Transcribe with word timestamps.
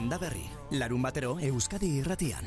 Landa 0.00 0.16
berri, 0.16 0.46
larun 0.80 1.02
batero 1.04 1.34
Euskadi 1.44 1.90
irratian. 2.00 2.46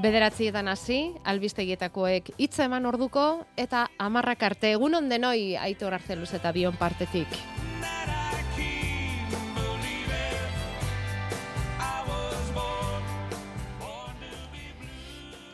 Bederatzietan 0.00 0.72
hasi, 0.72 0.96
albistegietakoek 1.28 2.32
hitza 2.38 2.64
eman 2.64 2.88
orduko 2.88 3.26
eta 3.60 3.84
amarrak 4.00 4.48
arte 4.48 4.72
egun 4.78 4.96
ondenoi 5.02 5.58
aitor 5.60 6.00
arzeluz 6.00 6.32
eta 6.40 6.56
bion 6.56 6.80
partetik. 6.80 7.28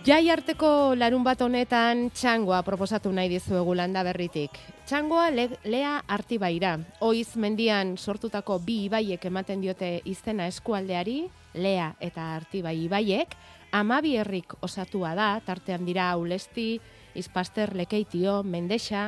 Jai 0.04 0.26
arteko 0.28 0.92
larun 1.00 1.22
bat 1.24 1.40
honetan 1.40 2.10
txangoa 2.12 2.58
proposatu 2.60 3.08
nahi 3.08 3.30
dizuegu 3.32 3.72
landa 3.72 4.02
berritik. 4.04 4.58
Txangoa 4.84 5.30
le, 5.32 5.46
lea 5.64 5.94
artibaira. 6.12 6.74
Oiz 7.00 7.38
mendian 7.40 7.94
sortutako 7.96 8.58
bi 8.60 8.82
ibaiek 8.90 9.24
ematen 9.24 9.62
diote 9.64 10.02
izena 10.04 10.44
eskualdeari, 10.52 11.22
lea 11.56 11.86
eta 12.04 12.26
artibai 12.34 12.74
ibaiek, 12.82 13.32
amabi 13.72 14.18
herrik 14.20 14.52
osatua 14.60 15.14
da, 15.16 15.30
tartean 15.40 15.88
dira 15.88 16.10
Aulesti, 16.10 16.82
Izpaster, 17.16 17.72
Lekeitio, 17.72 18.42
Mendexa, 18.42 19.06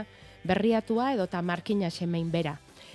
Berriatua 0.49 1.11
edo 1.13 1.27
ta 1.29 1.43
Markina 1.43 1.91
semein 1.91 2.31
bera. 2.33 2.55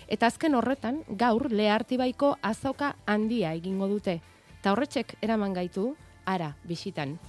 Eta 0.10 0.26
azken 0.26 0.58
horretan, 0.58 1.04
gaur 1.06 1.52
lea 1.54 1.76
artibaiko 1.76 2.34
azoka 2.42 2.96
handia 3.06 3.54
egingo 3.54 3.86
dute. 3.94 4.24
Ta 4.64 4.74
horretxek 4.74 5.20
eraman 5.22 5.54
gaitu, 5.54 5.92
ara, 6.26 6.56
bisitan. 6.66 7.20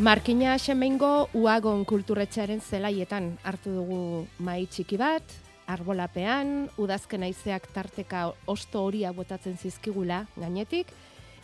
Markina 0.00 0.54
Xemengo 0.56 1.28
Uagon 1.36 1.82
kulturetxearen 1.84 2.62
zelaietan 2.64 3.34
hartu 3.44 3.74
dugu 3.74 3.98
mai 4.40 4.62
txiki 4.64 4.96
bat, 4.96 5.34
arbolapean, 5.68 6.70
udazken 6.80 7.26
aizeak 7.26 7.66
tarteka 7.74 8.22
osto 8.48 8.86
horia 8.86 9.12
botatzen 9.12 9.60
zizkigula 9.60 10.22
gainetik, 10.40 10.88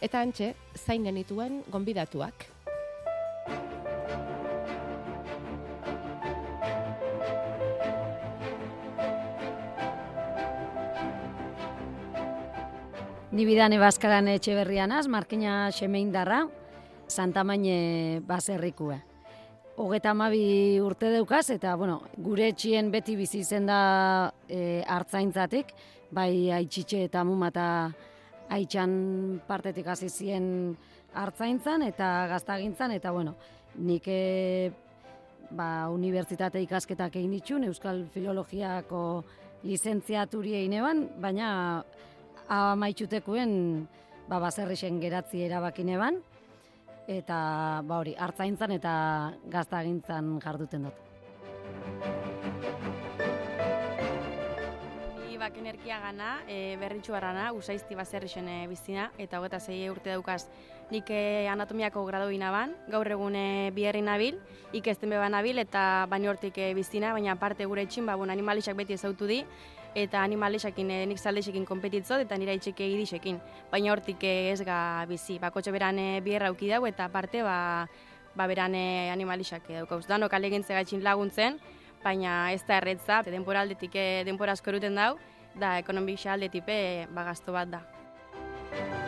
eta 0.01 0.25
antxe, 0.25 0.55
zain 0.73 1.05
genituen 1.05 1.61
gonbidatuak. 1.69 2.49
Ni 13.37 13.45
bidane 13.45 13.77
baskaran 13.77 14.33
etxe 14.33 14.57
berrianaz, 14.57 15.11
Markina 15.13 15.67
Xemeindarra, 15.77 16.47
Santa 17.09 17.45
Maine 17.45 18.21
baserrikua. 18.27 18.99
Hogeta 19.77 20.11
amabi 20.15 20.81
urte 20.81 21.11
deukaz, 21.13 21.51
eta 21.53 21.75
bueno, 21.77 22.01
gure 22.17 22.49
etxien 22.49 22.89
beti 22.91 23.17
bizi 23.17 23.43
zen 23.45 23.67
da 23.69 24.33
e, 24.49 24.83
hartzaintzatik, 24.89 25.75
bai 26.17 26.51
aitxitxe 26.57 27.03
eta 27.05 27.25
mumata 27.29 27.67
aitxan 28.49 29.41
partetik 29.47 29.87
hasi 29.93 30.09
zien 30.09 30.77
hartzaintzan 31.13 31.83
eta 31.83 32.27
gaztagintzan, 32.31 32.95
eta 32.97 33.13
bueno, 33.13 33.35
nik 33.77 34.09
e, 34.09 34.73
ba, 35.51 35.91
unibertsitate 35.93 36.63
ikasketak 36.65 37.19
egin 37.21 37.37
ditxun, 37.37 37.67
Euskal 37.69 38.07
Filologiako 38.15 39.03
lizentziaturi 39.67 40.55
egin 40.63 41.05
baina 41.21 41.51
amaitxutekuen 42.49 43.53
ba, 44.29 44.41
baserrixen 44.41 45.01
geratzi 45.03 45.45
erabakin 45.45 45.93
eban, 45.99 46.21
eta 47.07 47.83
ba 47.87 47.99
hori, 48.03 48.15
hartzaintzan 48.19 48.77
eta 48.77 48.93
gaztagintzan 49.51 50.39
jarduten 50.43 50.89
dut. 50.89 51.03
Bak 55.47 55.61
energia 55.61 56.01
gana, 56.03 56.41
e, 56.51 56.75
berritxu 56.81 57.13
barrana, 57.15 57.53
usaizti 57.55 57.95
bazerri 57.95 58.27
e, 58.35 58.67
bizina, 58.67 59.13
eta 59.17 59.39
hogeta 59.39 59.61
zei 59.61 59.89
urte 59.89 60.11
daukaz 60.11 60.49
nik 60.91 61.05
e, 61.09 61.47
anatomiako 61.47 62.05
grado 62.05 62.29
ban, 62.51 62.75
gaur 62.89 63.07
egun 63.07 63.37
e, 63.37 63.71
biherri 63.71 64.03
nabil, 64.03 64.41
ikesten 64.73 65.09
beba 65.09 65.29
nabil, 65.29 65.59
eta 65.59 66.07
baino 66.11 66.31
hortik 66.31 66.59
e, 66.59 66.75
bizina, 66.75 67.13
baina 67.13 67.37
parte 67.37 67.65
gure 67.65 67.83
etxin, 67.83 68.07
ba, 68.07 68.17
bueno, 68.17 68.33
animalixak 68.33 68.75
beti 68.75 68.95
ezautu 68.95 69.27
di, 69.27 69.45
eta 69.97 70.21
animalesakin 70.23 70.91
eh, 70.93 71.05
nik 71.09 71.19
zaldesekin 71.19 71.65
kompetitzot 71.65 72.21
eta 72.27 72.37
nira 72.37 72.53
itxeke 72.57 72.85
idisekin. 72.93 73.41
Baina 73.73 73.95
hortik 73.95 74.23
eh, 74.29 74.53
ez 74.53 74.61
ga 74.67 75.07
bizi, 75.09 75.39
bakotxe 75.41 75.73
beran 75.73 75.99
eh, 75.99 76.21
bierra 76.21 76.53
auki 76.53 76.69
dago 76.69 76.87
eta 76.87 77.09
parte 77.09 77.43
ba, 77.43 77.89
ba 78.37 78.47
beran 78.47 78.77
animalisak 78.77 79.69
daukauz. 79.73 80.05
Danok 80.07 80.31
gatxin 80.31 81.03
laguntzen, 81.03 81.59
baina 82.05 82.53
ez 82.53 82.63
da 82.67 82.77
erretza, 82.77 83.23
denpora 83.23 83.63
aldetik 83.63 83.93
denpora 84.25 84.53
asko 84.53 84.71
eruten 84.71 84.95
dau, 84.95 85.17
da 85.55 85.79
ekonomik 85.79 86.21
xa 86.21 86.35
aldetipe 86.35 87.09
ba, 87.11 87.25
gazto 87.25 87.53
bat 87.53 87.69
da. 87.69 89.06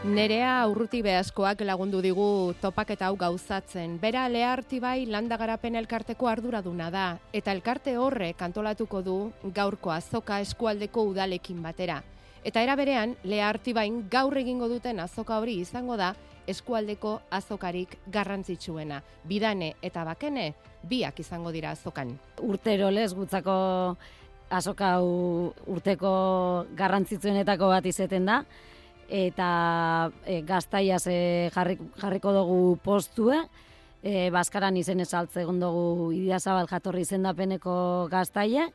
Nerea 0.00 0.64
urruti 0.64 1.02
behazkoak 1.04 1.60
lagundu 1.68 1.98
digu 2.00 2.54
topaketa 2.62 3.10
hau 3.10 3.18
gauzatzen. 3.20 3.98
Bera 4.00 4.22
leharti 4.32 4.78
bai 4.80 5.04
landa 5.04 5.36
garapen 5.36 5.74
elkarteko 5.76 6.24
arduraduna 6.30 6.86
da. 6.90 7.02
Eta 7.36 7.52
elkarte 7.52 7.98
horre 8.00 8.30
kantolatuko 8.32 9.02
du 9.04 9.16
gaurko 9.44 9.92
azoka 9.92 10.38
eskualdeko 10.40 11.04
udalekin 11.10 11.60
batera. 11.60 11.98
Eta 12.42 12.62
era 12.64 12.78
berean, 12.80 13.12
leharti 13.24 13.74
bain 13.76 14.06
gaur 14.08 14.38
egingo 14.40 14.70
duten 14.72 15.04
azoka 15.04 15.36
hori 15.36 15.58
izango 15.60 16.00
da 16.00 16.14
eskualdeko 16.48 17.18
azokarik 17.30 17.98
garrantzitsuena. 18.08 19.02
Bidane 19.28 19.74
eta 19.82 20.06
bakene, 20.08 20.54
biak 20.88 21.20
izango 21.20 21.52
dira 21.52 21.76
azokan. 21.76 22.16
Urtero 22.40 22.88
lez 22.88 23.12
gutzako 23.12 23.60
azoka 24.48 24.96
urteko 25.04 26.16
garrantzitsuenetako 26.72 27.68
bat 27.76 27.84
izeten 27.92 28.24
da 28.24 28.42
eta 29.10 30.12
e, 30.24 30.40
gaztaiaz 30.46 31.02
e, 31.10 31.50
jarriko 31.50 32.32
dugu 32.32 32.78
postue, 32.82 33.42
e, 34.02 34.30
Baskaran 34.30 34.78
izen 34.78 35.02
esaltze 35.02 35.42
egon 35.42 35.58
dugu 35.60 36.12
Idiazabal 36.14 36.70
jatorri 36.70 37.02
izendapeneko 37.02 38.08
gaztaia, 38.10 38.68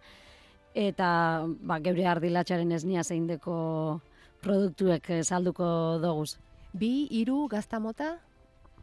eta 0.75 1.07
ba, 1.47 1.79
geure 1.79 2.06
ardilatxaren 2.12 2.75
esnia 2.75 3.03
zeindeko 3.03 4.01
produktuek 4.44 5.07
salduko 5.23 5.66
dugu. 6.03 6.28
Bi, 6.75 7.07
iru, 7.16 7.46
gazta 7.47 7.79
mota, 7.79 8.17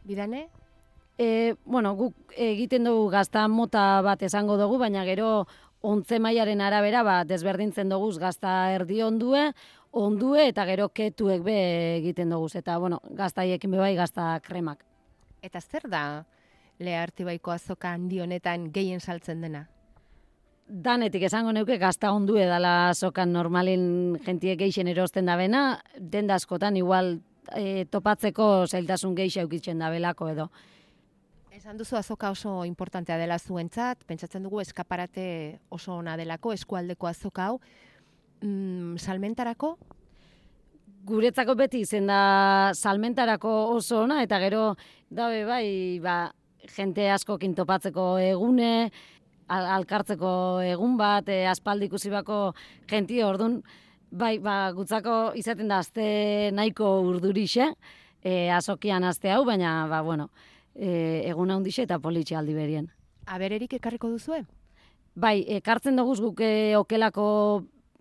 bidane? 0.03 0.47
E, 1.21 1.53
bueno, 1.65 1.93
guk 1.93 2.33
egiten 2.33 2.89
dugu 2.89 3.11
gazta 3.13 3.45
mota 3.47 4.01
bat 4.01 4.23
esango 4.25 4.57
dugu, 4.57 4.79
baina 4.81 5.05
gero 5.05 5.45
ontze 5.85 6.17
mailaren 6.17 6.63
arabera 6.63 7.03
ba, 7.05 7.21
desberdintzen 7.27 7.91
dugu 7.93 8.09
gazta 8.17 8.71
erdi 8.73 9.03
ondue, 9.05 9.51
ondue 9.93 10.47
eta 10.49 10.65
gero 10.65 10.89
ketuek 10.89 11.43
be 11.45 11.57
egiten 11.99 12.33
dugu 12.33 12.49
eta 12.57 12.77
bueno, 12.81 12.99
gaztaiekin 13.13 13.71
be 13.71 13.77
bai 13.77 13.95
gazta 13.95 14.39
kremak. 14.43 14.83
Eta 15.41 15.61
zer 15.61 15.85
da 15.89 16.25
lehartibaiko 16.79 17.51
azoka 17.51 17.93
handi 17.93 18.19
honetan 18.19 18.71
gehien 18.73 18.99
saltzen 18.99 19.41
dena? 19.41 19.67
Danetik 20.67 21.27
esango 21.27 21.51
neuke 21.51 21.77
gazta 21.77 22.11
ondue 22.15 22.45
dala 22.49 22.89
azokan 22.89 23.33
normalin 23.33 24.17
jentiek 24.25 24.57
geixen 24.59 24.87
erosten 24.87 25.27
da 25.29 25.35
bena, 25.37 25.81
den 25.99 26.31
askotan 26.31 26.77
igual 26.79 27.19
e, 27.53 27.85
topatzeko 27.91 28.65
zailtasun 28.67 29.13
geixa 29.15 29.43
eukitzen 29.43 29.79
da 29.83 29.91
belako 29.93 30.29
edo. 30.31 30.49
Esan 31.53 31.77
duzu 31.77 31.99
azoka 31.99 32.31
oso 32.33 32.63
importantea 32.65 33.19
dela 33.19 33.37
zuentzat, 33.37 34.07
pentsatzen 34.07 34.43
dugu 34.43 34.63
eskaparate 34.63 35.59
oso 35.69 35.99
ona 35.99 36.15
delako 36.17 36.53
eskualdeko 36.55 37.07
azoka 37.07 37.45
hau, 37.51 37.59
mm, 38.43 38.97
salmentarako? 38.99 39.77
Guretzako 41.03 41.55
beti 41.59 41.81
izen 41.83 42.07
da 42.07 42.71
salmentarako 42.75 43.51
oso 43.75 44.03
ona, 44.03 44.21
eta 44.23 44.39
gero, 44.39 44.75
dabe 45.09 45.43
bai, 45.47 45.99
ba, 46.03 46.31
jente 46.75 47.09
asko 47.11 47.37
kintopatzeko 47.41 48.05
egune, 48.23 48.91
al 49.51 49.67
alkartzeko 49.79 50.61
egun 50.63 50.95
bat, 50.97 51.27
e, 51.27 51.43
aspaldi 51.47 51.89
ikusi 51.89 52.11
bako 52.13 52.53
jenti 52.89 53.19
ordun, 53.23 53.59
bai, 54.11 54.37
ba, 54.39 54.71
gutzako 54.71 55.33
izaten 55.35 55.67
da 55.67 55.81
azte 55.83 56.51
nahiko 56.55 57.01
urdurixe, 57.09 57.73
e, 58.23 58.49
azokian 58.55 59.03
azte 59.03 59.31
hau, 59.33 59.43
baina, 59.45 59.75
ba, 59.91 60.01
bueno, 60.01 60.29
e, 60.75 61.23
egun 61.27 61.51
handixe 61.51 61.83
eta 61.83 61.99
politxe 61.99 62.39
aldi 62.39 62.55
berien. 62.55 62.87
Abererik 63.27 63.75
ekarriko 63.75 64.09
duzue? 64.11 64.43
Bai, 65.15 65.43
ekartzen 65.59 65.99
dugu 65.99 66.15
guk 66.21 66.41
e, 66.41 66.75
okelako 66.79 67.25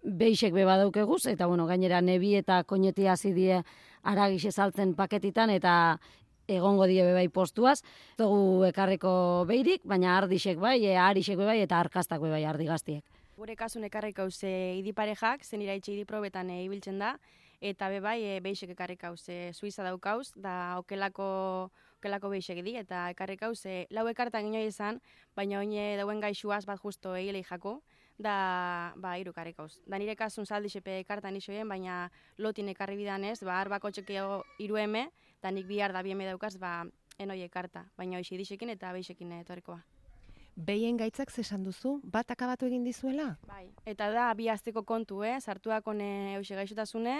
beixek 0.03 0.53
beba 0.53 0.77
daukeguz, 0.77 1.27
eta 1.31 1.47
bueno, 1.47 1.67
gainera 1.67 2.01
nebi 2.01 2.35
eta 2.35 2.63
koineti 2.65 3.07
hasi 3.07 3.33
die 3.33 3.63
aragixe 4.03 4.53
saltzen 4.53 4.95
paketitan, 4.95 5.51
eta 5.51 5.99
egongo 6.49 6.87
die 6.91 7.03
bebai 7.07 7.29
postuaz. 7.29 7.81
Dugu 8.19 8.65
ekarriko 8.69 9.45
beirik, 9.49 9.83
baina 9.85 10.17
ardixek 10.19 10.59
bai, 10.59 10.81
e, 10.85 10.97
arixek 10.99 11.39
bai, 11.39 11.61
eta 11.63 11.79
arkastak 11.81 12.21
bai 12.21 12.45
ardi 12.45 12.67
gaztiek. 12.67 13.05
Gure 13.37 13.57
kasun 13.57 13.85
ekarrik 13.85 14.19
hauz 14.19 14.43
e, 14.45 14.77
idiparejak, 14.81 15.45
zen 15.45 15.63
iraitxe 15.63 15.95
idiprobetan 15.95 16.51
e, 16.51 16.63
ibiltzen 16.67 16.99
da, 16.99 17.17
eta 17.63 17.89
bebai 17.89 18.19
e, 18.27 18.35
beixek 18.45 18.75
ekarrik 18.75 19.05
hauz 19.09 19.23
e, 19.29 19.53
suiza 19.55 19.87
daukauz, 19.87 20.33
da 20.37 20.79
okelako 20.83 21.71
okelako 22.03 22.33
beixek 22.33 22.59
di, 22.67 22.75
eta 22.77 23.09
ekarrik 23.15 23.45
hauz 23.47 23.61
e, 23.67 23.87
lau 23.95 24.09
ekartan 24.11 24.49
inoa 24.51 24.67
izan, 24.67 24.99
baina 25.39 25.61
oine 25.63 25.93
dauen 25.97 26.21
gaixuaz 26.21 26.65
bat 26.67 26.81
justo 26.83 27.15
egilei 27.15 27.45
jako, 27.47 27.81
da 28.19 28.93
ba 28.97 29.17
hiru 29.19 29.33
karrikauz. 29.33 29.81
Da 29.87 29.99
nire 29.99 30.17
kasun 30.17 30.47
saldi 30.47 30.69
xepe 30.69 31.03
kartan 31.09 31.37
isoien, 31.37 31.69
baina 31.69 32.11
lotin 32.39 32.69
ekarri 32.69 32.97
bidanez, 32.97 33.41
ba 33.45 33.61
arbako 33.61 33.91
txekeo 33.91 34.43
hiru 34.59 34.77
eme, 34.77 35.09
da 35.43 35.51
nik 35.51 35.67
bihar 35.67 35.93
da 35.93 36.03
bieme 36.03 36.27
daukaz, 36.27 36.57
ba 36.59 36.85
enoi 37.19 37.43
ekarta, 37.43 37.87
baina 37.97 38.19
hoxe 38.19 38.37
disekin 38.37 38.71
eta 38.71 38.93
beixekin 38.93 39.33
etorrikoa. 39.41 39.83
Behien 40.53 40.99
gaitzak 41.01 41.31
zesan 41.33 41.63
duzu, 41.65 41.95
bat 42.05 42.31
akabatu 42.31 42.67
egin 42.69 42.85
dizuela? 42.85 43.39
Bai, 43.49 43.71
eta 43.89 44.11
da 44.13 44.27
bi 44.37 44.51
asteko 44.53 44.83
kontu, 44.85 45.23
eh, 45.25 45.41
sartuak 45.41 45.87
one 45.89 46.37
hoxe 46.37 46.55
gaixotasune 46.55 47.17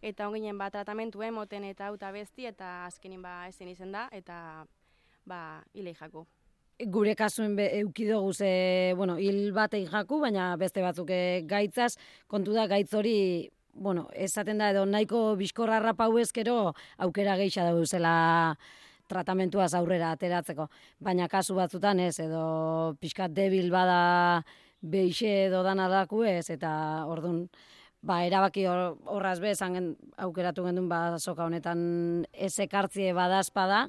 eta 0.00 0.28
onginen 0.28 0.56
ba 0.58 0.70
tratamentu 0.70 1.20
moten 1.32 1.64
eta 1.64 1.88
auta 1.88 2.10
besti 2.10 2.46
eta 2.46 2.86
azkenin 2.86 3.22
ba 3.22 3.48
ezin 3.48 3.68
izen 3.68 3.92
da 3.92 4.08
eta 4.12 4.66
ba 5.26 5.62
ilei 5.74 5.94
jako 5.94 6.26
gure 6.86 7.14
kasuen 7.16 7.56
be, 7.56 7.68
eukidogu 7.80 8.32
ze, 8.32 8.94
bueno, 8.96 9.16
hil 9.18 9.52
batei 9.52 9.84
jaku, 9.86 10.20
baina 10.20 10.54
beste 10.56 10.82
batzuk 10.82 11.10
eh, 11.10 11.42
gaitzaz, 11.46 11.96
kontu 12.28 12.54
da 12.56 12.66
gaitz 12.70 12.92
hori, 12.94 13.50
bueno, 13.74 14.08
esaten 14.14 14.58
da 14.58 14.70
edo 14.70 14.84
nahiko 14.86 15.36
bizkorra 15.36 15.80
rapau 15.80 16.16
ezkero 16.18 16.72
aukera 16.98 17.36
geixa 17.36 17.68
dugu 17.68 17.86
zela 17.86 18.56
tratamentuaz 19.10 19.74
aurrera 19.74 20.12
ateratzeko. 20.14 20.68
Baina 21.00 21.28
kasu 21.28 21.56
batzutan 21.58 22.00
ez, 22.00 22.18
edo 22.22 22.94
pixkat 23.00 23.34
debil 23.34 23.70
bada 23.70 24.44
beixe 24.80 25.46
edo 25.46 25.62
dana 25.62 26.06
ez, 26.26 26.50
eta 26.50 27.04
ordun 27.06 27.48
ba, 28.02 28.24
erabaki 28.24 28.66
horraz 28.66 29.40
be, 29.40 29.52
aukeratu 30.16 30.64
gendun 30.64 30.88
ba, 30.88 31.18
soka 31.18 31.44
honetan 31.44 32.26
ez 32.32 32.58
ekartzie 32.58 33.12
badazpada, 33.12 33.88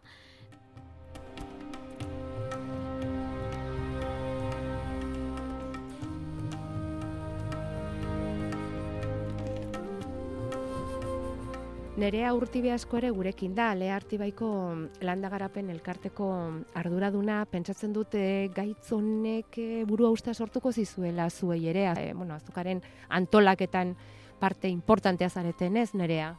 Nerea 12.02 12.32
urtibe 12.34 12.72
asko 12.74 12.98
ere 12.98 13.12
gurekin 13.14 13.52
da, 13.54 13.68
Lea 13.78 13.94
Artibaiko 13.94 14.48
landagarapen 15.06 15.68
elkarteko 15.70 16.30
arduraduna, 16.82 17.44
pentsatzen 17.52 17.94
dute 17.94 18.24
gaitz 18.56 18.88
honek 18.96 19.60
eh, 19.62 19.84
burua 19.86 20.10
usta 20.10 20.34
sortuko 20.34 20.72
zizuela 20.74 21.30
zuei 21.30 21.68
ere, 21.70 21.86
e, 21.94 22.08
bueno, 22.18 22.40
azukaren 22.42 22.82
antolaketan 23.22 23.94
parte 24.42 24.72
importantea 24.74 25.30
zareten 25.30 25.78
ez, 25.78 25.92
Nerea? 25.94 26.32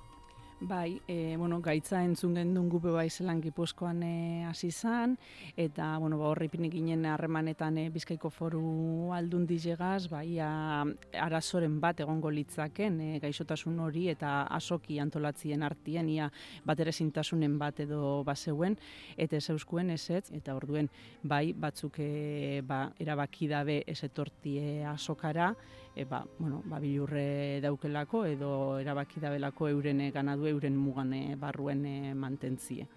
Bai, 0.65 1.03
e, 1.09 1.35
bueno, 1.37 1.61
gaitza 1.61 2.05
entzun 2.07 2.37
gendun 2.39 2.69
gupe 2.71 2.93
bai 2.95 3.09
zelan 3.11 3.41
gipuzkoan 3.43 4.03
e, 4.07 4.45
hasi 4.47 4.71
zan, 4.71 5.17
eta 5.59 5.97
bueno, 5.99 6.21
ba, 6.21 6.29
horri 6.31 6.47
pinik 6.53 6.77
ginen 6.77 7.03
harremanetan 7.11 7.81
e, 7.83 7.89
bizkaiko 7.91 8.31
foru 8.31 9.11
aldun 9.17 9.43
dizegaz, 9.49 10.07
bai, 10.13 10.39
arazoren 10.39 11.81
bat 11.83 12.05
egongo 12.07 12.31
litzaken 12.31 13.01
e, 13.01 13.11
gaixotasun 13.25 13.81
hori 13.83 14.07
eta 14.15 14.45
asoki 14.55 15.01
antolatzien 15.03 15.67
artien, 15.67 16.07
ia 16.15 16.31
bat 16.63 16.79
ere 16.79 16.95
zintasunen 16.95 17.59
bat 17.59 17.83
edo 17.83 18.23
baseuen, 18.23 18.79
eta 19.17 19.43
ez 19.43 19.49
euskuen 19.51 19.91
ez 19.91 20.05
ez, 20.15 20.29
eta 20.31 20.55
orduen, 20.55 20.87
bai, 21.25 21.49
batzuk 21.59 21.99
e, 21.99 22.63
ba, 22.63 22.85
erabaki 23.03 23.51
dabe 23.51 23.83
ez 23.83 23.99
etortie 24.07 24.85
asokara, 24.95 25.57
e, 25.95 26.05
ba, 26.05 26.25
bueno, 26.39 26.63
ba, 26.65 26.79
bilurre 26.81 27.61
daukelako 27.61 28.25
edo 28.27 28.79
erabaki 28.81 29.21
dabelako 29.21 29.69
euren 29.69 30.03
ganadu 30.13 30.47
euren 30.47 30.77
mugane 30.77 31.37
barruen 31.37 31.85
e, 31.87 32.15
mantentzie. 32.15 32.89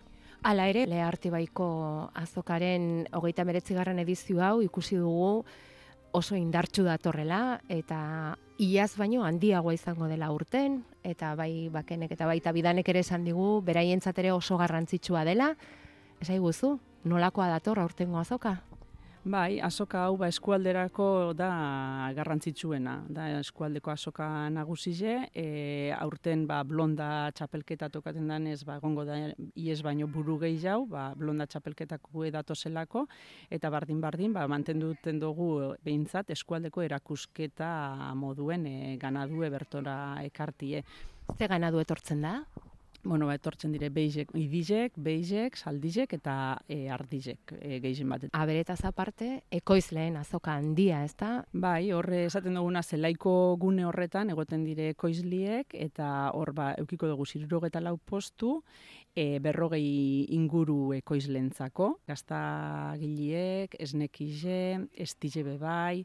Hala 0.43 0.67
ere, 0.69 0.85
le 0.85 1.01
baiko 1.31 2.11
azokaren 2.13 3.07
hogeita 3.11 3.43
meretzigarren 3.45 3.99
edizio 3.99 4.41
hau 4.43 4.61
ikusi 4.61 4.95
dugu 4.95 5.45
oso 6.11 6.35
indartsu 6.35 6.83
datorrela 6.83 7.59
eta 7.67 8.37
iaz 8.57 8.95
baino 8.95 9.25
handiagoa 9.25 9.73
izango 9.73 10.07
dela 10.07 10.31
urten 10.31 10.83
eta 11.03 11.33
bai 11.35 11.69
bakenek 11.73 12.11
eta 12.11 12.25
baita 12.25 12.53
bidanek 12.55 12.87
ere 12.89 13.01
esan 13.03 13.25
digu 13.25 13.61
beraientzat 13.65 14.19
ere 14.19 14.31
oso 14.31 14.57
garrantzitsua 14.57 15.25
dela. 15.25 15.55
Esai 16.21 16.39
guzu, 16.39 16.77
nolakoa 17.03 17.49
dator 17.51 17.79
aurtengo 17.79 18.19
azoka? 18.19 18.61
Bai, 19.25 19.57
azoka 19.57 20.03
hau 20.05 20.19
ba 20.21 20.27
eskualderako 20.29 21.33
da 21.33 21.47
garrantzitsuena, 22.13 22.91
da 23.09 23.23
eskualdeko 23.39 23.89
azoka 23.89 24.27
nagusize, 24.53 25.15
e, 25.33 25.45
aurten 25.97 26.43
ba 26.45 26.59
blonda 26.63 27.31
txapelketa 27.33 27.89
tokaten 27.89 28.29
danez, 28.29 28.59
ba 28.69 28.75
egongo 28.77 29.01
da 29.07 29.17
ies 29.57 29.79
baino 29.81 30.05
buru 30.05 30.37
gehi 30.43 30.59
jau, 30.61 30.85
ba 30.85 31.07
blonda 31.17 31.47
txapelketako 31.49 32.27
zelako, 32.53 33.07
eta 33.49 33.71
bardin 33.71 33.99
bardin 33.99 34.31
ba 34.31 34.45
mantenduten 34.47 35.19
dugu 35.19 35.73
behintzat 35.83 36.29
eskualdeko 36.29 36.83
erakusketa 36.83 38.13
moduen 38.13 38.67
e, 38.67 38.97
ganadue 39.01 39.49
bertora 39.49 40.21
ekartie. 40.21 40.83
Ze 41.35 41.47
ganadu 41.47 41.79
etortzen 41.79 42.21
da? 42.21 42.43
Bueno, 43.05 43.27
ba, 43.29 43.35
etortzen 43.37 43.71
dire 43.71 43.89
beizek, 43.93 44.31
idizek, 44.35 44.97
beizek, 44.97 45.55
saldizek 45.55 46.15
eta 46.17 46.35
e, 46.67 46.89
ardizek 46.91 47.53
e, 47.59 47.79
gehien 47.83 48.09
bat. 48.09 48.25
Aberetaz 48.33 48.81
aparte, 48.89 49.29
ekoizleen 49.53 50.17
azoka 50.19 50.55
handia, 50.57 51.03
ez 51.05 51.13
da? 51.19 51.31
Bai, 51.53 51.91
horre 51.95 52.25
esaten 52.25 52.57
duguna 52.57 52.83
zelaiko 52.83 53.55
gune 53.61 53.85
horretan, 53.85 54.33
egoten 54.33 54.65
dire 54.65 54.89
ekoizliek, 54.95 55.77
eta 55.87 56.31
hor 56.33 56.51
ba, 56.57 56.71
eukiko 56.81 57.07
dugu 57.11 57.29
zirurogeta 57.29 57.83
lau 57.85 57.95
postu, 57.97 58.57
e, 59.15 59.39
berrogei 59.39 60.25
inguru 60.35 60.93
ekoizlentzako, 60.97 61.91
gazta 62.09 62.39
giliek, 62.99 63.77
esnekize, 63.79 64.59
estize 65.05 65.45
bebai, 65.45 66.03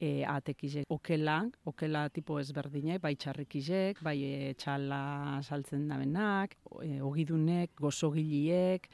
e, 0.00 0.24
atekizek 0.26 0.90
okela, 0.90 1.38
okela 1.64 2.08
tipo 2.10 2.38
ezberdinek, 2.40 3.00
bai 3.02 3.14
txarrikizek, 3.16 4.02
bai 4.04 4.16
e, 4.24 4.52
txala 4.58 5.40
saltzen 5.42 5.88
dabenak, 5.88 6.56
e, 6.82 7.00
ogidunek, 7.02 7.74
gozogiliek, 7.80 8.88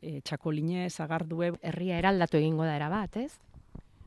e, 0.00 0.20
txakoline, 0.20 0.88
zagardue. 0.90 1.52
Herria 1.62 2.00
eraldatu 2.02 2.40
egingo 2.40 2.66
da 2.68 2.76
erabat, 2.76 3.20
ez? 3.22 3.51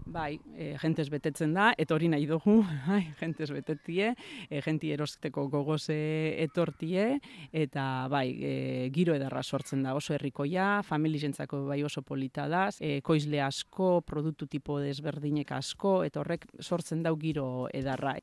Bai, 0.06 0.38
e, 0.54 0.76
jentez 0.78 1.08
betetzen 1.10 1.56
da, 1.56 1.72
eta 1.82 1.96
hori 1.96 2.08
nahi 2.12 2.28
dugu, 2.30 2.60
bai, 2.88 3.02
jentez 3.18 3.50
betetie, 3.50 4.12
e, 4.50 4.62
jenti 4.62 4.92
erosteko 4.94 5.48
gogoze 5.50 5.98
etortie, 6.44 7.08
eta 7.52 8.06
bai, 8.12 8.28
e, 8.38 8.54
giro 8.94 9.16
edarra 9.18 9.42
sortzen 9.42 9.82
da 9.82 9.96
oso 9.98 10.14
herrikoia, 10.14 10.84
familizentzako 10.86 11.66
bai 11.72 11.82
oso 11.84 12.06
polita 12.06 12.46
da, 12.52 12.68
e, 12.80 13.00
koizle 13.02 13.42
asko, 13.42 14.00
produktu 14.06 14.46
tipo 14.46 14.78
desberdinek 14.80 15.52
asko, 15.58 16.04
eta 16.06 16.22
horrek 16.22 16.46
sortzen 16.62 17.02
dau 17.02 17.18
giro 17.18 17.68
edarra. 17.74 18.20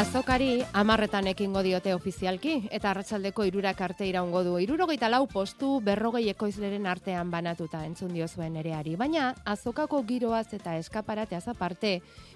Azokari 0.00 0.62
amarretan 0.72 1.26
ekingo 1.28 1.60
diote 1.60 1.92
ofizialki 1.92 2.54
eta 2.72 2.88
arratsaldeko 2.88 3.44
irurak 3.44 3.80
arte 3.84 4.06
iraungo 4.08 4.40
du. 4.46 4.54
Irurogeita 4.56 5.10
lau 5.12 5.26
postu 5.28 5.74
berrogei 5.84 6.22
ekoizleren 6.32 6.86
artean 6.88 7.28
banatuta 7.30 7.82
entzun 7.84 8.14
dio 8.16 8.24
zuen 8.24 8.54
ereari. 8.56 8.94
Baina 8.96 9.26
azokako 9.44 10.00
giroaz 10.08 10.54
eta 10.56 10.78
eskaparateaz 10.80 11.42
aparte, 11.52 11.90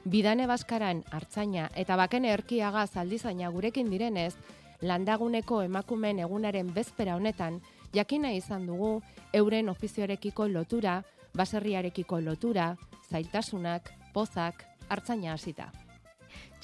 bidane 0.05 0.45
baskaran 0.47 1.01
hartzaina 1.11 1.71
eta 1.75 1.97
baken 1.97 2.27
erkiaga 2.35 2.83
zaldizaina 2.87 3.49
gurekin 3.55 3.89
direnez, 3.89 4.35
landaguneko 4.83 5.63
emakumen 5.65 6.21
egunaren 6.27 6.69
bezpera 6.75 7.17
honetan, 7.17 7.63
jakina 7.95 8.35
izan 8.37 8.67
dugu 8.69 8.99
euren 9.33 9.73
ofizioarekiko 9.73 10.51
lotura, 10.53 10.99
baserriarekiko 11.33 12.21
lotura, 12.21 12.75
zailtasunak, 13.09 13.89
pozak, 14.13 14.67
hartzaina 14.91 15.33
hasita. 15.33 15.73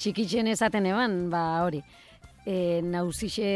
Txikitzen 0.01 0.49
esaten 0.49 0.87
eban, 0.89 1.27
ba 1.29 1.43
hori. 1.65 1.81
E, 2.41 2.81
nauzixe 2.81 3.49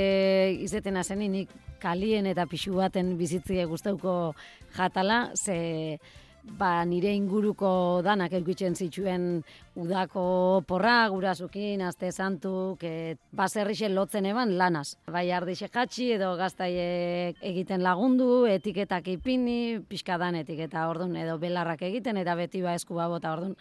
izeten 0.62 1.00
azenin, 1.02 1.40
nik 1.40 1.56
kalien 1.82 2.30
eta 2.30 2.46
pixu 2.50 2.75
baten 2.78 3.16
bizitzie 3.18 3.66
guztauko 3.70 4.36
jatala, 4.75 5.32
ze 5.34 5.98
ba, 6.46 6.84
nire 6.86 7.10
inguruko 7.18 8.02
danak 8.06 8.36
eukitzen 8.38 8.75
zituen 8.78 9.42
udako 9.82 10.62
porra, 10.70 11.08
gurasukin, 11.10 11.82
azte 11.82 12.12
santuk, 12.12 12.84
e, 12.86 13.16
baserrixen 13.34 13.96
lotzen 13.98 14.30
eban 14.30 14.54
lanaz. 14.60 15.00
Bai 15.12 15.25
ardixe 15.34 15.72
jatxi 15.74 16.12
edo 16.20 16.36
gaztaiek 16.38 17.42
egiten 17.42 17.82
lagundu, 17.84 18.46
etiketak 18.54 19.10
ipini, 19.18 19.82
pixkadan 19.90 20.38
etiketa 20.44 20.86
ordun 20.92 21.18
edo 21.18 21.40
belarrak 21.42 21.82
egiten, 21.90 22.22
eta 22.22 22.38
beti 22.38 22.62
ba 22.62 22.78
esku 22.78 23.02
bota 23.02 23.34
ordun 23.34 23.58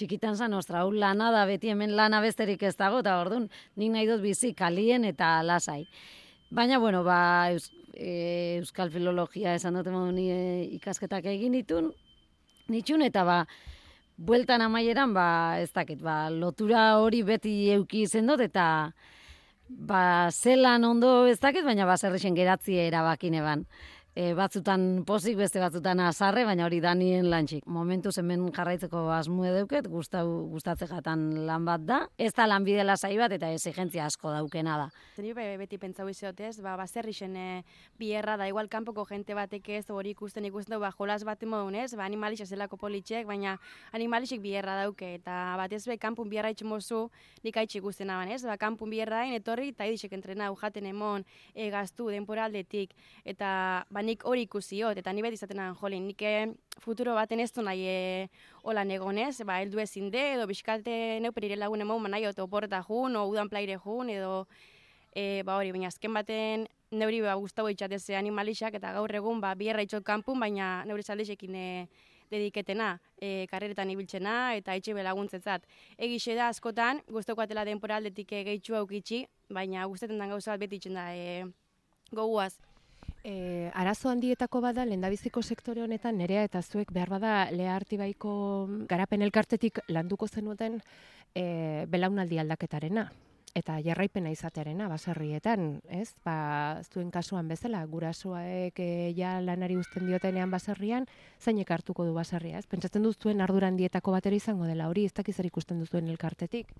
txikitan 0.00 0.36
zan, 0.36 0.56
ostra, 0.56 0.84
hau 0.84 0.92
lana 0.92 1.28
da, 1.34 1.44
beti 1.48 1.70
hemen 1.72 1.92
lana 1.96 2.22
besterik 2.24 2.62
ez 2.64 2.74
dago, 2.78 3.02
eta 3.04 3.18
ordun 3.20 3.48
nik 3.76 3.92
nahi 3.92 4.08
dut 4.08 4.24
bizi 4.24 4.54
kalien 4.56 5.04
eta 5.04 5.40
lasai. 5.44 5.82
Baina, 6.50 6.80
bueno, 6.82 7.04
ba, 7.04 7.50
e, 7.94 8.14
Euskal 8.58 8.90
Filologia 8.90 9.54
esan 9.58 9.76
dut 9.78 9.90
modu 9.92 10.14
ni 10.16 10.30
e, 10.32 10.40
ikasketak 10.80 11.28
egin 11.34 11.58
ditun, 11.58 11.92
nitxun, 12.72 13.04
eta 13.06 13.26
ba, 13.28 13.44
bueltan 14.16 14.64
amaieran, 14.64 15.12
ba, 15.16 15.28
ez 15.60 15.70
dakit, 15.76 16.00
ba, 16.02 16.24
lotura 16.32 16.94
hori 17.04 17.22
beti 17.26 17.54
euki 17.76 18.06
izen 18.08 18.32
dut, 18.32 18.42
eta 18.48 18.66
ba, 19.68 20.02
zelan 20.32 20.84
ondo 20.88 21.26
ez 21.30 21.38
dakit, 21.40 21.64
baina 21.66 21.86
ba, 21.86 22.00
zerrexen 22.00 22.34
geratzi 22.34 22.80
erabakine 22.88 23.44
ban 23.44 23.68
e, 24.20 24.34
batzutan 24.36 25.04
pozik, 25.08 25.36
beste 25.38 25.60
batzutan 25.62 26.00
azarre, 26.04 26.44
baina 26.44 26.66
hori 26.66 26.80
danien 26.84 27.28
lantxik. 27.30 27.64
Momentu 27.70 28.12
hemen 28.20 28.48
jarraitzeko 28.56 29.06
asmu 29.14 29.46
edeuket, 29.48 29.88
gustau, 29.88 30.24
gustatze 30.50 30.88
jatan 30.90 31.46
lan 31.48 31.64
bat 31.64 31.84
da. 31.86 32.00
Ez 32.20 32.32
da 32.36 32.46
lanbide 32.50 32.84
lasai 32.84 33.14
bat 33.18 33.32
eta 33.32 33.50
exigentzia 33.54 34.04
asko 34.06 34.32
daukena 34.34 34.76
da. 34.80 34.88
Zeni 35.16 35.32
beti 35.34 35.78
pentsau 35.80 36.08
izotez, 36.10 36.58
ba, 36.64 36.76
baserri 36.80 37.14
zen 37.14 37.36
e, 37.36 37.46
bierra 37.98 38.36
da, 38.40 38.48
igual 38.50 38.68
kanpoko 38.68 39.06
jente 39.08 39.36
batek 39.36 39.70
ez, 39.78 39.84
hori 39.90 40.12
ikusten 40.16 40.44
ikusten 40.48 40.76
du, 40.76 40.80
ba, 40.82 40.92
jolas 40.96 41.22
bat 41.24 41.42
emodun 41.46 41.78
ez, 41.80 41.94
ba, 41.94 42.04
animalix 42.04 42.44
zelako 42.48 42.76
politxek, 42.80 43.26
baina 43.30 43.56
animalixik 43.96 44.42
bierra 44.42 44.76
dauke, 44.82 45.14
eta 45.20 45.38
batez 45.60 45.84
be, 45.88 45.96
kanpun 46.00 46.28
bierra 46.28 46.52
itxemozu, 46.52 47.06
nik 47.44 47.56
haitxe 47.56 47.80
ikusten 47.80 48.10
aban 48.12 48.34
ez, 48.34 48.42
ba, 48.44 48.58
kanpun 48.60 48.90
bierra 48.92 49.24
etorri, 49.36 49.70
eta 49.72 49.88
idixek 49.88 50.12
entrena, 50.18 50.50
ujaten 50.52 50.90
emon, 50.90 51.24
e, 51.54 51.70
gaztu, 51.72 52.10
denporaldetik, 52.12 52.92
eta 53.24 53.50
ba, 53.88 54.00
ba, 54.00 54.06
nik 54.10 54.24
hori 54.26 54.44
ikusiot, 54.48 54.98
eta 54.98 55.12
ni 55.14 55.22
beti 55.22 55.38
izaten 55.38 55.62
jolin, 55.78 56.08
nik 56.10 56.22
eh, 56.26 56.50
futuro 56.82 57.14
baten 57.14 57.40
ez 57.40 57.50
du 57.54 57.62
nahi 57.62 57.86
e, 57.86 58.28
hola 58.66 58.84
negonez, 58.84 59.42
ba, 59.46 59.60
eldu 59.62 59.80
ezin 59.82 60.10
de, 60.10 60.24
edo 60.34 60.48
biskate 60.50 61.20
neuperire 61.22 61.58
lagun 61.58 61.84
emon, 61.84 62.10
nahi 62.10 62.26
oto 62.26 62.46
porta 62.50 62.82
jun, 62.88 63.16
o 63.16 63.26
udan 63.30 63.50
plaire 63.52 63.78
jun, 63.78 64.10
edo, 64.10 64.46
e, 65.14 65.42
ba 65.46 65.58
hori, 65.60 65.72
baina 65.74 65.90
azken 65.92 66.14
baten 66.16 66.66
neuri 66.90 67.20
ba, 67.22 67.36
guztau 67.38 67.68
itxateze 67.70 68.16
animalixak, 68.18 68.74
eta 68.80 68.94
gaur 68.96 69.14
egun, 69.14 69.42
ba, 69.42 69.54
bierra 69.54 69.84
itxot 69.86 70.06
kanpun, 70.06 70.40
baina 70.42 70.80
neuri 70.88 71.06
zaldexekin 71.06 71.54
e, 71.54 71.68
dediketena, 72.30 72.96
e, 73.18 73.46
karreretan 73.50 73.90
ibiltzena, 73.90 74.54
eta 74.58 74.74
itxe 74.78 74.94
belaguntzetzat. 74.94 75.66
Egixe 75.98 76.34
da, 76.38 76.50
askotan, 76.50 77.02
guztoko 77.10 77.42
atela 77.46 77.66
denporaldetik 77.68 78.34
gehitxu 78.50 78.78
aukitxi, 78.78 79.24
baina 79.50 79.86
guztetan 79.90 80.18
den 80.18 80.34
gauza 80.34 80.54
bat 80.54 80.66
beti 80.66 80.82
itxen 80.82 80.98
da, 80.98 81.10
e, 81.14 81.46
goguaz. 82.14 82.54
E, 83.22 83.70
arazo 83.74 84.08
handietako 84.08 84.62
bada, 84.64 84.86
lendabiziko 84.88 85.42
sektore 85.42 85.82
honetan, 85.84 86.16
nerea 86.16 86.44
eta 86.48 86.62
zuek 86.62 86.92
behar 86.92 87.10
bada 87.12 87.32
lea 87.52 87.74
artibaiko 87.76 88.32
garapen 88.88 89.22
elkartetik 89.22 89.82
landuko 89.88 90.28
zenuten 90.28 90.80
e, 91.34 91.84
belaunaldi 91.88 92.40
aldaketarena 92.40 93.10
eta 93.54 93.78
jarraipena 93.82 94.30
izatearena 94.30 94.86
baserrietan, 94.90 95.80
ez? 95.90 96.14
Ba, 96.24 96.80
zuen 96.92 97.10
kasuan 97.10 97.48
bezala, 97.50 97.82
gurasoaek 97.90 98.78
e, 98.78 98.88
ja 99.16 99.36
lanari 99.42 99.76
uzten 99.80 100.06
diotenean 100.06 100.50
baserrian, 100.50 101.06
zainek 101.40 101.70
hartuko 101.70 102.06
du 102.06 102.14
baserria, 102.14 102.58
ez? 102.58 102.66
Pentsatzen 102.70 103.02
duzuen 103.02 103.40
arduran 103.40 103.76
dietako 103.76 104.14
batera 104.14 104.36
izango 104.36 104.68
dela, 104.70 104.88
hori 104.88 105.04
ez 105.08 105.14
dakiz 105.16 105.38
ikusten 105.40 105.80
duzuen 105.80 106.08
elkartetik? 106.08 106.70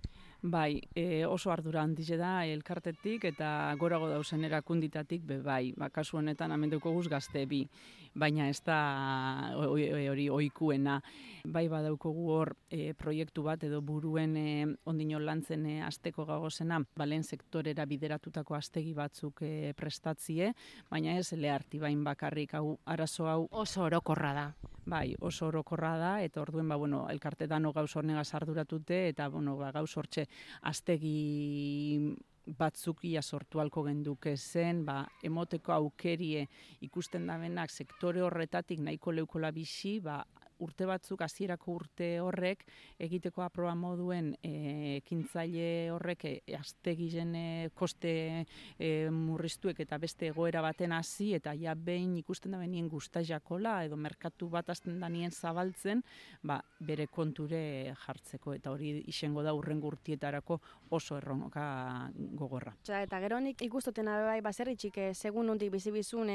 Bai, 0.42 0.80
e, 0.94 1.24
oso 1.26 1.50
ardura 1.52 1.82
handize 1.82 2.16
da 2.16 2.46
elkartetik 2.46 3.26
eta 3.32 3.74
gorago 3.78 4.08
dausen 4.08 4.44
erakunditatik, 4.44 5.26
be, 5.26 5.40
bai, 5.44 5.72
ba, 5.76 5.90
kasu 5.90 6.16
honetan 6.18 6.52
amenduko 6.52 6.92
guz 6.92 7.08
gazte 7.08 7.46
bi 7.46 7.66
baina 8.14 8.48
ez 8.48 8.60
da 8.66 9.54
hori 9.56 10.28
oikuena. 10.30 11.00
Bai 11.44 11.66
badaukogu 11.72 12.26
hor 12.34 12.52
e, 12.68 12.92
proiektu 12.98 13.42
bat 13.46 13.62
edo 13.64 13.80
buruen 13.80 14.36
e, 14.36 14.66
ondino 14.90 15.18
lantzen 15.22 15.64
e, 15.66 15.76
asteko 15.86 16.26
gagozena, 16.28 16.80
balen 16.96 17.24
sektorera 17.24 17.86
bideratutako 17.88 18.58
astegi 18.58 18.92
batzuk 18.94 19.40
e, 19.46 19.72
prestatzie, 19.76 20.52
baina 20.90 21.16
ez 21.16 21.32
leharti 21.32 21.80
bain 21.80 22.04
bakarrik 22.04 22.54
hau 22.58 22.76
arazo 22.84 23.28
hau 23.30 23.46
oso 23.50 23.86
orokorra 23.86 24.34
da. 24.36 24.46
Bai, 24.90 25.14
oso 25.20 25.46
orokorra 25.48 25.94
da 26.00 26.12
eta 26.24 26.42
orduen 26.42 26.68
ba 26.68 26.76
bueno, 26.76 27.06
elkartetan 27.08 27.62
no 27.62 27.72
gauz 27.72 27.94
hornega 27.96 28.24
sarduratute 28.24 29.06
eta 29.08 29.28
bueno, 29.28 29.56
ba 29.56 29.70
gauz 29.72 29.92
hortxe 29.96 30.26
astegi 30.62 32.16
batzuk 32.58 33.04
ia 33.04 33.22
sortu 33.22 33.60
alko 33.60 33.84
genduke 33.86 34.34
zen, 34.36 34.84
ba, 34.84 35.04
emoteko 35.22 35.72
aukerie 35.72 36.46
ikusten 36.86 37.26
da 37.26 37.38
benak 37.38 37.70
sektore 37.70 38.22
horretatik 38.22 38.80
nahiko 38.80 39.12
leukola 39.12 39.50
bizi, 39.52 39.98
ba, 40.00 40.24
urte 40.64 40.86
batzuk 40.88 41.22
hasierako 41.24 41.74
urte 41.80 42.08
horrek 42.22 42.64
egiteko 43.00 43.42
aproba 43.44 43.74
moduen 43.78 44.32
e, 44.42 44.98
ekintzaile 45.00 45.90
horrek 45.94 46.26
e, 46.28 46.34
astegiren 46.58 47.34
e, 47.36 47.46
koste 47.74 48.12
e, 48.78 48.90
murriztuek 49.14 49.80
eta 49.84 49.98
beste 50.02 50.30
egoera 50.30 50.62
baten 50.64 50.92
hasi 50.96 51.32
eta 51.38 51.54
ja 51.58 51.74
behin 51.74 52.16
ikusten 52.20 52.54
da 52.54 52.60
benien 52.60 52.88
gusta 52.88 53.22
jakola 53.26 53.80
edo 53.86 53.96
merkatu 53.96 54.50
bat 54.52 54.70
hasten 54.70 55.00
da 55.00 55.08
nien 55.08 55.30
zabaltzen 55.30 56.04
ba, 56.42 56.60
bere 56.80 57.06
konture 57.06 57.94
jartzeko 58.04 58.54
eta 58.58 58.74
hori 58.74 58.96
isengo 59.10 59.42
da 59.46 59.54
urren 59.56 59.80
gurtietarako 59.80 60.60
oso 60.90 61.16
erronka 61.16 61.64
gogorra. 62.16 62.74
Eta 63.00 63.20
gero 63.22 63.40
nik 63.40 63.62
ikustoten 63.62 64.10
bai 64.10 64.40
baserritxik 64.44 64.98
segun 65.14 65.46
nondik 65.50 65.72
bizibizun 65.72 66.30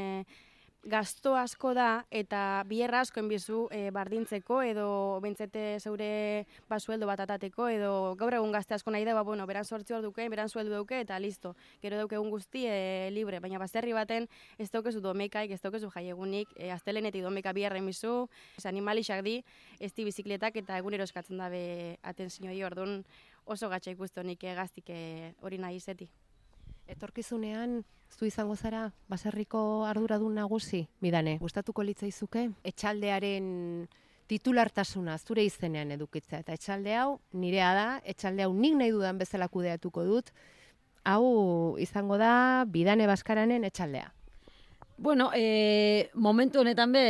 gasto 0.85 1.35
asko 1.35 1.73
da 1.73 2.05
eta 2.13 2.63
bierra 2.69 2.99
asko 3.01 3.19
enbizu 3.19 3.63
e, 3.73 3.89
bardintzeko 3.89 4.59
edo 4.61 5.19
bentzete 5.23 5.79
zeure 5.79 6.45
basueldo 6.69 7.07
bat 7.09 7.23
atateko 7.25 7.67
edo 7.73 7.91
gaur 8.19 8.37
egun 8.37 8.53
gazte 8.53 8.77
asko 8.77 8.93
nahi 8.93 9.05
da, 9.07 9.15
ba, 9.17 9.23
bueno, 9.25 9.47
beran 9.49 9.65
sortzi 9.65 9.95
hor 9.97 10.03
duke, 10.05 10.27
beran 10.29 10.49
sueldo 10.49 10.77
duke 10.77 10.99
eta 11.01 11.17
listo. 11.19 11.55
Gero 11.81 11.97
duke 11.97 12.19
egun 12.19 12.29
guzti 12.29 12.67
e, 12.69 13.09
libre, 13.11 13.39
baina 13.41 13.57
baserri 13.57 13.95
baten 13.97 14.29
ez 14.61 14.69
daukezu 14.69 15.01
domekaik, 15.01 15.51
ez 15.57 15.61
daukezu 15.63 15.89
jaiegunik, 15.89 16.53
e, 16.55 16.69
astelenetik 16.75 17.25
domeka 17.25 17.53
bierra 17.57 17.81
enbizu, 17.81 18.27
animalixak 18.63 19.25
di, 19.25 19.39
ez 19.79 19.91
di 19.93 20.05
bizikletak 20.05 20.61
eta 20.61 20.77
egunero 20.77 21.09
eskatzen 21.09 21.41
dabe 21.41 21.97
atentzio 22.03 22.51
di, 22.51 22.61
orduan 22.63 23.01
oso 23.45 23.69
gatsa 23.73 23.89
ikustu 23.89 24.21
nik 24.21 24.45
gaztik 24.53 24.93
hori 25.41 25.57
nahi 25.57 25.81
izeti. 25.81 26.09
Etorkizunean, 26.87 27.83
zu 28.15 28.25
izango 28.25 28.55
zara, 28.55 28.89
baserriko 29.11 29.59
arduradun 29.89 30.35
nagusi, 30.37 30.85
bidane, 31.01 31.37
gustatuko 31.41 31.83
litzaizuke, 31.83 32.47
etxaldearen 32.63 33.87
titulartasuna 34.29 35.17
zure 35.19 35.43
izenean 35.45 35.91
edukitzea. 35.95 36.41
Eta 36.45 36.55
etxalde 36.55 36.95
hau, 36.97 37.19
nirea 37.37 37.73
da, 37.77 37.87
etxalde 38.05 38.45
hau 38.45 38.53
nik 38.53 38.77
nahi 38.79 38.93
dudan 38.95 39.19
bezala 39.21 39.49
kudeatuko 39.51 40.05
dut, 40.07 40.31
hau 41.05 41.77
izango 41.81 42.17
da, 42.21 42.65
bidane 42.71 43.07
baskaranen 43.09 43.67
etxaldea. 43.67 44.11
Bueno, 44.97 45.29
e, 45.35 46.09
momentu 46.13 46.61
honetan 46.61 46.93
be, 46.95 47.05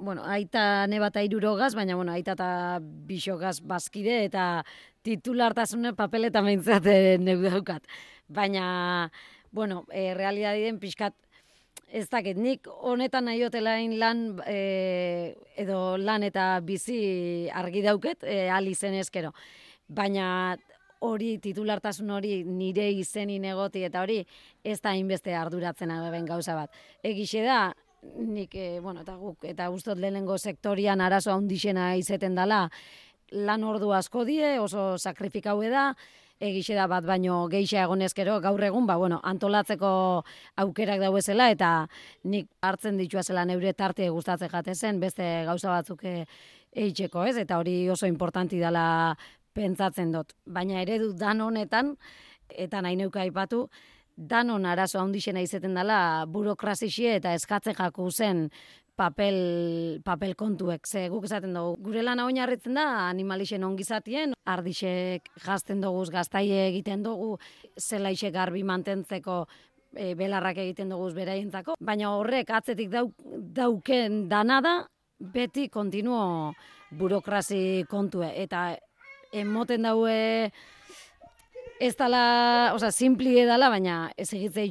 bueno, 0.00 0.24
aita 0.24 0.86
nebata 0.88 1.22
irurogaz, 1.22 1.74
baina 1.76 1.94
bueno, 1.94 2.12
aita 2.16 2.32
eta 2.38 2.80
bisogaz 2.80 3.60
bazkide, 3.60 4.24
eta 4.24 4.64
titulartasune 5.04 5.92
papeleta 5.96 6.42
meintzat 6.42 6.88
neu 7.20 7.38
daukat 7.44 7.86
baina, 8.30 9.10
bueno, 9.52 9.84
e, 9.90 10.14
realidadien 10.14 10.78
pixkat, 10.80 11.14
ez 11.90 12.06
dakit, 12.08 12.38
nik 12.38 12.68
honetan 12.70 13.26
nahi 13.26 13.42
otelain 13.44 13.96
lan, 13.98 14.24
e, 14.46 15.34
edo 15.58 15.98
lan 15.98 16.22
eta 16.22 16.52
bizi 16.62 17.50
argi 17.50 17.82
dauket, 17.82 18.22
e, 18.22 18.46
alizen 18.50 18.94
ezkero. 18.94 19.34
Baina 19.90 20.56
hori 21.00 21.36
titulartasun 21.42 22.10
hori 22.14 22.42
nire 22.44 22.86
izenin 22.92 23.44
egoti 23.48 23.82
eta 23.88 24.02
hori 24.04 24.20
ez 24.62 24.78
da 24.84 24.92
inbeste 24.94 25.34
arduratzen 25.34 25.90
agaben 25.90 26.28
gauza 26.28 26.54
bat. 26.54 26.74
Egixe 27.02 27.42
da, 27.42 27.72
nik, 28.20 28.54
e, 28.54 28.78
bueno, 28.80 29.02
eta 29.02 29.16
guk, 29.18 29.44
eta 29.48 29.68
guztot 29.72 29.98
lehenengo 29.98 30.38
sektorian 30.38 31.00
arazo 31.00 31.34
handixena 31.34 31.94
izeten 31.98 32.36
dala, 32.38 32.68
lan 33.32 33.64
ordu 33.64 33.92
asko 33.94 34.24
die, 34.28 34.58
oso 34.60 34.96
sakrifikau 34.98 35.60
da, 35.70 35.94
egixe 36.40 36.74
da 36.74 36.86
bat 36.88 37.04
baino 37.04 37.46
geixa 37.52 37.84
egonezkero 37.84 38.38
gaur 38.40 38.62
egun 38.64 38.86
ba 38.86 38.96
bueno 38.96 39.20
antolatzeko 39.22 39.90
aukerak 40.56 41.00
dauezela 41.00 41.50
eta 41.50 41.88
nik 42.24 42.48
hartzen 42.62 42.96
ditua 42.96 43.22
zela 43.22 43.44
neure 43.44 43.74
tarte 43.74 44.08
gustatzen 44.08 44.48
jate 44.48 44.74
zen 44.74 45.00
beste 45.00 45.44
gauza 45.44 45.68
batzuk 45.68 46.04
eitzeko 46.04 47.24
ez 47.26 47.36
eta 47.36 47.58
hori 47.58 47.88
oso 47.90 48.06
importanti 48.06 48.58
dela 48.58 49.16
pentsatzen 49.52 50.12
dut. 50.12 50.34
Baina 50.46 50.80
eredu 50.82 51.12
dan 51.18 51.40
honetan, 51.40 51.96
eta 52.50 52.80
nahi 52.82 52.96
neuka 52.96 53.20
aipatu, 53.24 53.66
danon 54.16 54.66
arazo 54.68 55.00
handixena 55.00 55.40
izeten 55.40 55.74
dela 55.74 56.26
burokrazixie 56.28 57.14
eta 57.16 57.32
eskatzen 57.34 57.76
jaku 57.78 58.10
zen 58.10 58.48
papel, 58.96 60.00
papel 60.04 60.34
kontuek. 60.36 60.86
Ze 60.86 61.08
guk 61.12 61.24
esaten 61.28 61.54
dugu, 61.54 61.76
gure 61.88 62.02
lana 62.02 62.26
oinarritzen 62.28 62.78
da 62.78 62.86
animalixen 63.08 63.64
ongizatien, 63.64 64.34
ardixek 64.44 65.30
jazten 65.44 65.80
dugu, 65.80 66.04
gaztaie 66.12 66.66
egiten 66.68 67.02
dugu, 67.06 67.36
zelaixek 67.78 68.34
garbi 68.34 68.64
mantentzeko 68.64 69.44
e, 69.94 70.14
belarrak 70.14 70.60
egiten 70.64 70.90
dugu 70.92 71.10
beraientzako, 71.16 71.76
baina 71.80 72.14
horrek 72.16 72.50
atzetik 72.50 72.90
dau, 72.92 73.08
dauken 73.60 74.26
dana 74.28 74.60
da, 74.64 74.74
beti 75.20 75.68
kontinuo 75.68 76.52
burokrazi 76.96 77.84
kontue. 77.90 78.32
Eta 78.42 78.70
emoten 79.32 79.86
daue 79.86 80.50
ez 81.80 81.96
dala, 81.96 82.72
oza, 82.76 82.90
simpli 82.92 83.38
edala, 83.40 83.70
baina 83.72 84.10
ez 84.20 84.28
egitze 84.36 84.66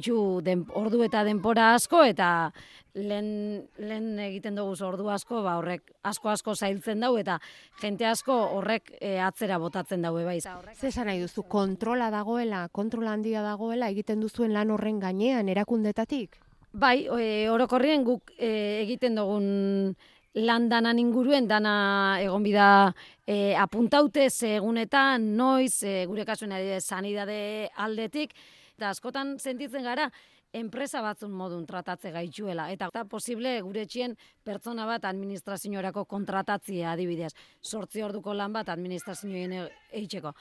den, 0.46 0.62
ordu 0.78 1.02
eta 1.02 1.24
denpora 1.26 1.74
asko, 1.74 2.04
eta 2.06 2.52
lehen, 2.94 3.66
lehen 3.78 4.18
egiten 4.18 4.54
dugu 4.54 4.76
ordu 4.86 5.08
asko, 5.10 5.42
ba 5.42 5.56
horrek 5.58 5.90
asko 6.06 6.30
asko 6.30 6.54
zailtzen 6.54 7.00
dau, 7.00 7.16
eta 7.18 7.40
jente 7.82 8.06
asko 8.06 8.36
horrek 8.56 8.94
e, 9.00 9.18
atzera 9.18 9.58
botatzen 9.58 10.02
daue 10.02 10.24
bai. 10.24 10.38
Zesan 10.74 11.10
nahi 11.10 11.20
duzu, 11.20 11.42
kontrola 11.42 12.10
dagoela, 12.10 12.68
kontrola 12.68 13.12
handia 13.12 13.42
dagoela, 13.42 13.90
egiten 13.90 14.20
duzuen 14.20 14.54
lan 14.54 14.70
horren 14.70 15.00
gainean, 15.00 15.48
erakundetatik? 15.48 16.38
Bai, 16.72 17.08
e, 17.10 17.48
orokorrien 17.50 18.06
guk 18.06 18.30
e, 18.38 18.82
egiten 18.84 19.18
dugun 19.18 19.96
lan 20.34 20.68
danan 20.68 20.98
inguruen, 20.98 21.48
dana 21.48 22.18
egon 22.22 22.42
bida 22.42 22.94
e, 23.26 23.54
apuntaute 23.58 24.28
egunetan, 24.30 25.36
noiz, 25.36 25.82
e, 25.82 26.04
gure 26.06 26.24
kasuen 26.24 26.52
sanidade 26.80 27.70
aldetik, 27.76 28.34
eta 28.76 28.90
askotan 28.90 29.38
sentitzen 29.38 29.82
gara, 29.82 30.10
enpresa 30.52 31.00
batzun 31.02 31.30
modun 31.30 31.66
tratatze 31.66 32.10
gaitxuela. 32.10 32.70
Eta, 32.72 32.88
eta 32.90 33.04
posible 33.04 33.60
gure 33.62 33.86
txien 33.86 34.16
pertsona 34.44 34.86
bat 34.86 35.04
administrazioarako 35.04 36.04
kontratatzia 36.10 36.92
adibidez. 36.92 37.32
Sortzi 37.62 38.02
orduko 38.02 38.34
lan 38.34 38.52
bat 38.52 38.68
administrazioen 38.68 39.52
e, 39.52 39.68
eitzeko. 40.00 40.34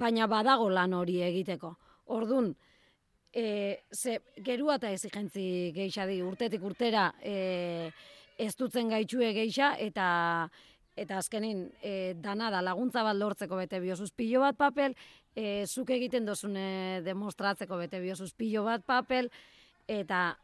Baina 0.00 0.26
badago 0.30 0.68
lan 0.70 0.94
hori 0.94 1.20
egiteko. 1.26 1.74
Ordun 2.14 2.54
e, 3.32 3.80
ze, 3.92 4.20
gerua 4.44 4.78
eta 4.80 4.90
ezigentzi 4.90 5.72
geixadi 5.76 6.20
urtetik 6.22 6.64
urtera 6.64 7.10
e, 7.22 7.90
ez 8.40 8.54
dutzen 8.56 8.88
gaitxue 8.92 9.32
geixa 9.36 9.74
eta 9.78 10.08
eta 11.00 11.16
azkenin 11.20 11.62
e, 11.80 12.14
dana 12.20 12.50
da 12.52 12.60
laguntza 12.64 13.02
bat 13.06 13.16
lortzeko 13.16 13.56
bete 13.56 13.78
biosuz 13.80 14.10
pilo 14.12 14.42
bat 14.42 14.58
papel, 14.58 14.96
e, 15.32 15.64
zuk 15.66 15.92
egiten 15.94 16.26
dozune 16.28 17.00
demostratzeko 17.06 17.78
bete 17.80 18.00
biosuz 18.02 18.32
pilo 18.36 18.66
bat 18.66 18.84
papel, 18.84 19.30
eta 19.88 20.34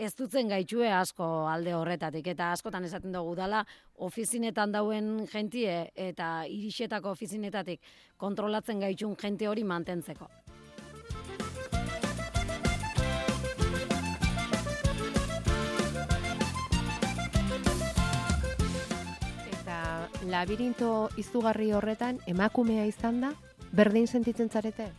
ez 0.00 0.10
dutzen 0.16 0.48
gaitxue 0.48 0.90
asko 0.92 1.24
alde 1.48 1.72
horretatik, 1.76 2.28
eta 2.32 2.50
askotan 2.56 2.84
esaten 2.88 3.12
dugu 3.14 3.34
dala, 3.38 3.62
ofizinetan 4.08 4.72
dauen 4.72 5.26
jentie 5.30 5.74
eta 6.08 6.30
irixetako 6.48 7.14
ofizinetatik 7.16 7.80
kontrolatzen 8.20 8.80
gaitxun 8.80 9.16
jente 9.20 9.48
hori 9.48 9.64
mantentzeko. 9.64 10.28
Labirinto 20.28 21.08
izugarri 21.16 21.70
horretan 21.72 22.18
emakumea 22.26 22.84
izan 22.88 23.20
da, 23.20 23.32
berdin 23.72 24.06
sentitzen 24.06 24.50
zarete? 24.50 24.90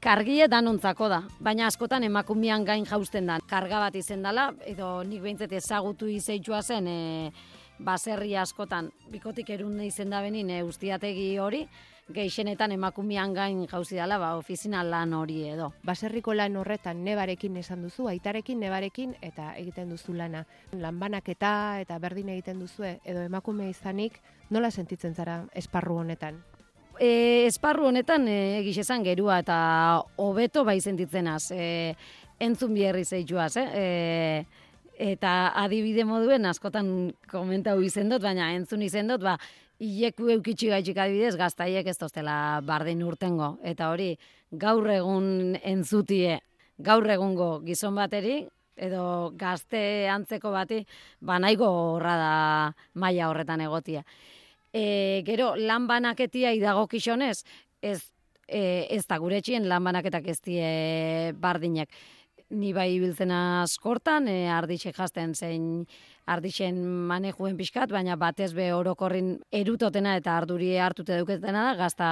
Kargie 0.00 0.46
danontzako 0.46 1.08
da, 1.10 1.22
baina 1.42 1.66
askotan 1.66 2.04
emakumean 2.06 2.64
gain 2.64 2.84
jausten 2.86 3.26
da. 3.26 3.40
Karga 3.50 3.80
bat 3.82 3.96
izen 3.98 4.22
dela, 4.22 4.52
edo 4.66 5.02
nik 5.02 5.24
behintzet 5.24 5.52
ezagutu 5.58 6.06
izeitzua 6.06 6.62
zen, 6.62 6.86
e, 6.86 7.32
baserri 7.82 8.36
askotan, 8.38 8.92
bikotik 9.10 9.50
erun 9.50 9.80
izen 9.82 10.14
da 10.14 10.22
benin, 10.22 10.50
e, 10.50 10.62
ustiategi 10.62 11.32
hori, 11.42 11.64
geixenetan 12.14 12.72
emakumean 12.72 13.34
gain 13.36 13.66
jauzi 13.68 13.96
dela, 13.96 14.18
ba, 14.18 14.34
ofizina 14.38 14.82
lan 14.84 15.12
hori 15.14 15.42
edo. 15.50 15.72
Baserriko 15.84 16.34
lan 16.34 16.56
horretan 16.56 17.02
nebarekin 17.04 17.56
esan 17.60 17.82
duzu, 17.84 18.08
aitarekin, 18.08 18.60
nebarekin, 18.60 19.14
eta 19.22 19.52
egiten 19.60 19.90
duzu 19.92 20.14
lana. 20.16 20.44
Lanbanaketa 20.72 21.80
eta 21.82 21.98
berdin 21.98 22.30
egiten 22.34 22.60
duzu, 22.64 22.86
edo 22.88 23.24
emakume 23.26 23.68
izanik, 23.70 24.20
nola 24.50 24.70
sentitzen 24.70 25.14
zara 25.14 25.42
esparru 25.54 26.00
honetan? 26.04 26.40
E, 26.98 27.46
esparru 27.46 27.90
honetan 27.92 28.26
e, 28.28 28.38
egiz 28.62 28.78
esan 28.82 29.04
gerua 29.06 29.38
eta 29.44 29.58
hobeto 30.16 30.64
bai 30.64 30.80
sentitzenaz. 30.80 31.50
E, 31.52 31.94
entzun 32.40 32.74
biherri 32.74 33.04
zeituaz, 33.04 33.56
eh? 33.60 33.68
E, 33.74 34.64
eta 34.98 35.52
adibide 35.62 36.02
moduen 36.02 36.46
askotan 36.50 37.12
komentau 37.30 37.78
izendot, 37.86 38.22
baina 38.22 38.50
entzun 38.56 38.82
izendot, 38.82 39.22
ba, 39.22 39.36
Ileku 39.78 40.26
eukitxi 40.34 40.72
gaitxik 40.72 40.96
adibidez, 40.98 41.36
gaztaiek 41.38 41.86
ez 41.86 41.96
toztela 41.98 42.60
bardin 42.66 43.02
urtengo. 43.06 43.52
Eta 43.62 43.92
hori, 43.92 44.08
gaur 44.50 44.88
egun 44.90 45.54
entzutie, 45.62 46.40
gaur 46.82 47.06
egungo 47.14 47.60
gizon 47.62 47.94
bateri, 47.94 48.40
edo 48.74 49.30
gazte 49.38 50.08
antzeko 50.10 50.50
bati, 50.50 50.80
ba 51.20 51.38
nahiko 51.38 51.68
horra 51.94 52.16
da 52.18 52.34
maila 52.98 53.30
horretan 53.30 53.62
egotia. 53.62 54.02
E, 54.74 55.22
gero, 55.26 55.52
lan 55.54 55.86
banaketia 55.86 56.50
idago 56.58 56.86
kixonez, 56.90 57.44
ez, 57.80 58.00
e, 58.48 58.86
ez 58.90 59.04
da 59.06 59.18
gure 59.22 59.38
txien 59.42 59.68
lan 59.70 59.86
banaketak 59.86 60.26
ez 60.26 60.40
die 60.42 61.32
bardinak 61.38 61.94
ni 62.50 62.72
bai 62.72 62.88
ibiltzen 62.96 63.32
askortan, 63.34 64.28
e, 64.28 64.48
ardixek 64.52 64.96
jasten 64.96 65.34
zein 65.34 65.86
ardixen 66.28 66.80
manejuen 67.08 67.56
pixkat, 67.56 67.92
baina 67.92 68.16
batez 68.16 68.52
be 68.56 68.70
orokorrin 68.72 69.36
erutotena 69.52 70.16
eta 70.16 70.36
arduri 70.36 70.74
hartute 70.78 71.18
duketena 71.20 71.68
da, 71.70 71.74
gazta, 71.78 72.10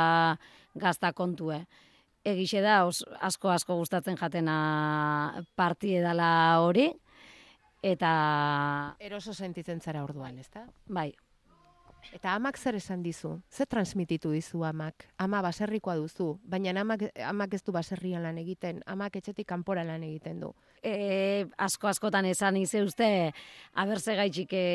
gazta 0.74 1.12
kontue. 1.12 1.62
Egixe 2.26 2.60
da, 2.64 2.84
os, 2.86 3.04
asko 3.20 3.52
asko 3.52 3.76
gustatzen 3.78 4.16
jatena 4.18 5.42
partie 5.54 6.00
dela 6.02 6.30
hori, 6.64 6.88
eta... 7.82 8.10
Eroso 9.00 9.34
sentitzen 9.34 9.80
zara 9.80 10.02
orduan, 10.04 10.38
ezta? 10.42 10.66
Bai, 10.88 11.12
Eta 12.14 12.34
amak 12.34 12.58
zer 12.58 12.76
esan 12.78 13.02
dizu? 13.02 13.40
Ze 13.50 13.66
transmititu 13.66 14.30
dizu 14.30 14.62
amak? 14.64 15.06
Ama 15.18 15.42
baserrikoa 15.42 15.96
duzu, 15.96 16.36
baina 16.44 16.74
amak, 16.80 17.08
amak 17.24 17.54
ez 17.54 17.62
du 17.64 17.72
baserrian 17.72 18.22
lan 18.22 18.38
egiten, 18.38 18.82
amak 18.86 19.16
etxetik 19.16 19.48
kanpora 19.48 19.84
lan 19.84 20.02
egiten 20.02 20.40
du. 20.40 20.52
E, 20.82 21.46
asko 21.58 21.88
askotan 21.88 22.26
esan 22.26 22.56
ize 22.56 22.82
uste, 22.84 23.10
aberze 23.74 24.16
gaitxik 24.16 24.52
e, 24.52 24.66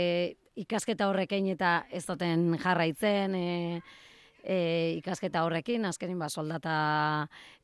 ikasketa 0.59 1.07
horrekin 1.09 1.47
eta 1.53 1.85
ez 1.91 2.05
duten 2.05 2.57
jarraitzen, 2.59 3.35
e, 3.35 3.81
e, 4.43 4.57
ikasketa 4.99 5.45
horrekin, 5.45 5.85
azkenin 5.85 6.19
ba, 6.19 6.29
soldata 6.29 6.75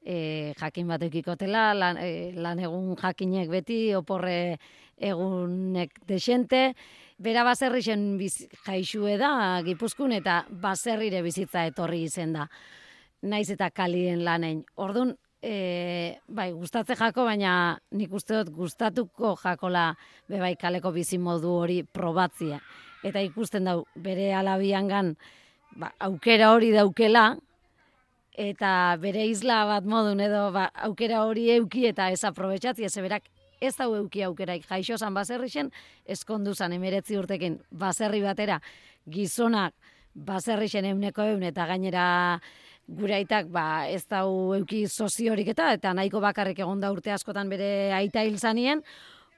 e, 0.02 0.54
jakin 0.60 0.88
bat 0.88 1.04
eukikotela, 1.08 1.72
lan, 1.76 2.00
e, 2.02 2.32
lan 2.38 2.62
egun 2.64 2.96
jakinek 3.00 3.52
beti, 3.52 3.82
oporre 3.98 4.58
egunek 4.98 6.00
desente, 6.10 6.72
Bera 7.18 7.42
baserri 7.42 7.82
zen 7.82 8.02
jaixue 8.66 9.16
da, 9.18 9.62
gipuzkun, 9.66 10.12
eta 10.14 10.44
baserrire 10.50 11.24
bizitza 11.26 11.64
etorri 11.66 12.04
izen 12.06 12.36
da. 12.36 12.46
Naiz 13.26 13.50
eta 13.50 13.72
kalien 13.74 14.22
lanein. 14.26 14.60
Orduan, 14.78 15.16
e, 15.42 16.20
bai, 16.28 16.52
gustatze 16.54 16.94
jako, 16.96 17.26
baina 17.26 17.80
nik 17.98 18.14
uste 18.14 18.38
dut 18.38 18.52
gustatuko 18.54 19.34
jakola 19.42 19.88
bebai 20.30 20.54
kaleko 20.62 20.92
bizi 20.94 21.18
modu 21.18 21.56
hori 21.64 21.82
probatzia. 21.84 22.62
Eta 23.02 23.26
ikusten 23.26 23.66
dau, 23.66 23.80
bere 23.96 24.30
alabiangan 24.38 25.16
ba, 25.74 25.90
aukera 25.98 26.52
hori 26.54 26.70
daukela, 26.76 27.32
eta 28.38 28.72
bere 29.02 29.26
isla 29.26 29.64
bat 29.66 29.90
modun 29.90 30.22
edo 30.22 30.52
ba, 30.54 30.70
aukera 30.86 31.26
hori 31.26 31.50
euki 31.58 31.88
eta 31.90 32.12
ez 32.14 32.22
aprobetxatzi, 32.30 32.86
ez 32.86 32.94
berak 33.02 33.26
ez 33.62 33.74
dau 33.78 33.94
euki 33.96 34.24
aukeraik 34.24 34.66
jaixo 34.68 34.98
zan 34.98 35.14
baserri 35.14 35.50
zen, 35.50 35.72
eskondu 36.06 36.54
zan 36.54 36.74
emeretzi 36.74 37.18
urtekin 37.18 37.60
baserri 37.72 38.22
batera, 38.22 38.60
gizonak 39.06 39.74
baserri 40.14 40.68
zen 40.68 40.86
euneko 40.92 41.24
eun 41.24 41.44
eta 41.44 41.66
gainera 41.70 42.08
gure 42.88 43.18
aitak 43.18 43.50
ba, 43.52 43.88
ez 43.92 44.06
dau 44.08 44.56
euki 44.56 44.86
soziorik 44.88 45.52
eta 45.52 45.74
eta 45.76 45.94
nahiko 45.94 46.22
bakarrik 46.24 46.60
egon 46.64 46.80
da 46.80 46.92
urte 46.94 47.12
askotan 47.12 47.50
bere 47.50 47.92
aita 47.94 48.24
hil 48.24 48.40
zanien, 48.40 48.82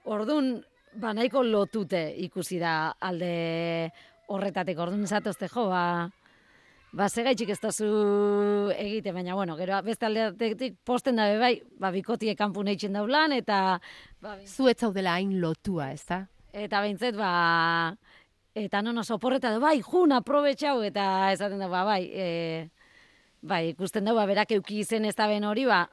orduan 0.06 0.60
ba, 0.94 1.14
nahiko 1.14 1.44
lotute 1.44 2.04
ikusi 2.26 2.60
da 2.62 2.94
alde 3.00 3.90
horretatik, 4.30 4.78
orduan 4.78 5.08
zatozte 5.08 5.50
jo, 5.50 5.66
ba, 5.74 6.10
ba, 6.92 7.08
gaitxik 7.08 7.50
ez 7.54 7.60
zu 7.72 8.72
egite, 8.76 9.12
baina, 9.12 9.36
bueno, 9.36 9.56
gero, 9.58 9.82
beste 9.84 10.06
aldeatik 10.06 10.78
posten 10.84 11.16
dabe 11.16 11.38
bai, 11.38 11.62
ba, 11.80 11.92
bikotie 11.92 12.36
kanpu 12.36 12.64
neitzen 12.64 12.94
daulan, 12.94 13.34
eta... 13.34 13.80
Ba, 14.22 14.38
zu 14.46 14.68
ez 14.68 14.78
zaudela 14.78 15.16
hain 15.16 15.40
lotua, 15.42 15.92
ez 15.94 16.06
da? 16.06 16.26
Eta 16.54 16.82
behintzet, 16.82 17.16
ba, 17.16 17.94
eta 18.56 18.82
nono 18.82 19.04
soporreta 19.04 19.52
da, 19.54 19.60
bai, 19.60 19.80
jun, 19.82 20.12
aprobetxau, 20.12 20.82
eta 20.84 21.32
esaten 21.34 21.60
da, 21.62 21.70
ba, 21.70 21.86
bai, 21.86 22.04
e, 22.10 22.28
bai, 23.42 23.70
ikusten 23.76 24.06
dugu, 24.06 24.18
ba, 24.18 24.28
berak 24.30 24.58
euki 24.58 24.82
izen 24.84 25.06
ez 25.06 25.16
da 25.16 25.30
ben 25.30 25.46
hori, 25.46 25.68
ba, 25.70 25.86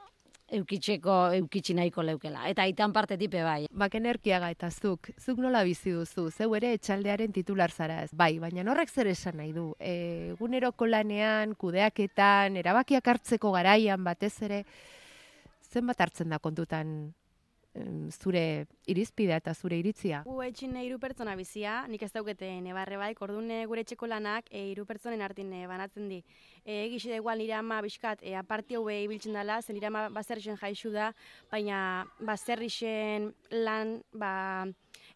eukitzeko, 0.52 1.14
eukitzi 1.40 1.74
nahiko 1.74 2.04
leukela. 2.06 2.46
Eta 2.50 2.62
aitan 2.62 2.92
parte 2.94 3.16
tipe 3.18 3.42
bai. 3.42 3.66
Bakenerkiaga 3.72 4.50
eta 4.54 4.70
zuk, 4.70 5.10
zuk 5.18 5.40
nola 5.42 5.64
bizi 5.66 5.92
duzu, 5.94 6.28
zeu 6.30 6.54
ere 6.58 6.72
etxaldearen 6.76 7.34
titular 7.34 7.70
zara 7.70 8.02
ez. 8.04 8.10
Bai, 8.14 8.36
baina 8.38 8.62
horrek 8.70 8.90
zer 8.90 9.10
esan 9.10 9.40
nahi 9.40 9.52
du. 9.52 9.72
E, 9.80 10.32
eguneroko 10.36 10.86
lanean, 10.86 11.56
kudeaketan, 11.58 12.56
erabakiak 12.62 13.08
hartzeko 13.14 13.52
garaian 13.52 14.04
batez 14.04 14.34
ere, 14.46 14.64
zenbat 15.72 16.00
hartzen 16.00 16.30
da 16.30 16.38
kontutan 16.38 17.12
zure 18.10 18.66
irizpidea 18.86 19.38
eta 19.40 19.54
zure 19.54 19.78
iritzia? 19.78 20.22
Gu 20.26 20.40
etxin 20.46 20.76
hiru 20.80 20.98
pertsona 21.02 21.34
bizia, 21.36 21.82
nik 21.90 22.02
ez 22.02 22.10
daukete 22.14 22.48
nebarre 22.64 22.98
baik, 23.00 23.20
orduan 23.22 23.50
eh, 23.50 23.64
gure 23.66 23.82
etxeko 23.84 24.08
lanak 24.10 24.48
e, 24.50 24.62
hiru 24.70 24.86
pertsonen 24.86 25.22
artin 25.22 25.52
eh, 25.52 25.66
banatzen 25.66 26.08
di. 26.08 26.22
E, 26.64 26.84
Egisi 26.86 27.10
da 27.12 27.20
igual 27.20 27.38
nire 27.38 27.56
ama 27.58 27.80
bizkat, 27.84 28.22
e, 28.22 28.34
aparti 28.38 28.76
hau 28.76 28.86
ibiltzen 28.90 29.36
dela, 29.36 29.60
zen 29.62 29.76
nire 29.76 29.90
ama 29.90 30.08
baserrixen 30.14 30.58
jaixu 30.60 30.90
da, 30.94 31.12
baina 31.52 32.06
baserrixen 32.20 33.32
lan, 33.52 34.00
ba, 34.12 34.66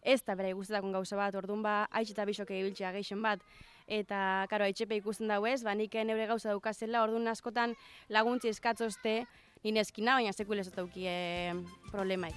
ez 0.01 0.21
da 0.25 0.35
bere 0.35 0.53
guztetakon 0.53 0.95
gauza 0.95 1.19
bat, 1.19 1.35
orduan 1.35 1.63
ba, 1.65 1.75
haitz 1.91 2.11
eta 2.11 2.25
bisok 2.25 2.53
ibiltzea 2.55 2.91
geixen 2.95 3.21
bat, 3.21 3.43
eta, 3.91 4.47
karo, 4.49 4.65
haitxepe 4.65 4.97
ikusten 5.01 5.31
dago 5.31 5.47
ez, 5.49 5.61
ba, 5.63 5.75
nik 5.75 5.95
neure 6.05 6.27
gauza 6.29 6.51
daukazela, 6.53 7.03
orduan 7.03 7.27
askotan 7.31 7.75
laguntzi 8.09 8.51
eskatzozte, 8.53 9.23
nire 9.63 9.83
eskina, 9.85 10.17
baina 10.17 10.33
sekuile 10.33 10.65
ez 10.65 10.73
dauki 10.73 11.05
e, 11.07 11.53
problemaik. 11.91 12.35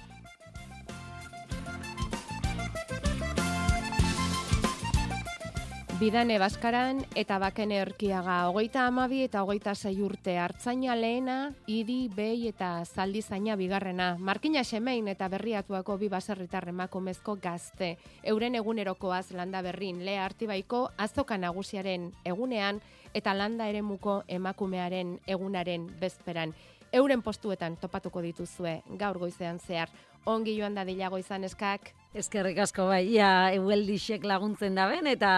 Bidane 5.95 6.35
Baskaran 6.35 6.97
eta 7.15 7.37
Bakene 7.39 7.77
Erkiaga 7.79 8.49
hogeita 8.49 8.81
amabi 8.89 9.21
eta 9.23 9.45
hogeita 9.45 9.71
sei 9.79 10.01
urte 10.03 10.33
hartzaina 10.35 10.91
lehena, 10.99 11.53
idi, 11.71 12.09
behi 12.11 12.49
eta 12.49 12.83
zaldi 12.83 13.21
zaina 13.21 13.55
bigarrena. 13.55 14.09
Markina 14.19 14.65
Semein 14.67 15.07
eta 15.07 15.29
berriatuako 15.31 15.95
bi 15.97 16.09
baserritar 16.11 16.67
emakumezko 16.67 17.37
gazte. 17.41 17.93
Euren 18.23 18.59
egunerokoaz 18.59 19.31
landa 19.39 19.61
berrin, 19.63 20.03
lea 20.03 20.25
artibaiko 20.25 20.89
azoka 20.97 21.37
nagusiaren 21.39 22.11
egunean 22.25 22.83
eta 23.15 23.33
landa 23.33 23.69
eremuko 23.71 24.23
emakumearen 24.27 25.21
egunaren 25.25 25.87
bezperan. 26.01 26.51
Euren 26.95 27.19
postuetan 27.21 27.75
topatuko 27.75 28.21
dituzue 28.23 28.77
gaur 28.99 29.17
goizean 29.19 29.59
zehar. 29.59 29.89
Ongi 30.25 30.53
joan 30.55 30.77
da 30.77 30.85
dilago 30.87 31.19
izan 31.19 31.43
eskak. 31.43 31.91
Eskerrik 32.15 32.61
asko 32.63 32.87
bai, 32.87 33.03
ia 33.11 33.51
eueldixek 33.57 34.23
laguntzen 34.23 34.79
da 34.79 34.87
ben, 34.87 35.09
eta 35.11 35.31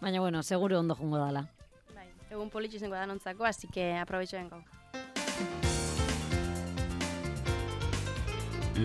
baina 0.00 0.22
bueno, 0.22 0.42
seguru 0.42 0.78
ondo 0.78 0.94
jungo 0.94 1.18
dala. 1.18 1.48
Bai, 1.96 2.06
egun 2.30 2.48
politxu 2.50 2.86
da 2.86 3.06
nontzako, 3.10 3.44
así 3.44 3.66
que 3.66 3.90
aprobetxo 3.98 4.38
bengo. 4.38 4.62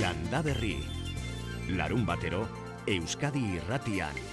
Landa 0.02 0.42
Berri. 0.42 0.80
Larun 1.78 2.06
batero, 2.06 2.48
Euskadi 2.88 3.46
irratian. 3.60 4.33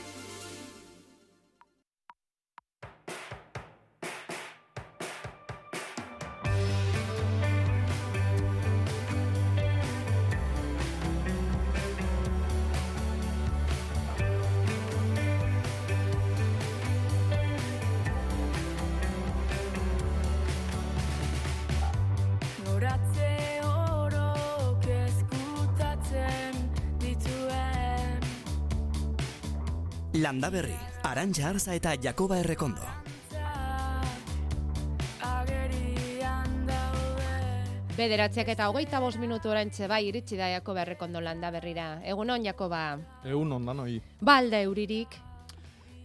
Landa 30.31 30.47
Berri. 30.55 30.77
Arantxa 31.03 31.49
Arza 31.51 31.73
eta 31.75 31.97
Jakoba 31.99 32.37
Errekondo. 32.39 32.87
Bederatziak 37.99 38.49
eta 38.55 38.69
hogeita 38.71 39.01
bost 39.03 39.19
minutu 39.21 39.51
orantxe 39.51 39.89
bai 39.91 40.05
iritsi 40.09 40.39
da 40.39 40.47
Jakoba 40.53 40.85
Errekondo 40.87 41.21
landa 41.21 41.51
berrira. 41.51 41.89
Egunon, 42.07 42.45
Jakoba. 42.47 42.83
Egun 43.27 43.53
ondan 43.59 43.83
hoi. 43.83 43.99
Balda 44.21 44.61
euririk, 44.63 45.19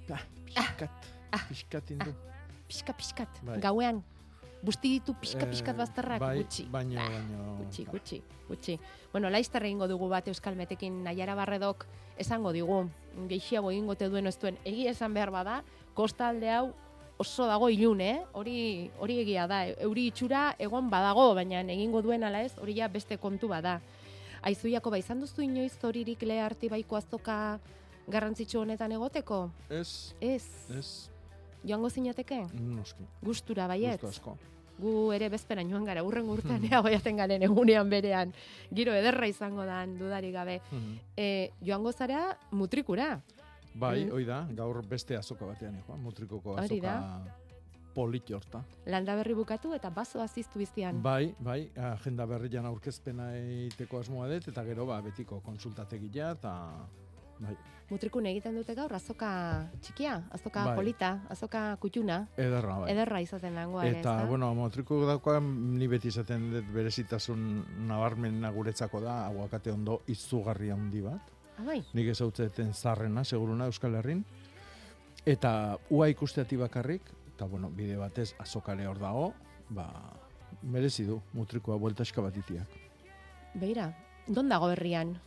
Ah, 0.09 0.21
pixkat, 0.45 1.07
pixkat 1.49 1.89
indu. 1.91 2.11
pixka 2.67 2.93
pixkat, 2.93 3.29
Bai. 3.43 3.59
gauean. 3.59 4.03
Busti 4.65 4.89
ditu 4.95 5.13
pixka 5.21 5.45
pixkat 5.45 5.75
Eh, 5.75 5.77
bazterrak, 5.77 6.19
bai, 6.19 6.37
gutxi. 6.41 6.63
Baino, 6.71 6.95
Bah, 6.95 7.09
baino. 7.09 7.57
Gutxi, 7.59 7.85
ba, 7.85 7.91
gutxi, 7.91 8.21
gutxi. 8.49 8.79
Bueno, 9.11 9.29
laizter 9.29 9.63
egingo 9.63 9.87
dugu 9.87 10.07
bat 10.09 10.27
Euskal 10.27 10.55
Metekin 10.55 11.03
Naiara 11.03 11.35
Barredok 11.35 11.85
esango 12.17 12.51
digu, 12.51 12.89
gehiago 13.29 13.69
egingo 13.71 13.95
te 13.95 14.09
duen 14.09 14.25
ez 14.27 14.37
duen, 14.39 14.57
egia 14.65 14.91
esan 14.91 15.13
behar 15.13 15.29
bada, 15.31 15.59
kostalde 15.93 16.49
hau 16.49 16.73
oso 17.17 17.45
dago 17.47 17.69
ilun, 17.69 18.01
eh? 18.01 18.21
Hori, 18.33 18.89
hori 18.99 19.19
egia 19.21 19.45
da, 19.47 19.61
euri 19.67 20.07
itxura 20.07 20.55
egon 20.59 20.89
badago, 20.89 21.33
baina 21.35 21.61
egingo 21.61 22.01
duen 22.01 22.23
ala 22.23 22.41
ez, 22.43 22.57
hori 22.57 22.75
ja 22.75 22.87
beste 22.87 23.17
kontu 23.17 23.47
bada. 23.47 23.79
Aizu 24.41 24.67
Jakoba, 24.69 24.97
izan 24.97 25.19
duzu 25.21 25.41
inoiz 25.41 25.77
horirik 25.83 26.21
le 26.23 26.39
artibaiko 26.41 26.95
azoka 26.97 27.59
garrantzitsu 28.07 28.59
honetan 28.61 28.91
egoteko? 28.91 29.49
Ez, 29.69 30.13
Ez, 30.21 30.43
ez, 30.69 31.09
joango 31.63 31.89
zinateke? 31.89 32.43
noski. 32.53 33.05
Gustura 33.23 33.67
baiet? 33.67 34.01
Gustu 34.01 34.07
asko. 34.07 34.37
Gu 34.77 35.11
ere 35.13 35.29
bezperan 35.29 35.69
joan 35.69 35.85
gara, 35.85 36.03
urren 36.03 36.27
urtean 36.29 36.61
Mhm. 36.61 36.73
ea 36.73 36.81
goiaten 36.81 37.17
garen 37.17 37.43
egunean 37.43 37.89
berean. 37.89 38.33
Giro 38.73 38.93
ederra 38.93 39.27
izango 39.27 39.63
da, 39.65 39.85
dudarik 39.85 40.33
gabe. 40.33 40.61
Mhm. 40.71 40.99
E, 41.17 41.51
joango 41.61 41.91
zara 41.91 42.37
mutrikura. 42.51 43.21
Bai, 43.73 44.05
Mm. 44.05 44.11
hoi 44.11 44.25
da, 44.25 44.47
gaur 44.51 44.85
beste 44.87 45.17
azoka 45.17 45.45
batean, 45.45 45.81
joan, 45.87 45.99
mutrikoko 46.01 46.57
azoka 46.57 47.21
polit 47.93 48.29
horta. 48.31 48.61
Landa 48.85 49.15
berri 49.15 49.33
bukatu 49.33 49.73
eta 49.73 49.89
bazo 49.89 50.21
aziztu 50.21 50.59
biztian. 50.59 51.01
Bai, 51.01 51.33
bai, 51.39 51.69
agenda 51.75 52.25
berrian 52.25 52.65
aurkezpena 52.65 53.29
egiteko 53.37 53.99
asmoa 53.99 54.27
dut, 54.27 54.47
eta 54.49 54.63
gero, 54.63 54.85
ba, 54.85 55.01
betiko 55.01 55.39
konsultategia, 55.41 56.31
eta, 56.31 56.53
bai, 57.39 57.55
Mutrikun 57.85 58.25
egiten 58.25 58.55
dute 58.57 58.73
gaur 58.73 58.93
azoka 58.97 59.27
txikia, 59.79 60.15
azoka 60.33 60.63
Bai. 60.65 60.75
polita, 60.75 61.09
azoka 61.29 61.77
kutxuna. 61.77 62.27
ederra, 62.35 62.79
bai. 62.79 62.91
Ederra 62.91 63.19
izaten 63.21 63.53
langoa 63.53 63.83
ere, 63.85 63.99
Eta, 63.99 64.15
ezta? 64.15 64.25
bueno, 64.27 64.47
motriko 64.55 65.05
daukoan 65.05 65.77
ni 65.77 65.85
beti 65.87 66.07
izaten 66.07 66.47
dut 66.51 66.71
berezitasun 66.73 67.43
nabarmena 67.87 68.49
guretzako 68.51 69.01
da, 69.01 69.27
aguakate 69.27 69.69
ondo 69.71 69.99
izugarri 70.07 70.71
handi 70.73 71.01
bat. 71.01 71.21
Ah, 71.59 71.63
bai, 71.63 71.83
Nik 71.93 72.07
ezautzeten 72.07 72.73
zarrena, 72.73 73.23
seguruna, 73.23 73.65
Euskal 73.69 73.93
Herrin. 73.95 74.25
Eta 75.25 75.77
ua 75.89 76.07
ikusteati 76.09 76.57
bakarrik, 76.57 77.01
eta 77.35 77.45
bueno, 77.45 77.69
bide 77.69 77.97
batez 77.97 78.33
azokale 78.39 78.87
hor 78.87 78.97
dago, 78.99 79.33
ba, 79.69 79.85
merezi 80.63 81.05
du 81.05 81.21
mutrikoa 81.33 81.77
bueltaska 81.77 82.21
bat 82.21 82.35
itiak. 82.37 82.67
beira, 83.53 83.93
don 84.27 84.49
dago 84.49 84.71
herrian? 84.71 85.19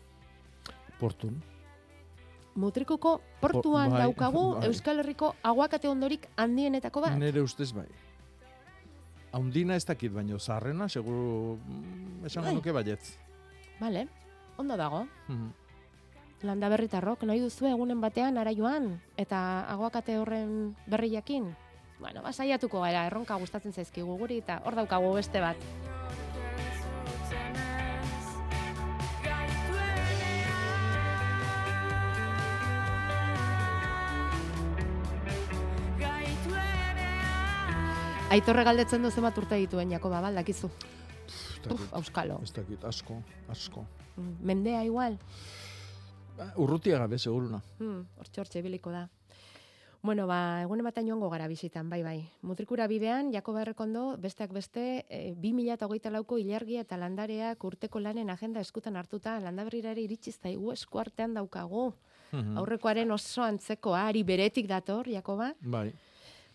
Portun. 0.98 1.40
Mutrikuko 2.58 3.20
portuan 3.40 3.92
bai, 3.92 4.02
daukagu 4.02 4.44
bai. 4.58 4.66
Euskal 4.66 4.98
Herriko 4.98 5.32
aguakate 5.46 5.88
ondorik 5.88 6.26
handienetako 6.36 7.04
bat? 7.06 7.14
Nere 7.18 7.42
ustez 7.44 7.70
bai. 7.76 7.86
Haundina 9.32 9.76
ez 9.76 9.84
dakit, 9.84 10.10
baino 10.12 10.38
zarrena, 10.40 10.88
seguru 10.88 11.58
mm, 11.60 12.26
esango 12.26 12.48
Bai. 12.48 12.54
nuke 12.56 12.72
baietz. 12.72 13.18
Vale, 13.78 14.06
ondo 14.56 14.76
dago. 14.76 15.04
Mhm. 15.28 15.50
Landa 16.48 16.68
berritarrok, 16.70 17.24
nahi 17.26 17.40
duzu 17.42 17.66
egunen 17.66 18.00
batean 18.00 18.38
ara 18.38 18.54
joan, 18.54 18.92
eta 19.18 19.66
aguakate 19.68 20.16
horren 20.18 20.76
berri 20.86 21.10
jakin. 21.10 21.50
Bueno, 21.98 22.22
ba, 22.22 22.32
saiatuko 22.32 22.80
gara, 22.80 23.06
erronka 23.10 23.34
gustatzen 23.42 23.74
zaizkigu 23.74 24.16
guri, 24.18 24.38
eta 24.38 24.60
hor 24.64 24.78
daukagu 24.78 25.12
beste 25.16 25.42
bat. 25.42 25.58
Aitorre 38.28 38.60
galdetzen 38.66 39.00
du 39.02 39.08
zenbat 39.10 39.36
urte 39.40 39.56
dituen 39.56 39.90
Jakoba, 39.94 40.20
baldakizu. 40.20 40.68
Ez 40.68 41.36
Uf, 41.64 41.64
dakit, 41.64 41.92
auskalo. 41.96 42.40
ez 42.42 42.52
dakit, 42.52 42.82
asko, 42.84 43.22
asko. 43.48 43.84
Mm, 44.16 44.34
Mendea 44.44 44.82
igual. 44.84 45.16
Ba, 46.36 46.52
Urrutia 46.56 46.98
gabe, 46.98 47.18
seguruna. 47.18 47.62
Hmm, 47.78 48.04
hortxe 48.20 48.62
biliko 48.62 48.90
da. 48.92 49.08
Bueno, 50.02 50.26
ba, 50.28 50.60
egunen 50.62 50.84
batean 50.86 51.08
joango 51.08 51.28
gara 51.32 51.48
bizitan, 51.48 51.88
bai, 51.90 52.02
bai. 52.04 52.18
Mutrikura 52.42 52.86
bidean, 52.86 53.32
Jakoba 53.32 53.62
Errekondo, 53.64 54.16
besteak 54.20 54.52
beste, 54.52 55.04
e, 55.08 55.34
2008 55.34 56.12
lauko 56.12 56.38
ilargia 56.38 56.84
eta 56.84 56.96
landareak 56.96 57.64
urteko 57.64 57.98
lanen 57.98 58.30
agenda 58.30 58.60
eskutan 58.60 58.96
hartuta, 58.96 59.40
landaberrira 59.40 59.90
ere 59.90 60.04
iritsi 60.04 60.32
zaigu 60.32 60.70
eskuartean 60.72 61.34
daukagu. 61.34 61.94
Mhm. 62.32 62.58
Aurrekoaren 62.60 63.10
oso 63.10 63.42
antzeko 63.42 63.94
ari 63.94 64.22
beretik 64.22 64.68
dator, 64.68 65.08
Jakoba. 65.08 65.54
Bai. 65.60 65.92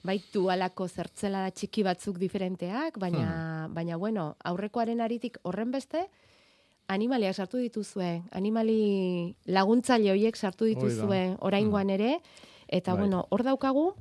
Baitu 0.04 0.50
alako 0.52 0.88
zertzela 0.88 1.42
da 1.46 1.52
txiki 1.52 1.84
batzuk 1.84 2.18
diferenteak, 2.20 2.98
baina, 3.00 3.66
Hmm. 3.68 3.74
baina 3.74 3.96
bueno, 3.98 4.36
aurrekoaren 4.44 5.00
aritik 5.02 5.38
horren 5.44 5.72
beste, 5.72 6.10
animaliak 6.88 7.36
sartu 7.36 7.58
dituzue, 7.58 8.24
animali 8.32 9.36
laguntzaile 9.46 10.12
horiek 10.12 10.36
sartu 10.36 10.66
dituzue 10.66 11.38
oraingoan 11.40 11.90
ere, 11.90 12.20
eta 12.68 12.92
Hmm. 12.92 13.00
Bai. 13.00 13.08
bueno, 13.10 13.28
hor 13.30 13.44
daukagu, 13.44 13.94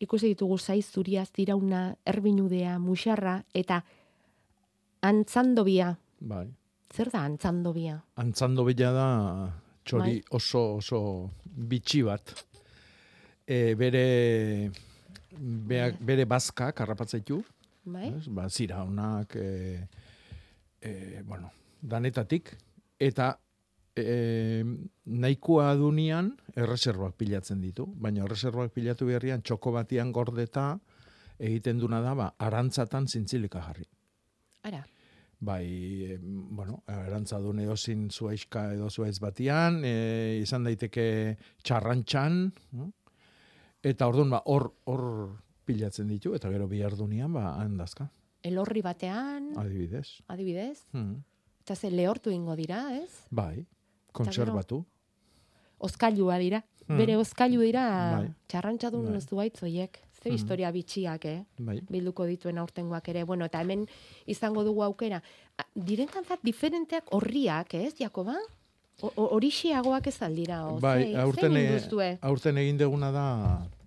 ikusi 0.00 0.26
ditugu 0.34 0.58
zaiz 0.58 0.86
zuria, 0.90 1.24
zirauna, 1.24 1.94
erbinudea, 2.04 2.78
musarra, 2.80 3.44
eta 3.54 3.84
antzandobia. 5.02 5.96
Bai. 6.20 6.48
Zer 6.92 7.08
da 7.10 7.22
antzandobia? 7.24 8.02
Antzando 8.16 8.64
bila 8.64 8.90
da 8.92 9.06
txori 9.84 10.18
Bai. 10.20 10.22
oso 10.30 10.76
oso 10.76 11.30
bitxi 11.44 12.02
bat. 12.02 12.34
E, 13.46 13.74
bere 13.74 14.70
beak, 15.38 16.00
bere 16.00 16.24
bazkak 16.28 16.80
harrapatzaitu, 16.84 17.42
Bai? 17.84 18.12
Ba, 18.30 18.48
zira 18.48 18.82
honak, 18.84 19.34
e, 19.36 19.88
e, 20.80 21.22
bueno, 21.26 21.50
danetatik, 21.82 22.52
eta 22.98 23.32
e, 23.96 24.62
nahikoa 25.06 25.72
dunian 25.80 26.30
erreserbak 26.54 27.16
pilatzen 27.18 27.60
ditu, 27.60 27.88
baina 27.98 28.22
erreserbak 28.22 28.70
pilatu 28.74 29.10
berrian 29.10 29.42
txoko 29.42 29.74
batian 29.74 30.12
gordeta 30.14 30.76
egiten 31.42 31.82
duna 31.82 32.00
da, 32.04 32.14
ba, 32.14 32.30
arantzatan 32.38 33.08
zintzilika 33.10 33.64
jarri. 33.66 33.88
Ara, 34.62 34.84
Bai, 35.42 36.06
em, 36.14 36.26
bueno, 36.54 36.84
arantzadun 36.86 37.58
edo 37.64 37.74
zin 37.74 38.04
zuaizka 38.14 38.68
edo 38.76 38.86
zuaiz 38.90 39.16
batian, 39.18 39.80
e, 39.82 40.38
izan 40.38 40.68
daiteke 40.68 41.06
txarrantxan, 41.66 42.44
no? 42.78 42.92
Eta 43.82 44.06
orduan 44.08 44.30
ba, 44.30 44.42
hor, 44.46 44.72
hor 44.84 45.38
pilatzen 45.64 46.08
ditu, 46.08 46.34
eta 46.34 46.50
gero 46.50 46.66
bihardunian, 46.68 47.32
ba, 47.32 47.54
handazka, 47.60 48.08
elorri 48.42 48.82
batean, 48.82 49.52
adibidez. 49.56 50.22
adibidez, 50.28 50.86
Hmm. 50.92 51.22
eta 51.62 51.76
ze 51.76 51.90
lehortu 51.90 52.30
ingo 52.30 52.56
dira, 52.56 52.96
ez? 52.96 53.10
Bai, 53.30 53.66
konservatu. 54.12 54.84
Ozkailua 55.78 56.38
dira. 56.38 56.64
Hmm. 56.86 56.98
Bere 56.98 57.16
ozkailu 57.16 57.60
dira 57.62 57.84
Bai. 58.18 58.28
txarrantxadun 58.48 59.06
Bai. 59.12 59.20
zuaitz 59.20 59.62
hoiek. 59.62 59.98
Ze 60.22 60.28
Hmm. 60.30 60.34
historia 60.36 60.70
bitxiak, 60.70 61.24
eh? 61.24 61.44
Bai. 61.58 61.80
Bilduko 61.88 62.24
dituen 62.26 62.58
aurtengoak 62.58 63.08
ere. 63.08 63.24
Bueno, 63.24 63.44
eta 63.44 63.60
hemen 63.60 63.86
izango 64.26 64.62
dugu 64.64 64.82
aukera. 64.84 65.22
A, 65.58 65.64
Direntzat 65.74 66.38
diferenteak 66.42 67.04
horriak, 67.10 67.74
ez, 67.74 67.94
Jakoba? 67.98 68.36
Horixiagoak 69.00 70.06
ez 70.06 70.22
aldira, 70.22 70.66
o? 70.68 70.78
Bai, 70.80 71.12
ze, 71.12 71.16
aurten, 71.18 71.52
zein 71.52 72.00
e- 72.00 72.18
aurten 72.22 72.58
egin 72.58 72.76
deguna 72.78 73.10
da 73.12 73.26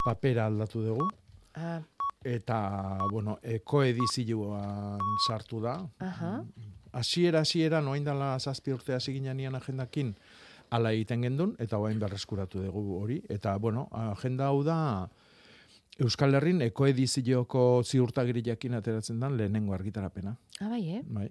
papera 0.05 0.45
aldatu 0.47 0.81
dugu, 0.83 1.09
Ah, 1.55 1.79
eta, 2.23 2.97
bueno, 3.11 3.37
ekoedizioan 3.43 4.99
sartu 5.27 5.61
da. 5.61 5.77
aha, 5.99 6.43
hasiera 6.91 7.39
hasiera 7.41 7.81
noain 7.81 8.03
dela 8.03 8.37
zazpi 8.39 8.71
urte 8.73 8.93
hasi 8.93 9.13
ginean 9.13 9.55
agendakin 9.55 10.15
ala 10.69 10.91
egiten 10.91 11.21
gendun 11.21 11.55
eta 11.59 11.77
orain 11.77 11.99
berreskuratu 11.99 12.59
dugu 12.63 12.99
hori 13.01 13.21
eta 13.29 13.57
bueno 13.57 13.87
agenda 13.91 14.47
hau 14.47 14.63
da 14.63 15.09
Euskal 15.99 16.33
Herrin 16.35 16.61
ekoedizioko 16.61 17.81
ziurtagiriakin 17.83 18.73
ateratzen 18.73 19.19
dan 19.19 19.37
lehenengo 19.37 19.73
argitarapena. 19.73 20.35
ah, 20.59 20.67
bai, 20.69 20.89
eh? 20.89 21.01
Bai. 21.07 21.29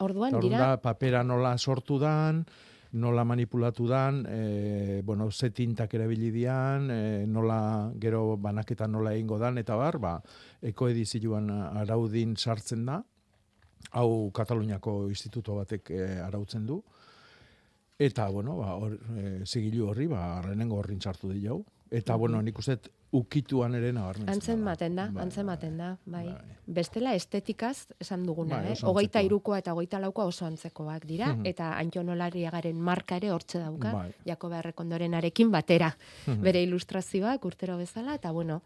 Orduan, 0.00 0.38
dira, 0.40 0.58
da 0.58 0.76
papera 0.80 1.22
nola 1.22 1.56
sortu 1.58 1.98
dan, 2.00 2.44
nola 2.92 3.24
manipulatu 3.24 3.86
dan, 3.88 4.24
e, 4.28 5.00
bueno, 5.04 5.30
ze 5.30 5.50
tintak 5.50 5.94
erabili 5.94 6.30
dian, 6.30 6.90
e, 6.90 7.26
nola 7.26 7.90
gero 8.00 8.36
banaketa 8.36 8.86
nola 8.86 9.14
egingo 9.14 9.38
dan, 9.38 9.58
eta 9.58 9.76
bar, 9.76 9.98
ba, 9.98 10.16
ekoedizioan 10.60 11.50
araudin 11.50 12.36
sartzen 12.36 12.84
da, 12.86 13.02
hau 13.98 14.30
Kataluniako 14.30 15.08
instituto 15.08 15.56
batek 15.56 15.90
e, 15.90 16.02
arautzen 16.20 16.66
du, 16.66 16.82
eta, 17.98 18.28
bueno, 18.28 18.56
ba, 18.60 18.74
hor, 18.76 18.98
e, 19.16 19.44
zigilu 19.46 19.88
horri, 19.88 20.08
ba, 20.10 20.42
lehenengo 20.46 20.80
horrin 20.82 21.00
sartu 21.00 21.32
di 21.32 21.46
jau. 21.46 21.62
Eta, 21.92 22.16
bueno, 22.16 22.40
nik 22.42 22.58
uste 22.58 22.78
ukituan 23.12 23.74
ere 23.74 23.92
nabarmentzen. 23.92 24.32
antzen 24.34 24.64
da. 24.96 25.08
Bai, 25.12 25.22
antzen 25.22 25.46
bai, 25.46 25.56
da, 25.78 25.96
bai. 26.06 26.24
bai. 26.26 26.56
Bestela 26.66 27.14
estetikaz 27.14 27.86
esan 28.00 28.24
duguna, 28.24 28.62
Bai, 28.62 28.72
eh? 28.72 28.76
Hogeita 28.82 29.20
irukoa 29.20 29.58
eta 29.58 29.74
hogeita 29.74 30.00
laukoa 30.00 30.24
oso 30.24 30.46
antzekoak 30.46 31.04
dira, 31.06 31.34
Mhm. 31.34 31.46
eta 31.46 31.76
Antionolariagaren 31.78 32.76
marka 32.80 33.16
ere 33.16 33.30
hortze 33.30 33.58
dauka, 33.58 33.92
Bai. 33.92 34.12
Jakoba 34.26 34.58
Errekondorenarekin 34.58 35.50
batera, 35.50 35.94
Mhm. 36.26 36.40
bere 36.42 36.62
ilustrazioak 36.62 37.44
urtero 37.44 37.76
bezala, 37.76 38.14
eta 38.14 38.30
bueno, 38.32 38.62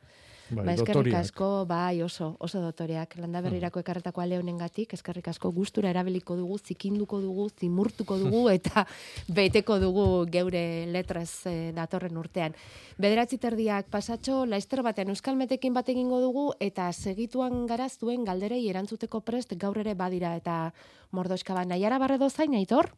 Bai, 0.49 0.63
ba, 0.65 0.73
eskerrik 0.77 0.95
dotoriak. 0.95 1.25
asko, 1.25 1.47
bai, 1.67 2.03
oso, 2.03 2.37
oso 2.39 2.61
dotoreak, 2.63 3.17
landa 3.19 3.41
berrirako 3.43 3.81
ekarretako 3.83 4.23
ale 4.23 4.39
honengatik, 4.39 4.93
eskerrik 4.95 5.27
asko 5.33 5.51
gustura 5.51 5.91
erabiliko 5.91 6.37
dugu, 6.39 6.59
zikinduko 6.59 7.19
dugu, 7.21 7.49
zimurtuko 7.51 8.19
dugu, 8.23 8.45
eta 8.57 8.87
beteko 9.27 9.81
dugu 9.83 10.07
geure 10.31 10.87
letraz 10.95 11.47
eh, 11.51 11.73
datorren 11.75 12.17
urtean. 12.17 12.55
Bederatzi 12.97 13.41
terdiak 13.43 13.91
pasatxo, 13.91 14.45
laizter 14.47 14.85
batean 14.87 15.11
euskalmetekin 15.11 15.75
bat 15.75 15.91
egingo 15.91 16.21
dugu, 16.23 16.49
eta 16.61 16.93
segituan 16.93 17.67
gara 17.67 17.91
zuen 17.91 18.23
galderei 18.25 18.63
erantzuteko 18.71 19.25
prest 19.27 19.59
gaur 19.59 19.83
ere 19.83 19.95
badira, 19.99 20.37
eta 20.39 20.71
mordoska 21.11 21.59
ba, 21.59 21.67
naiara 21.67 21.99
barredo 21.99 22.31
zain, 22.31 22.55
aitor? 22.55 22.93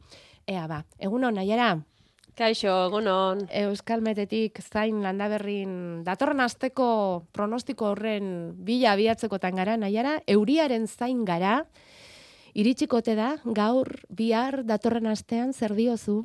Ea 0.46 0.66
ba, 0.68 0.84
egunon, 1.00 1.40
naiara? 1.40 1.78
Kaixo, 2.38 2.70
egunon. 2.86 3.40
Euskalmetetik 3.50 4.60
zain 4.62 5.00
landaberrin 5.02 6.04
datorren 6.06 6.38
asteko 6.44 6.86
pronostiko 7.34 7.88
horren 7.90 8.28
bila 8.62 8.92
abiatzekotan 8.92 9.58
gara, 9.58 9.74
naiara, 9.74 10.20
euriaren 10.30 10.86
zain 10.86 11.24
gara, 11.26 11.64
iritsikote 12.54 13.16
da, 13.18 13.32
gaur, 13.58 13.90
bihar, 14.08 14.60
datorren 14.68 15.10
astean, 15.10 15.50
zer 15.52 15.74
diozu? 15.74 16.20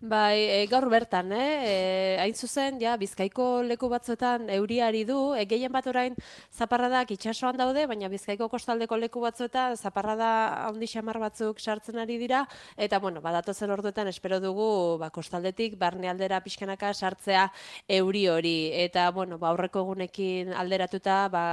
Bai, 0.00 0.36
e, 0.52 0.66
gaur 0.68 0.90
bertan, 0.92 1.30
eh? 1.32 1.52
E, 1.64 2.18
hain 2.20 2.34
zuzen, 2.36 2.76
ja, 2.78 2.98
bizkaiko 3.00 3.62
leku 3.64 3.88
batzuetan 3.88 4.50
euriari 4.52 5.06
du, 5.08 5.32
e, 5.32 5.46
gehien 5.48 5.72
bat 5.72 5.86
orain 5.88 6.12
zaparradak 6.52 7.14
itsasoan 7.14 7.56
daude, 7.56 7.86
baina 7.88 8.10
bizkaiko 8.12 8.50
kostaldeko 8.52 8.98
leku 9.00 9.22
batzuetan 9.24 9.72
zaparrada 9.76 10.66
handi 10.66 10.86
xamar 10.86 11.16
batzuk 11.18 11.58
sartzen 11.64 11.96
ari 11.96 12.18
dira, 12.20 12.42
eta, 12.76 12.98
bueno, 13.00 13.22
badatozen 13.24 13.72
orduetan 13.72 14.10
espero 14.12 14.38
dugu, 14.38 14.98
ba, 15.00 15.08
kostaldetik, 15.08 15.78
barnealdera 15.80 16.42
pixkanaka 16.44 16.92
sartzea 16.92 17.46
euri 17.88 18.26
hori, 18.28 18.54
eta, 18.76 19.08
bueno, 19.16 19.38
ba, 19.38 19.48
aurreko 19.54 19.80
egunekin 19.80 20.52
alderatuta, 20.52 21.30
ba, 21.32 21.46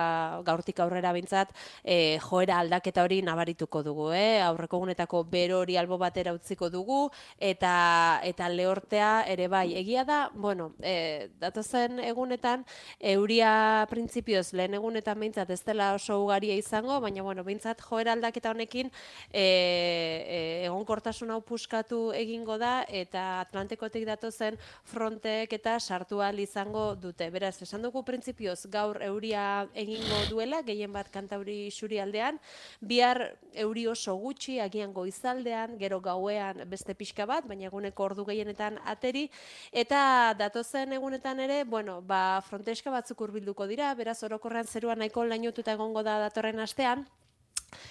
gaurtik 0.44 0.84
aurrera 0.84 1.16
bintzat, 1.16 1.56
e, 1.82 2.20
joera 2.28 2.60
aldaketa 2.60 3.08
hori 3.08 3.22
nabarituko 3.24 3.86
dugu, 3.88 4.12
eh? 4.12 4.44
aurreko 4.44 4.84
egunetako 4.84 5.24
bero 5.32 5.64
hori 5.64 5.80
albo 5.80 5.98
batera 5.98 6.36
utziko 6.36 6.70
dugu, 6.70 7.08
eta 7.40 8.20
eta 8.34 8.50
lehortea 8.50 9.24
ere 9.30 9.48
bai. 9.48 9.76
Egia 9.78 10.04
da, 10.08 10.20
bueno, 10.34 10.72
e, 10.82 11.30
datozen 11.40 12.00
egunetan, 12.04 12.66
euria 13.14 13.86
printzipioz 13.92 14.52
lehen 14.58 14.74
egunetan 14.78 15.20
behintzat 15.20 15.54
ez 15.54 15.62
dela 15.66 15.94
oso 15.96 16.20
ugaria 16.24 16.58
izango, 16.58 17.00
baina 17.04 17.24
bueno, 17.24 17.46
behintzat 17.46 17.82
joera 17.86 18.16
aldaketa 18.18 18.52
honekin 18.54 18.90
e, 19.30 19.44
e, 19.44 20.40
egonkortasun 20.66 21.32
hau 21.34 21.40
puskatu 21.46 22.12
egingo 22.18 22.58
da, 22.58 22.74
eta 22.90 23.44
Atlantikotik 23.44 24.06
datozen 24.08 24.58
fronteek 24.90 25.54
eta 25.54 25.78
sartu 25.80 26.22
izango 26.44 26.96
dute. 26.96 27.30
Beraz, 27.30 27.62
esan 27.62 27.82
dugu 27.82 28.04
printzipioz 28.04 28.66
gaur 28.70 29.02
euria 29.02 29.68
egingo 29.74 30.20
duela, 30.30 30.62
gehien 30.62 30.92
bat 30.92 31.10
kantauri 31.12 31.70
aldean, 32.02 32.40
bihar 32.82 33.36
euri 33.54 33.88
oso 33.88 34.16
gutxi, 34.16 34.60
agian 34.60 34.94
goizaldean, 34.94 35.78
gero 35.78 36.00
gauean 36.00 36.64
beste 36.70 36.94
pixka 36.94 37.26
bat, 37.26 37.46
baina 37.48 37.68
eguneko 37.68 38.04
ordu 38.04 38.23
gehienetan 38.26 38.80
ateri, 38.86 39.30
eta 39.72 40.34
datozen 40.38 40.94
egunetan 40.94 41.40
ere, 41.40 41.64
bueno, 41.64 42.02
ba, 42.02 42.42
fronteska 42.50 42.92
batzuk 42.92 43.22
hurbilduko 43.22 43.68
dira, 43.68 43.94
beraz 43.96 44.22
orokorrean 44.24 44.68
zerua 44.68 44.96
nahiko 44.96 45.26
lainotuta 45.26 45.78
egongo 45.78 46.04
da 46.04 46.20
datorren 46.28 46.60
astean, 46.60 47.06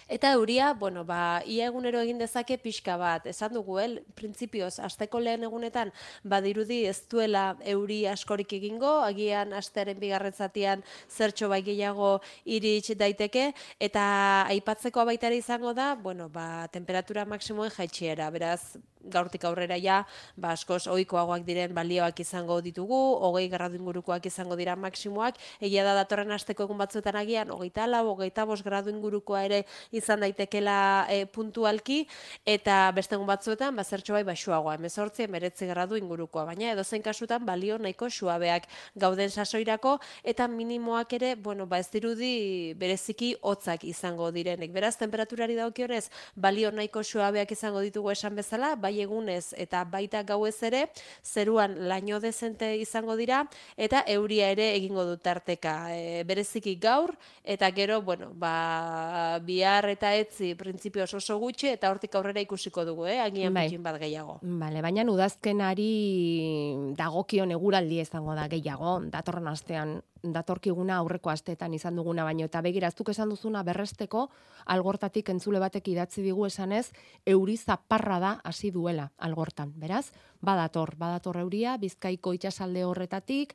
Eta 0.09 0.33
euria, 0.33 0.73
bueno, 0.75 1.05
ba, 1.05 1.43
ia 1.47 1.67
egunero 1.71 2.01
egin 2.03 2.19
dezake 2.21 2.59
pixka 2.59 2.97
bat. 3.01 3.27
Esan 3.27 3.55
dugu, 3.57 3.79
el, 3.83 3.99
printzipioz, 4.19 4.79
asteko 4.85 5.21
lehen 5.21 5.47
egunetan, 5.49 5.93
badirudi 6.23 6.83
ez 6.91 6.99
duela 7.11 7.45
euri 7.75 8.03
askorik 8.11 8.53
egingo, 8.59 8.93
agian 9.07 9.53
astearen 9.57 10.01
bigarren 10.03 10.33
zatian 10.33 10.85
zertxo 11.09 11.49
bai 11.53 11.63
gehiago 11.67 12.15
irits 12.45 12.97
daiteke, 12.99 13.51
eta 13.81 14.05
aipatzeko 14.53 15.07
baita 15.09 15.31
ere 15.31 15.41
izango 15.43 15.75
da, 15.75 15.95
bueno, 15.95 16.29
ba, 16.29 16.69
temperatura 16.73 17.25
maksimoen 17.29 17.73
jaitsiera, 17.75 18.31
beraz, 18.31 18.77
gaurtik 19.05 19.45
aurrera 19.45 19.77
ja, 19.81 20.03
ba, 20.37 20.53
askoz 20.53 20.87
ohikoagoak 20.91 21.45
diren 21.47 21.75
balioak 21.75 22.21
izango 22.23 22.61
ditugu, 22.65 22.99
hogei 23.27 23.49
gradu 23.53 23.79
ingurukoak 23.79 24.27
izango 24.27 24.57
dira 24.57 24.77
maksimoak, 24.77 25.39
egia 25.61 25.85
da 25.87 25.95
datorren 25.99 26.33
asteko 26.35 26.67
egun 26.69 26.79
batzuetan 26.81 27.19
agian, 27.19 27.51
hogeita 27.51 27.87
lau, 27.89 28.05
hogeita 28.15 28.47
bost 28.49 28.65
gradu 28.67 28.93
ingurukoa 28.93 29.45
ere 29.49 29.63
izan 29.93 30.23
daitekela 30.23 31.07
e, 31.11 31.25
puntualki, 31.27 32.03
eta 32.47 32.79
beste 32.95 33.17
egun 33.19 33.29
batzuetan, 33.29 33.77
ba, 33.77 33.85
zertxo 33.85 34.17
bai 34.17 34.25
baxuagoa, 34.29 34.77
emezortzi, 34.81 35.27
emeretzi 35.27 35.69
gradu 35.71 35.99
ingurukoa, 36.01 36.47
baina 36.49 36.73
edozein 36.73 37.03
kasutan 37.03 37.45
balio 37.47 37.79
nahiko 37.79 38.11
suabeak 38.11 38.69
gauden 38.97 39.31
sasoirako, 39.31 39.99
eta 40.23 40.49
minimoak 40.49 41.17
ere, 41.19 41.35
bueno, 41.37 41.67
ba, 41.67 41.81
ez 41.83 41.91
dirudi 41.93 42.75
bereziki 42.79 43.35
hotzak 43.43 43.85
izango 43.89 44.31
direnek. 44.35 44.73
Beraz, 44.73 44.95
temperaturari 45.01 45.57
dagokionez, 45.59 46.09
balio 46.37 46.71
nahiko 46.71 47.03
suabeak 47.03 47.53
izango 47.53 47.83
ditugu 47.85 48.13
esan 48.13 48.37
bezala, 48.37 48.75
bai 48.77 48.92
egunez 49.01 49.55
eta 49.57 49.85
baita 49.85 50.23
gauez 50.23 50.63
ere, 50.63 50.89
zeruan 51.25 51.77
laino 51.89 52.21
dezente 52.21 52.77
izango 52.77 53.17
dira, 53.17 53.47
eta 53.77 54.05
euria 54.07 54.51
ere 54.51 54.75
egingo 54.77 55.05
du 55.09 55.17
tarteka. 55.17 55.95
E, 55.97 56.23
bereziki 56.29 56.77
gaur, 56.77 57.15
eta 57.45 57.71
gero, 57.73 58.03
bueno, 58.03 58.33
ba, 58.35 59.39
bihar 59.45 59.89
eta 59.89 60.15
etzi 60.15 60.55
printzipioz 60.55 61.13
oso 61.15 61.39
gutxi, 61.39 61.73
eta 61.73 61.91
hortik 61.91 62.15
aurrera 62.15 62.41
ikusiko 62.45 62.85
dugu, 62.85 63.07
eh? 63.07 63.19
agian 63.21 63.55
Bai. 63.55 63.69
bat 63.79 63.99
gehiago. 64.01 64.39
Bale, 64.43 64.83
baina 64.83 65.03
udazkenari 65.09 66.95
dagokion 66.97 67.51
eguraldi 67.51 68.01
izango 68.01 68.35
da 68.35 68.49
gehiago, 68.49 69.01
datorren 69.13 69.49
astean 69.49 70.01
datorkiguna 70.23 70.97
aurreko 71.03 71.31
asteetan 71.31 71.75
izan 71.75 71.97
duguna 71.99 72.25
baino 72.25 72.47
eta 72.47 72.61
begiraztuk 72.63 73.11
esan 73.11 73.33
duzuna 73.33 73.63
berresteko 73.67 74.29
algortatik 74.75 75.29
entzule 75.35 75.59
batek 75.59 75.89
idatzi 75.95 76.23
digu 76.23 76.47
esanez 76.47 76.93
euri 77.27 77.57
zaparra 77.57 78.19
da 78.23 78.33
hasi 78.45 78.71
duela 78.83 79.13
algortan. 79.19 79.73
Beraz, 79.79 80.11
badator, 80.43 80.97
badator 80.99 81.39
euria 81.47 81.79
Bizkaiko 81.79 82.35
itsasalde 82.35 82.85
horretatik 82.85 83.55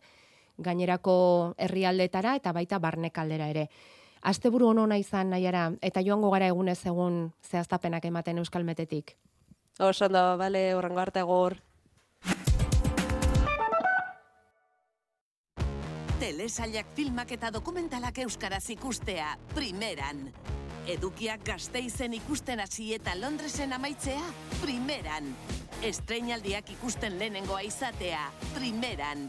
gainerako 0.58 1.54
herrialdetara 1.58 2.36
eta 2.40 2.54
baita 2.54 2.80
barnekaldera 2.80 3.52
ere. 3.54 3.68
Asteburu 4.22 4.72
ono 4.72 4.84
ona 4.88 4.98
izan 4.98 5.30
nahiara 5.30 5.70
eta 5.82 6.02
joango 6.02 6.32
gara 6.34 6.50
egunez 6.50 6.80
egun 6.86 7.32
zehaztapenak 7.44 8.06
ematen 8.06 8.38
Euskal 8.42 8.64
Metetik. 8.64 9.16
Oso 9.80 10.06
ondo, 10.06 10.38
bale, 10.38 10.74
horrengo 10.74 11.00
arte 11.00 11.22
gor. 11.22 11.60
Telesailak 16.18 16.88
filmak 16.98 17.32
eta 17.32 17.52
dokumentalak 17.54 18.18
euskaraz 18.26 18.66
ikustea, 18.74 19.36
primeran. 19.54 20.32
Edukiak 20.88 21.42
gazteizen 21.44 22.14
ikusten 22.16 22.62
hasi 22.64 22.94
eta 22.96 23.12
Londresen 23.20 23.74
amaitzea, 23.76 24.22
primeran. 24.62 25.26
Estreinaldiak 25.84 26.72
ikusten 26.78 27.18
lehenengoa 27.20 27.60
izatea, 27.68 28.22
primeran. 28.56 29.26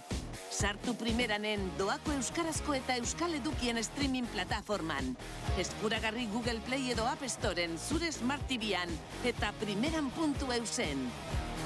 Sartu 0.54 0.94
primeranen 1.00 1.66
doako 1.80 2.14
euskarazko 2.14 2.78
eta 2.78 2.94
euskal 3.02 3.34
edukien 3.40 3.82
streaming 3.82 4.30
plataforman. 4.30 5.16
Eskuragarri 5.58 6.28
Google 6.30 6.62
Play 6.68 6.92
edo 6.94 7.10
App 7.10 7.26
Storen 7.26 7.74
zure 7.78 8.12
Smart 8.14 8.46
TV-an 8.46 8.94
eta 9.26 9.50
primeran.eusen. 9.58 11.06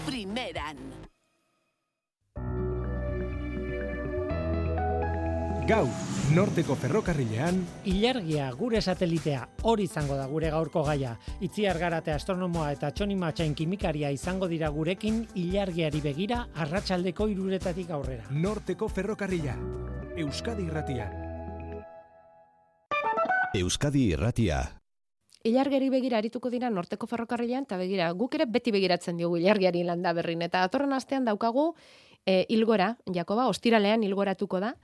Primeran. 0.09 0.81
Gaur, 5.63 5.87
norteko 6.35 6.75
ferrokarrilean, 6.75 7.61
Ilargia 7.87 8.49
gure 8.59 8.81
satelitea 8.83 9.45
hori 9.71 9.85
izango 9.87 10.17
da 10.19 10.25
gure 10.27 10.49
gaurko 10.51 10.83
gaia. 10.83 11.13
Itziar 11.39 11.79
garate 11.79 12.11
astronomoa 12.11 12.73
eta 12.75 12.91
txoni 12.91 13.15
matxain 13.15 13.55
kimikaria 13.55 14.11
izango 14.11 14.49
dira 14.51 14.73
gurekin 14.75 15.21
ilargiari 15.39 16.01
begira 16.03 16.49
arratsaldeko 16.65 17.29
iruretatik 17.31 17.93
aurrera. 17.95 18.25
norteko 18.31 18.89
ferrokarrila. 18.89 19.55
Euskadi 20.17 20.67
irratian. 20.67 21.15
Euskadi 23.55 24.09
irratia. 24.17 24.59
Ilargeri 25.45 25.91
begira 25.91 26.19
arituko 26.19 26.51
dira 26.51 26.71
norteko 26.71 27.07
ferrokarrilean, 27.07 27.69
eta 27.71 27.79
begira, 27.79 28.11
guk 28.11 28.35
ere 28.35 28.47
beti 28.51 28.73
begiratzen 28.73 29.17
diogu 29.17 29.39
ilargiari 29.39 29.85
landa 29.85 30.13
berrin. 30.13 30.43
Eta 30.43 30.67
datorren 30.67 30.93
astean 30.93 31.25
daukagu 31.25 31.77
e, 32.27 32.47
ilgora, 32.49 32.97
Jakoba, 33.15 33.47
ostiralean 33.47 34.03
ilgoratuko 34.03 34.59
da, 34.59 34.75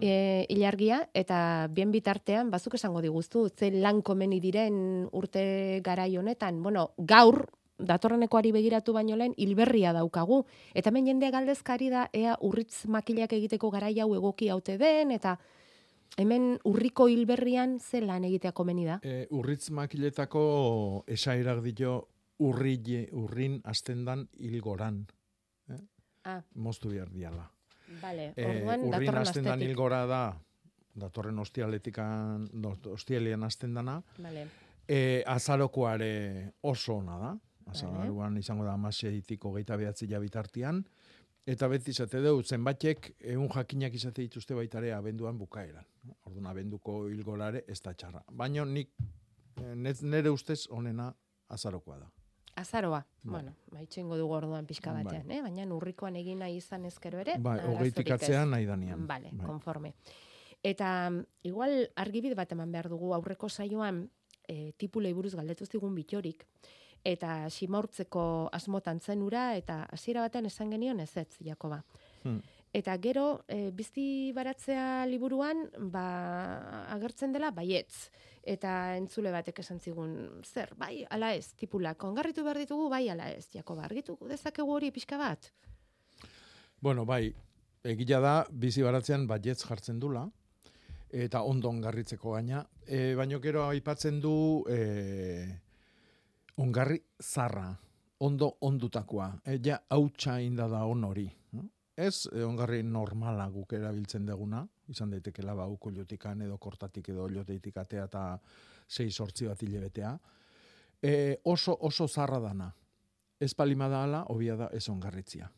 e, 0.00 0.46
ilargia, 0.48 1.08
eta 1.14 1.68
bien 1.70 1.92
bitartean, 1.92 2.50
bazuk 2.50 2.74
esango 2.78 3.02
diguztu, 3.02 3.48
ze 3.48 3.70
lan 3.70 4.02
komeni 4.02 4.40
diren 4.40 5.08
urte 5.12 5.80
garai 5.84 6.16
honetan, 6.16 6.62
bueno, 6.62 6.92
gaur, 6.98 7.46
datorrenekoari 7.82 8.52
begiratu 8.52 8.92
baino 8.92 9.16
lehen, 9.16 9.34
hilberria 9.36 9.92
daukagu. 9.92 10.44
Eta 10.74 10.90
hemen 10.90 11.08
jendea 11.10 11.32
galdezkari 11.34 11.90
da, 11.90 12.08
ea 12.12 12.36
urritz 12.40 12.86
makilak 12.86 13.32
egiteko 13.32 13.70
garai 13.70 13.98
hau 14.00 14.12
egoki 14.14 14.48
haute 14.52 14.78
den, 14.78 15.10
eta 15.10 15.38
hemen 16.20 16.58
urriko 16.68 17.08
hilberrian 17.08 17.78
ze 17.80 18.02
lan 18.04 18.24
egitea 18.28 18.52
komeni 18.52 18.86
da. 18.86 19.00
E, 19.02 19.26
urritz 19.30 19.70
makiletako 19.70 21.04
esairak 21.06 21.62
dio 21.72 21.96
urri, 22.42 22.78
urrin 23.12 23.60
astendan 23.64 24.28
hilgoran. 24.38 25.06
Eh? 25.70 25.80
Ah, 26.24 26.42
Moztu 26.54 26.92
behar 26.92 27.10
diala. 27.10 27.50
Vale, 28.00 28.32
E, 28.36 28.46
orduan 28.46 28.80
urrin 28.80 28.90
datorren 28.90 29.20
astendan 29.22 29.52
astetik. 29.52 29.68
hilgora 29.68 30.06
da, 30.06 30.22
datorren 30.94 31.38
ostialetikan, 31.38 32.48
no, 32.52 32.76
ostialean 32.92 33.42
astendana, 33.42 34.02
Vale. 34.18 34.46
e, 34.88 35.22
azarokoare 35.26 36.52
oso 36.62 36.96
ona 36.96 37.18
da. 37.18 37.38
Azaroan 37.66 38.36
izango 38.38 38.64
da 38.64 38.72
amaseitik 38.72 39.44
hogeita 39.44 39.76
behatzi 39.76 40.06
bitartean, 40.06 40.84
Eta 41.46 41.66
beti 41.66 41.90
izate 41.90 42.20
dugu, 42.22 42.44
zenbatek 42.46 43.08
egun 43.18 43.48
jakinak 43.50 43.94
izate 43.98 44.22
dituzte 44.22 44.54
baitare 44.54 44.92
abenduan 44.94 45.38
bukaeran. 45.38 45.84
Orduan 46.28 46.46
abenduko 46.46 47.08
hilgorare 47.10 47.64
ez 47.66 47.80
da 47.82 47.92
txarra. 47.98 48.22
Baina 48.30 48.64
nik 48.64 48.92
eh, 49.58 49.74
nire 49.74 50.30
ustez 50.30 50.68
onena 50.70 51.12
azarokoa 51.48 51.98
da. 51.98 52.06
Azaroa, 52.56 53.06
Bai. 53.22 53.32
bueno, 53.32 53.54
baitxengo 53.72 54.16
dugu 54.16 54.34
orduan 54.34 54.66
pixka 54.66 54.92
Bai. 54.92 55.04
batean, 55.04 55.30
eh? 55.30 55.40
baina 55.42 55.64
urrikoan 55.74 56.16
egin 56.16 56.42
nahi 56.44 56.58
izan 56.60 56.84
ezkero 56.84 57.18
ere. 57.18 57.38
Bai, 57.38 57.58
hogeitik 57.64 58.10
atzean 58.10 58.50
nahi 58.50 58.66
danean. 58.66 59.06
Vale, 59.06 59.30
Bai. 59.32 59.46
konforme. 59.46 59.94
Eta 60.62 61.10
mm, 61.10 61.24
igual 61.48 61.90
argibide 61.96 62.34
bat 62.34 62.52
eman 62.52 62.72
behar 62.72 62.88
dugu 62.92 63.14
aurreko 63.14 63.48
saioan 63.48 64.04
e, 64.48 64.72
tipulei 64.76 65.12
buruz 65.12 65.34
galdetu 65.34 65.66
zigun 65.66 65.94
bitorik 65.94 66.46
eta 67.04 67.50
simaurtzeko 67.50 68.48
asmotan 68.54 69.00
zenura 69.00 69.56
eta 69.58 69.82
hasiera 69.90 70.22
batean 70.22 70.46
esan 70.46 70.70
genion 70.70 71.00
ezetz 71.00 71.38
Jakoba. 71.42 71.82
Hmm. 72.22 72.40
Eta 72.72 72.94
gero, 73.04 73.44
e, 73.52 73.68
bizti 73.76 74.32
baratzea 74.32 75.04
liburuan, 75.04 75.66
ba, 75.92 76.04
agertzen 76.94 77.34
dela, 77.34 77.50
baietz. 77.52 78.08
Eta 78.42 78.96
entzule 78.96 79.30
batek 79.34 79.60
esan 79.60 79.80
zigun, 79.80 80.14
zer, 80.40 80.72
bai, 80.80 81.04
ala 81.12 81.34
ez, 81.36 81.52
tipulak, 81.60 82.00
ongarritu 82.08 82.44
behar 82.46 82.62
ditugu, 82.62 82.88
bai, 82.88 83.04
ala 83.12 83.28
ez, 83.28 83.44
Jakoba, 83.52 83.84
argitu 83.84 84.16
dezakegu 84.24 84.72
hori 84.72 84.88
pixka 84.90 85.18
bat? 85.20 85.50
Bueno, 86.80 87.04
bai, 87.04 87.26
egila 87.84 88.22
da, 88.24 88.32
bizi 88.48 88.82
baratzean 88.82 89.28
baietz 89.28 89.60
jartzen 89.66 90.00
dula, 90.00 90.24
eta 91.12 91.44
ondo 91.44 91.68
ongarritzeko 91.68 92.32
gaina. 92.38 92.64
E, 92.86 93.12
baino 93.14 93.38
gero 93.44 93.66
aipatzen 93.68 94.18
du 94.24 94.64
e, 94.64 95.44
ongarri 96.56 97.02
zarra, 97.20 97.68
ondo 98.24 98.54
ondutakoa. 98.64 99.28
E, 99.44 99.60
ja, 99.60 99.82
hautsa 99.92 100.40
inda 100.40 100.72
da 100.72 100.86
on 100.88 101.04
hori. 101.04 101.28
no? 101.52 101.68
Ez 101.96 102.28
e, 102.32 102.42
ongarri 102.44 102.82
normala 102.82 103.46
guk 103.52 103.74
erabiltzen 103.76 104.24
deguna, 104.26 104.62
izan 104.88 105.10
daitekela 105.12 105.54
ba 105.54 105.66
uko 105.68 105.92
jotikan 105.92 106.40
edo 106.40 106.56
kortatik 106.58 107.10
edo 107.12 107.28
joteitik 107.28 107.76
atea 107.76 108.04
eta 108.08 108.22
sei 108.88 109.10
sortzi 109.10 109.46
bat 109.46 109.62
hilebetea. 109.62 110.12
E, 111.02 111.12
oso, 111.44 111.76
oso 111.80 112.08
zarra 112.08 112.38
dana. 112.40 112.70
Ez 113.40 113.52
palima 113.54 113.88
da 113.88 114.04
ala, 114.04 114.22
hobia 114.30 114.56
da 114.56 114.68
ez 114.72 114.88
ongarritzia. 114.88 115.50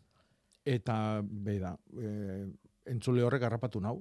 Eta, 0.65 1.21
beida, 1.23 1.75
e, 2.01 2.47
entzule 2.91 3.23
horrek 3.23 3.45
harrapatu 3.45 3.81
nau. 3.81 3.99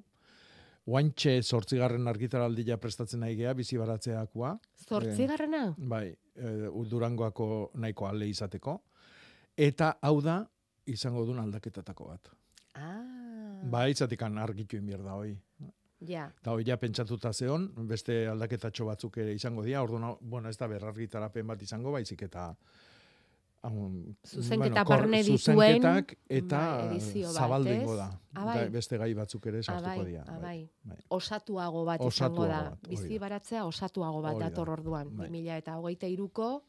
Oantxe 0.88 1.38
sortzigarren 1.44 2.08
argitaraldia 2.08 2.78
prestatzen 2.80 3.22
nahi 3.24 3.36
gea, 3.36 3.54
bizi 3.54 3.78
baratzeakoa. 3.80 4.56
Zortzigarrena? 4.88 5.66
Bai, 5.78 6.08
e, 6.36 6.54
Durangoako 6.90 7.48
nahiko 7.76 8.08
ale 8.08 8.28
izateko. 8.32 8.80
Eta 9.60 9.94
hau 10.02 10.18
da, 10.24 10.40
izango 10.86 11.26
duen 11.26 11.40
aldaketatako 11.40 12.08
bat. 12.08 12.30
Ah, 12.76 13.62
Ba, 13.64 13.88
izatikan 13.88 14.38
argitu 14.38 14.78
inbier 14.78 15.04
da 15.04 15.14
hoi. 15.16 15.38
ja. 16.02 16.30
Eta 16.42 16.52
hoi 16.52 16.64
ja 16.68 16.76
pentsatuta 16.78 17.32
zeon, 17.34 17.70
beste 17.88 18.28
aldaketatxo 18.28 18.86
batzuk 18.86 19.18
ere 19.18 19.34
izango 19.34 19.64
dira, 19.64 19.82
orduan, 19.84 20.16
bueno, 20.22 20.50
ez 20.50 20.58
da 20.58 20.68
berrargitarapen 20.68 21.48
bat 21.48 21.62
izango, 21.62 21.92
baizik 21.92 22.22
eta 22.24 22.56
um, 23.64 24.16
Zuzenketa 24.28 24.84
kor- 24.84 24.98
barne 24.98 25.22
dituen, 25.24 25.78
eta 26.28 26.60
bat, 26.90 27.02
zabaldengo 27.32 27.96
da. 27.96 28.10
Ah, 28.36 28.46
bai. 28.46 28.70
Beste 28.70 28.98
gai 28.98 29.14
batzuk 29.14 29.46
ere 29.48 29.60
Ah, 29.60 29.64
sartuko 29.64 29.96
bai, 30.04 30.06
dira. 30.06 30.24
ah, 30.28 30.32
bai, 30.40 30.42
bai. 30.42 30.70
bai. 30.84 30.98
Osatuago 31.10 31.86
bat 31.86 32.02
Osatuago 32.02 32.44
izango 32.44 32.48
da. 32.66 32.70
bat, 32.72 32.90
Bizi 32.90 33.14
da. 33.14 33.20
baratzea 33.20 33.66
osatuago 33.66 34.22
bat 34.22 34.34
da, 34.40 34.50
dator 34.50 34.70
orduan. 34.70 35.16
bai. 35.16 35.30
2000 35.30 35.58
eta 35.58 35.78
hogeita 35.78 36.08
iruko 36.08 36.64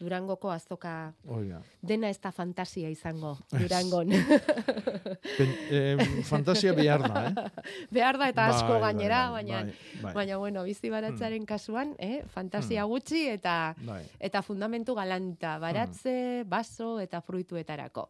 Durangoko 0.00 0.50
azoka 0.50 1.12
Oiga. 1.28 1.60
dena 1.82 2.08
ez 2.10 2.18
da 2.20 2.32
fantasia 2.32 2.88
izango 2.90 3.36
Durangon. 3.52 4.08
Pen, 5.38 5.52
em, 5.70 6.00
fantasia 6.24 6.72
behar 6.72 7.02
da, 7.06 7.26
eh? 7.28 7.62
Behar 7.96 8.18
da 8.18 8.28
eta 8.32 8.46
asko 8.50 8.72
Bai, 8.72 8.80
bai, 8.80 8.92
gainera, 8.92 9.20
bai, 9.30 9.42
baina, 9.44 9.62
bai, 9.62 10.02
bai. 10.02 10.14
baina 10.14 10.36
bueno, 10.38 10.64
bizi 10.64 10.90
baratzearen 10.90 11.46
kasuan, 11.46 11.94
eh, 11.98 12.22
fantasia 12.34 12.84
gutxi 12.84 13.26
eta 13.28 13.74
Bai. 13.86 14.02
eta 14.18 14.42
fundamentu 14.42 14.94
galanta, 14.94 15.58
baratze, 15.58 16.44
baso 16.46 16.98
eta 17.00 17.20
fruituetarako. 17.20 18.08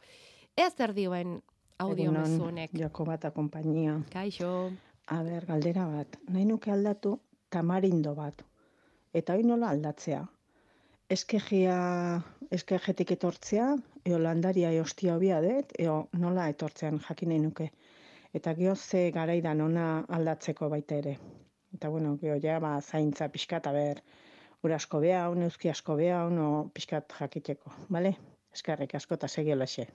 Ea 0.56 0.70
zer 0.70 0.92
dioen 0.94 1.40
audio 1.78 2.12
mezu 2.12 2.44
honek. 2.44 2.72
Bat 3.06 3.32
kompainia. 3.34 4.00
Kaixo. 4.12 4.70
A 5.06 5.22
ber, 5.22 5.44
galdera 5.46 5.86
bat. 5.86 6.16
Nahi 6.28 6.44
nuke 6.46 6.70
aldatu 6.70 7.18
tamarindo 7.50 8.14
bat. 8.14 8.44
Eta 9.12 9.34
hori 9.34 9.44
nola 9.44 9.70
aldatzea? 9.70 10.22
Eskegia, 11.12 11.76
eskegetik 12.56 13.10
etortzea, 13.12 13.66
eo 14.08 14.18
landaria 14.22 14.70
eostia 14.72 15.16
hobia 15.18 15.42
dut, 15.44 15.74
eo 15.84 15.96
nola 16.22 16.46
etortzean 16.48 17.00
jakin 17.04 17.28
nahi 17.32 17.42
nuke. 17.42 17.66
Eta 18.38 18.54
geho 18.56 18.72
ze 18.76 19.10
garaidan 19.12 19.60
ona 19.60 19.86
aldatzeko 20.18 20.70
baita 20.72 20.96
ere. 21.02 21.18
Eta 21.76 21.90
bueno, 21.92 22.14
geho 22.22 22.38
ja, 22.40 22.56
ba, 22.64 22.72
zaintza 22.80 23.28
pixkat, 23.28 23.68
a 23.68 23.72
ber, 23.76 24.00
ura 24.64 24.80
asko 24.80 25.02
beha, 25.04 25.26
neuzki 25.36 25.68
asko 25.74 25.98
beha, 26.00 26.22
no 26.32 26.48
pixkat 26.72 27.12
jakiteko, 27.20 27.74
bale? 27.92 28.16
Eskerrik 28.56 28.96
asko 28.96 29.20
eta 29.20 29.28
segi 29.28 29.52
olaxe. 29.52 29.88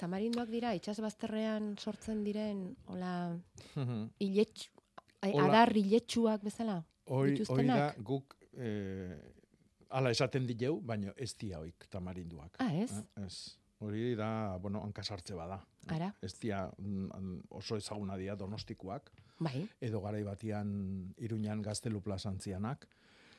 Tamarindoak 0.00 0.50
dira 0.50 0.74
itsas 0.74 0.98
bazterrean 1.04 1.74
sortzen 1.78 2.24
diren 2.24 2.70
hola 2.88 3.14
Hola. 3.76 5.44
adar 5.44 5.76
iletsuak 5.76 6.42
bezala. 6.42 6.80
Hoi, 7.06 7.36
hoi 7.46 7.66
da 7.68 7.92
guk 8.06 8.34
eh, 8.56 9.18
ala 9.90 10.10
esaten 10.14 10.46
dileu, 10.46 10.78
baina 10.86 11.14
ez 11.16 11.32
dia 11.38 11.58
hoik 11.60 11.86
tamarinduak. 11.90 12.56
Ah, 12.62 12.70
ez? 12.74 12.92
Eh, 12.92 13.24
ez. 13.26 13.56
Hori 13.80 14.14
da, 14.14 14.58
bueno, 14.60 14.82
hankasartze 14.84 15.34
bada. 15.34 15.56
Ara. 15.88 16.10
Ez 16.22 16.34
dia 16.40 16.66
mm, 16.78 17.50
oso 17.56 17.78
ezaguna 17.80 18.18
dia 18.20 18.36
donostikoak. 18.36 19.10
Bai. 19.40 19.64
Edo 19.80 20.02
garai 20.04 20.22
batian 20.22 20.70
Iruñan 21.16 21.62
gaztelu 21.64 22.02
plazantzianak. 22.04 22.86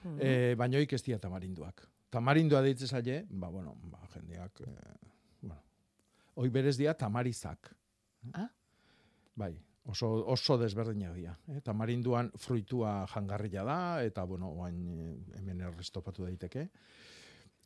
Mhm. 0.04 0.18
Eh, 0.20 0.56
baina 0.58 0.82
hoik 0.82 0.94
ez 0.98 1.04
dia 1.06 1.20
tamarinduak. 1.22 1.86
Tamarindua 2.12 2.62
deitze 2.66 2.88
zaie, 2.88 3.22
ba, 3.30 3.50
bueno, 3.50 3.78
ba, 3.88 4.02
jendeak, 4.14 4.62
eh, 4.66 4.96
bueno, 5.42 5.62
hoi 6.36 6.50
berez 6.50 6.76
dia 6.78 6.94
tamarizak. 6.98 7.70
Ah. 8.34 8.50
Bai, 9.36 9.54
oso, 9.86 10.10
oso 10.28 10.58
desberdinak 10.62 11.14
dira. 11.16 11.36
Eh? 11.50 11.62
Tamarinduan 11.66 12.32
fruitua 12.38 13.06
jangarria 13.12 13.64
da, 13.68 13.80
eta, 14.06 14.26
bueno, 14.26 14.52
oain 14.62 14.82
eh, 14.88 15.14
hemen 15.40 15.62
errestopatu 15.70 16.26
daiteke. 16.28 16.68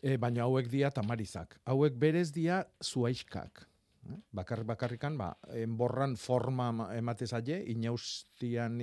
E, 0.05 0.18
baina 0.22 0.45
hauek 0.45 0.70
dia 0.70 0.91
tamarizak. 0.93 1.57
Hauek 1.66 1.97
berez 1.99 2.30
dia 2.36 2.61
zuaiskak. 2.84 3.66
Eh? 4.09 4.20
Bakar, 4.36 4.63
bakarrikan, 4.68 5.18
ba, 5.18 5.34
enborran 5.57 6.16
forma 6.16 6.72
ma- 6.72 6.89
emate 6.95 7.28
zaie, 7.28 7.61
inaustian 7.74 8.80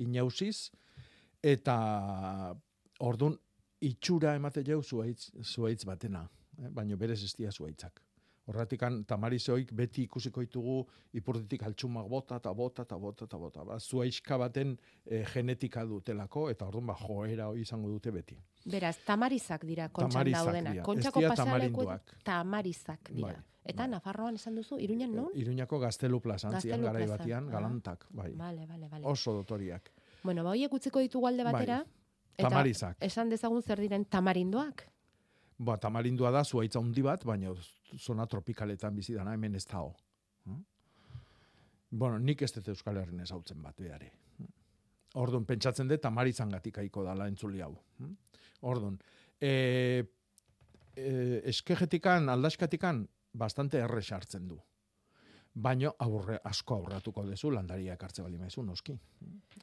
inausiz, 0.00 0.70
eta 1.42 1.76
ordun 3.00 3.36
itxura 3.80 4.34
emate 4.36 4.64
jau 4.66 4.82
zuaitz, 4.82 5.30
zuaitz 5.44 5.84
batena. 5.88 6.26
Eh? 6.58 6.68
Baina 6.68 6.96
berez 6.96 7.22
ez 7.24 7.34
dia 7.36 7.52
zuaitzak. 7.52 8.02
Horratikan 8.50 9.04
tamarizoik 9.06 9.70
beti 9.78 10.02
ikusiko 10.08 10.42
ditugu 10.42 10.80
ipurditik 11.14 11.62
altxumak 11.68 12.08
bota 12.10 12.36
eta 12.40 12.52
bota 12.54 12.82
eta 12.82 12.96
bota 12.98 13.24
eta 13.28 13.38
bota. 13.38 13.64
Ba, 13.64 13.76
zuaiska 13.78 14.38
baten 14.42 14.72
eh, 15.06 15.24
genetika 15.32 15.84
dutelako 15.86 16.48
eta 16.50 16.66
orduan 16.66 16.86
ba, 16.90 16.96
joera 16.98 17.46
hori 17.52 17.62
izango 17.62 17.88
dute 17.92 18.10
beti. 18.10 18.36
Beraz, 18.66 18.96
tamarizak 19.06 19.64
dira 19.64 19.88
kontxan 19.88 20.10
Tamarizak 20.18 20.44
daudenak. 20.50 20.72
dira. 20.72 20.84
Kontxako 20.84 21.22
tamarinduak. 21.36 22.16
tamarizak 22.24 23.12
dira. 23.14 23.32
Bai, 23.36 23.46
Eta 23.70 23.84
Nafarroan 23.86 24.34
esan 24.34 24.54
duzu, 24.56 24.78
Iruñan 24.80 25.12
non? 25.14 25.26
Iruñako 25.36 25.78
gaztelu 25.78 26.18
plazantzian 26.24 26.80
Gaztelu 26.80 26.86
garai 26.86 27.02
plazan. 27.04 27.18
batian, 27.18 27.48
Ah. 27.48 27.52
galantak, 27.52 28.06
bai. 28.10 28.32
Vale, 28.34 28.64
vale, 28.66 28.88
vale. 28.88 29.06
Oso 29.06 29.34
dotoriak. 29.34 29.90
Bueno, 30.24 30.42
ba, 30.42 30.50
hoiek 30.50 30.72
utziko 30.72 30.98
ditugu 30.98 31.26
alde 31.28 31.44
Bai. 31.44 31.52
batera. 31.52 31.84
Eta 32.38 32.48
Tamarizak. 32.48 32.96
esan 33.00 33.28
dezagun 33.28 33.62
zer 33.62 33.78
diren 33.78 34.04
tamarindoak. 34.06 34.86
Ba, 35.60 35.76
tamarindua 35.76 36.30
da 36.32 36.40
zuaitza 36.44 36.80
handi 36.80 37.02
bat, 37.04 37.24
baina 37.28 37.52
zona 37.98 38.24
tropikaletan 38.26 38.94
bizi 38.96 39.14
dana 39.14 39.34
hemen 39.36 39.58
ez 39.58 39.66
dago. 39.68 39.92
Hm? 40.46 40.62
Bueno, 41.90 42.18
nik 42.18 42.42
ez 42.42 42.52
dut 42.54 42.70
Euskal 42.72 42.96
Herrin 42.96 43.20
ezautzen 43.20 43.60
bat 43.62 43.76
behare. 43.76 44.12
Orduan, 45.20 45.44
pentsatzen 45.44 45.90
dut 45.90 46.00
tamarizangatik 46.00 46.78
aiko 46.78 47.04
dala 47.04 47.26
entzuli 47.28 47.60
hau. 47.60 47.74
Hm? 47.98 48.16
Orduan, 48.70 48.96
e, 49.40 49.52
e, 50.96 51.12
eskegetikan, 51.52 52.28
aldaskatikan, 52.28 53.04
bastante 53.32 53.82
erre 53.84 54.02
sartzen 54.02 54.48
du. 54.48 54.58
Baino 55.52 55.92
aurre, 55.98 56.38
asko 56.46 56.76
aurratuko 56.78 57.26
dezu 57.26 57.50
landariak 57.50 58.02
hartze 58.06 58.22
bali 58.22 58.38
maizu, 58.38 58.62
noski. 58.62 58.94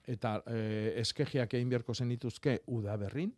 Eta 0.06 0.42
e, 0.46 0.60
eskegiak 1.02 1.58
egin 1.58 1.70
beharko 1.72 1.96
zenituzke 1.96 2.60
udaberrin, 2.76 3.32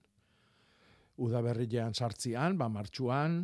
udaberrian 1.20 1.94
sartzian, 1.94 2.58
ba, 2.58 2.70
martxuan, 2.72 3.44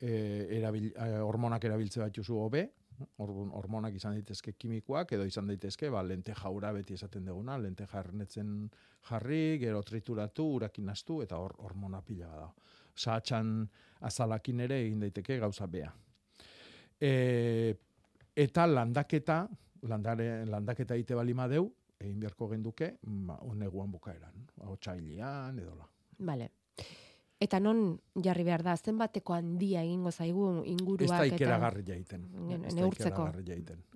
e, 0.00 0.12
erabil, 0.58 0.90
e, 0.90 1.08
hormonak 1.22 1.64
erabiltze 1.68 2.02
bat 2.02 2.14
juzu 2.16 2.38
hobe, 2.40 2.66
hormonak 3.20 3.94
izan 3.96 4.18
daitezke 4.18 4.52
kimikoak, 4.60 5.14
edo 5.16 5.24
izan 5.28 5.48
daitezke, 5.48 5.88
ba, 5.92 6.02
lente 6.04 6.34
jaura 6.36 6.72
beti 6.76 6.98
esaten 6.98 7.30
duguna, 7.30 7.56
lente 7.58 7.86
jarnetzen 7.88 8.68
jarri, 9.08 9.58
gero 9.62 9.82
trituratu, 9.86 10.46
urakin 10.58 10.90
astu, 10.92 11.20
eta 11.24 11.38
hor 11.40 11.56
hormona 11.64 12.02
pila 12.04 12.28
da. 12.28 12.50
Saatxan 13.00 13.54
azalakin 14.04 14.60
ere 14.66 14.82
egin 14.84 15.00
daiteke 15.06 15.38
gauza 15.40 15.66
bea. 15.70 15.90
E, 17.00 17.74
eta 18.36 18.66
landaketa, 18.68 19.42
landare, 19.88 20.44
landaketa 20.50 20.98
ite 21.00 21.16
balima 21.16 21.48
deu, 21.48 21.70
egin 22.00 22.20
beharko 22.20 22.50
genduke, 22.52 22.94
ba, 23.28 23.40
neguan 23.56 23.92
bukaeran, 23.92 24.48
otxailian, 24.74 25.58
edola. 25.60 25.88
Vale. 26.20 26.59
Eta 27.40 27.56
non 27.58 27.98
jarri 28.20 28.44
behar 28.44 28.62
da, 28.62 28.74
zenbateko 28.76 29.32
handia 29.32 29.80
egingo 29.82 30.10
zaigu 30.12 30.62
inguruak 30.68 31.06
Ez 31.06 31.10
da 31.10 31.24
eta... 31.24 31.36
ikeragarri 31.38 31.84
jaiten. 31.86 32.26
Ne- 32.48 32.58
Ez 32.66 32.74
da 32.74 32.80
Neurtzeko. 32.82 33.28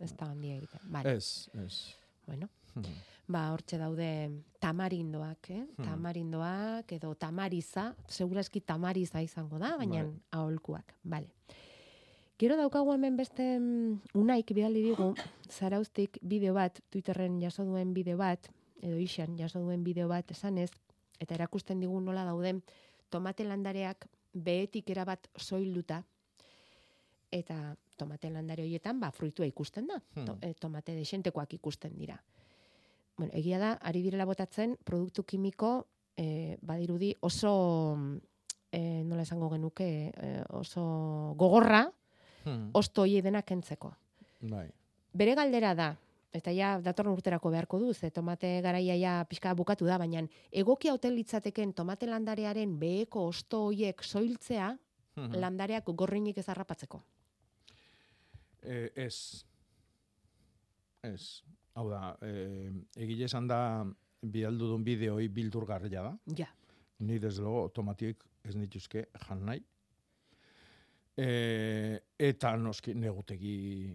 Ez 0.00 0.12
da 0.16 0.30
handia 0.30 0.56
egiten. 0.56 0.80
Vale. 0.90 1.12
Ez, 1.16 1.50
ez. 1.60 1.74
Bueno. 2.26 2.48
Mhm. 2.74 2.94
Ba, 3.26 3.52
hortxe 3.52 3.78
daude 3.80 4.08
tamarindoak, 4.60 5.50
eh? 5.50 5.62
Hmm. 5.76 5.84
Tamarindoak 5.84 6.92
edo 6.92 7.14
tamariza, 7.14 7.94
segurazki 8.08 8.60
tamariza 8.60 9.22
izango 9.24 9.58
da, 9.58 9.76
baina 9.76 10.02
Bai. 10.04 10.12
aholkuak. 10.30 10.94
Vale. 11.04 11.30
Gero 12.38 12.56
daukagu 12.56 12.92
hemen 12.92 13.16
beste 13.16 13.58
mm, 13.60 14.00
unaik 14.20 14.50
bidali 14.52 14.82
digu, 14.82 15.14
zarauztik 15.48 16.18
bideo 16.20 16.54
bat, 16.56 16.80
Twitterren 16.90 17.40
jaso 17.40 17.64
duen 17.64 17.94
bideo 17.94 18.16
bat, 18.18 18.48
edo 18.82 18.98
ixan 18.98 19.38
jaso 19.38 19.60
duen 19.62 19.84
bideo 19.84 20.08
bat 20.08 20.30
esanez, 20.34 20.70
eta 21.20 21.34
erakusten 21.34 21.80
digu 21.80 22.00
nola 22.00 22.24
dauden 22.24 22.62
tomate 23.10 23.44
landareak 23.44 24.06
behetik 24.34 24.90
erabat 24.90 25.28
soilduta, 25.36 26.02
eta 27.30 27.76
tomate 27.96 28.30
landare 28.30 28.64
horietan, 28.64 28.98
ba, 29.00 29.10
fruitua 29.14 29.46
ikusten 29.46 29.86
da. 29.86 30.00
Hmm. 30.14 30.24
To, 30.26 30.36
e, 30.42 30.54
tomate 30.58 30.94
desentekoak 30.94 31.54
ikusten 31.54 31.94
dira. 31.98 32.16
Bueno, 33.16 33.30
egia 33.38 33.60
da, 33.62 33.72
ari 33.82 34.02
direla 34.02 34.26
botatzen, 34.26 34.76
produktu 34.84 35.22
kimiko, 35.22 35.86
e, 36.16 36.56
badirudi 36.62 37.12
oso, 37.22 37.96
e, 38.72 38.80
nola 39.06 39.22
esango 39.22 39.50
genuke, 39.52 39.88
e, 40.10 40.32
oso 40.50 41.34
gogorra, 41.38 41.90
Hmm. 42.44 42.68
osto 42.76 43.06
hie 43.06 43.22
dena 43.22 43.40
kentzeko. 43.40 43.94
Bai. 44.50 44.66
Bere 45.14 45.34
galdera 45.34 45.74
da, 45.74 45.96
eta 46.34 46.50
ja 46.50 46.74
datorren 46.82 47.14
urterako 47.14 47.50
beharko 47.54 47.78
du, 47.78 47.92
ze 47.94 48.10
tomate 48.10 48.60
garaia 48.62 48.96
ja 48.98 49.24
pixka 49.30 49.54
bukatu 49.54 49.86
da, 49.86 49.98
baina 49.98 50.24
egokia 50.52 50.92
hotel 50.92 51.14
litzateken 51.14 51.72
tomate 51.72 52.06
landarearen 52.10 52.78
beheko 52.78 53.28
osto 53.30 53.66
hoiek 53.68 54.02
soiltzea, 54.02 54.76
Mhm. 55.16 55.36
landareak 55.38 55.84
gorrinik 55.94 56.38
ez 56.38 56.48
harrapatzeko. 56.48 56.98
E, 58.62 58.90
ez. 58.96 59.44
Ez. 61.02 61.42
Hau 61.74 61.88
da, 61.90 62.16
e, 62.20 62.72
egile 62.96 63.24
esan 63.28 63.46
da 63.46 63.84
bidaldu 64.22 64.66
duen 64.72 64.82
bideoi 64.84 65.28
bildurgarria 65.28 66.02
da. 66.02 66.18
Ja. 66.36 66.48
Ni 66.98 67.18
desde 67.18 67.42
luego 67.42 67.68
tomatiek 67.68 68.24
ez 68.42 68.56
nituzke 68.56 69.06
jan 69.28 69.44
nahi. 69.46 69.62
E, 71.16 72.00
eta 72.18 72.56
noski 72.56 72.94
negutegi 72.94 73.94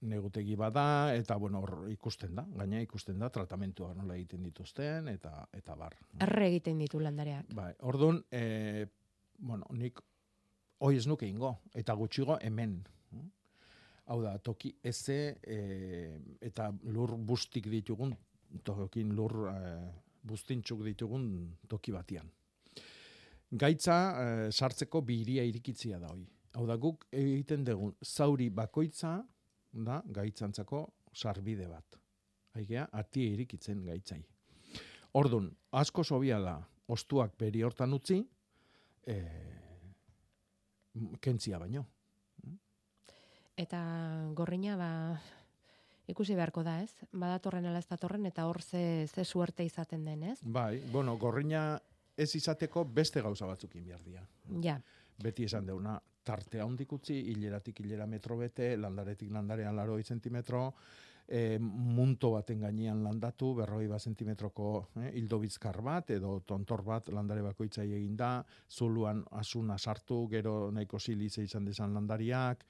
negutegi 0.00 0.56
bada 0.56 1.14
eta 1.14 1.36
bueno 1.36 1.60
hor 1.60 1.90
ikusten 1.92 2.34
da 2.34 2.46
gaina 2.56 2.80
ikusten 2.80 3.18
da 3.18 3.28
tratamentua 3.30 3.92
nola 3.94 4.16
egiten 4.16 4.42
dituzten 4.42 5.08
eta 5.12 5.46
eta 5.52 5.76
bar 5.76 5.96
Erre 6.20 6.46
egiten 6.48 6.78
ditu 6.78 7.00
landareak. 7.00 7.52
Bai, 7.54 7.72
orduan, 7.80 8.22
e, 8.30 8.86
bueno, 9.38 9.66
nik 9.72 10.00
hoi 10.80 10.96
ez 10.96 11.06
nuke 11.06 11.28
ingo, 11.28 11.58
eta 11.74 11.94
gutxigo 11.94 12.38
hemen. 12.40 12.80
Hau 14.10 14.18
da, 14.22 14.38
toki 14.38 14.72
eze 14.82 15.36
e, 15.42 15.58
eta 16.40 16.70
lur 16.90 17.14
bustik 17.16 17.68
ditugun, 17.70 18.16
tokin 18.64 19.14
lur 19.14 19.36
e, 19.52 19.58
bustintxuk 20.26 20.82
ditugun 20.84 21.26
toki 21.68 21.92
batian. 21.94 22.28
Gaitza 23.50 23.96
eh, 24.22 24.48
sartzeko 24.52 25.02
biria 25.02 25.42
irikitzia 25.46 25.98
da 25.98 26.12
hoi. 26.12 26.22
Hau 26.54 26.66
da 26.66 26.76
guk 26.78 27.06
egiten 27.14 27.64
dugun 27.66 27.94
zauri 28.04 28.48
bakoitza 28.50 29.20
da 29.72 30.02
gaitzantzako 30.06 30.84
sarbide 31.14 31.68
bat. 31.68 31.98
Haigea, 32.54 32.88
atie 32.92 33.30
irikitzen 33.34 33.84
gaitzai. 33.86 34.20
Ordun, 35.18 35.50
asko 35.72 36.04
sobia 36.04 36.38
da, 36.42 36.56
ostuak 36.90 37.36
beri 37.38 37.62
hortan 37.62 37.94
utzi, 37.94 38.20
e, 39.06 39.16
kentzia 41.20 41.58
baino. 41.58 41.84
Eta 43.60 43.80
gorrina 44.34 44.76
ba 44.80 44.90
ikusi 46.10 46.34
beharko 46.34 46.62
da, 46.66 46.80
ez? 46.82 46.90
Badatorren 47.12 47.66
ala 47.70 47.82
ez 47.82 47.88
datorren 47.90 48.26
eta 48.26 48.46
hor 48.48 48.62
ze 48.62 49.06
ze 49.06 49.24
suerte 49.24 49.64
izaten 49.64 50.04
den, 50.04 50.22
ez? 50.22 50.38
Bai, 50.42 50.82
bueno, 50.92 51.16
gorrina 51.16 51.80
ez 52.16 52.34
izateko 52.34 52.84
beste 52.84 53.22
gauza 53.22 53.46
batzuk 53.46 53.74
behar 53.74 54.02
dira. 54.04 54.26
Ja. 54.62 54.80
Beti 55.22 55.44
esan 55.44 55.66
deuna, 55.66 56.00
tarte 56.22 56.60
handik 56.60 56.92
utzi, 56.92 57.16
hileratik 57.32 57.80
hilera 57.80 58.06
metro 58.06 58.36
bete, 58.36 58.74
landaretik 58.76 59.30
landarean 59.32 59.76
laroi 59.76 60.02
zentimetro, 60.02 60.66
e, 61.30 61.58
munto 61.60 62.32
baten 62.34 62.60
gainean 62.64 63.02
landatu, 63.04 63.52
berroi 63.60 63.86
bat 63.88 64.02
zentimetroko 64.02 64.70
eh, 64.98 65.12
hildo 65.18 65.38
bizkar 65.38 65.78
bat, 65.86 66.10
edo 66.10 66.40
tontor 66.46 66.82
bat 66.86 67.10
landare 67.14 67.44
bakoitzai 67.46 67.86
egin 67.86 68.16
da, 68.18 68.32
zuluan 68.68 69.22
asuna 69.38 69.78
sartu, 69.78 70.24
gero 70.32 70.70
nahiko 70.74 70.98
silize 70.98 71.44
izan 71.46 71.68
desan 71.70 71.94
landariak, 71.94 72.66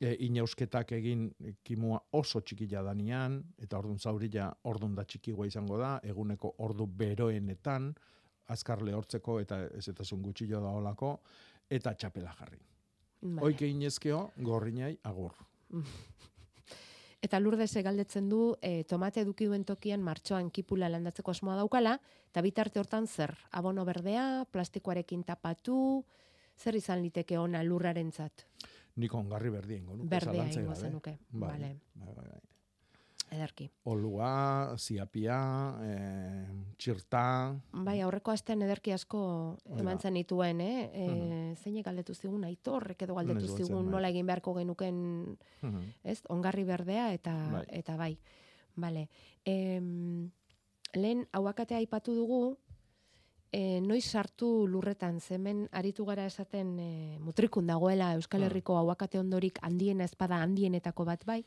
e, 0.00 0.16
inausketak 0.26 0.96
egin 0.98 1.28
kimua 1.62 2.00
oso 2.18 2.42
txikila 2.42 2.82
danian, 2.90 3.38
eta 3.62 3.78
ordun 3.78 4.02
zaurila 4.02 4.50
ordun 4.64 4.98
da 4.98 5.06
txikigoa 5.06 5.46
izango 5.46 5.78
da, 5.78 5.94
eguneko 6.02 6.56
ordu 6.66 6.86
beroenetan, 6.86 7.92
azkar 8.52 8.82
lehortzeko 8.82 9.38
eta 9.40 9.62
ez 9.78 9.86
eta 9.88 10.04
zun 10.04 10.26
gutxillo 10.26 10.60
da 10.60 10.74
olako, 10.82 11.14
eta 11.70 11.94
txapela 11.94 12.34
jarri. 12.40 12.71
Vale. 13.22 13.46
Oike 13.46 13.66
inezkeo, 13.70 14.30
gorrinai 14.42 14.96
agur. 15.06 15.32
Eta 17.22 17.38
lurdese 17.38 17.84
galdetzen 17.86 18.26
du, 18.28 18.56
e, 18.58 18.82
tomate 18.90 19.22
eduki 19.22 19.46
duen 19.46 19.62
tokian 19.64 20.02
martxoan 20.02 20.48
kipula 20.50 20.88
landatzeko 20.90 21.30
asmoa 21.30 21.54
daukala, 21.60 21.94
eta 22.32 22.42
bitarte 22.42 22.80
hortan 22.82 23.06
zer? 23.06 23.36
Abono 23.54 23.84
berdea, 23.86 24.42
plastikoarekin 24.50 25.22
tapatu, 25.28 25.76
zer 26.58 26.80
izan 26.80 26.98
liteke 27.04 27.38
ona 27.38 27.62
lurrarentzat? 27.62 28.48
Nik 28.98 29.14
ongarri 29.14 29.54
berdie 29.54 29.78
ingo 29.78 29.94
nuke. 29.94 30.10
Berdea 30.10 30.48
ingo 30.50 30.74
zenuke, 30.74 31.18
Bai, 31.30 31.52
vale. 31.52 31.76
bai, 31.94 32.14
bai, 32.16 32.26
bai. 32.26 32.51
Ederki. 33.32 33.70
Olua, 33.88 34.74
ziapia, 34.76 35.36
eh, 35.80 36.46
txirta, 36.76 37.22
Bai, 37.72 38.00
aurreko 38.04 38.30
astean 38.30 38.60
ederki 38.66 38.92
asko 38.92 39.22
eman 39.78 39.96
da. 39.96 40.02
zenituen, 40.10 40.60
eh? 40.60 40.90
E, 40.92 41.06
zeinek 41.56 41.86
galdetu 41.86 42.12
zigun, 42.14 42.44
aitorrek 42.44 43.00
edo 43.06 43.14
galdetu 43.16 43.48
zigun 43.56 43.86
bai. 43.86 43.92
nola 43.94 44.08
egin 44.12 44.26
beharko 44.28 44.52
genuken, 44.54 45.38
Mhm. 45.62 45.80
ez? 46.04 46.20
Ongarri 46.28 46.64
berdea 46.64 47.12
eta 47.14 47.32
Bai. 47.52 47.64
eta 47.68 47.96
bai. 47.96 48.18
Vale. 48.76 49.08
Em, 49.44 50.30
lehen 50.94 51.26
hauakatea 51.32 51.78
aipatu 51.78 52.14
dugu, 52.14 52.58
e, 53.50 53.80
noiz 53.80 54.04
sartu 54.04 54.66
lurretan, 54.68 55.20
zemen 55.20 55.68
aritu 55.72 56.04
gara 56.04 56.26
esaten 56.26 56.78
e, 56.78 57.18
mutrikun 57.18 57.66
dagoela 57.66 58.12
Euskal 58.14 58.42
Ah. 58.42 58.46
Herriko 58.46 58.76
hauakate 58.76 59.18
ondorik 59.18 59.58
handiena 59.62 60.04
espada 60.04 60.36
handienetako 60.42 61.04
bat 61.04 61.24
bai. 61.24 61.44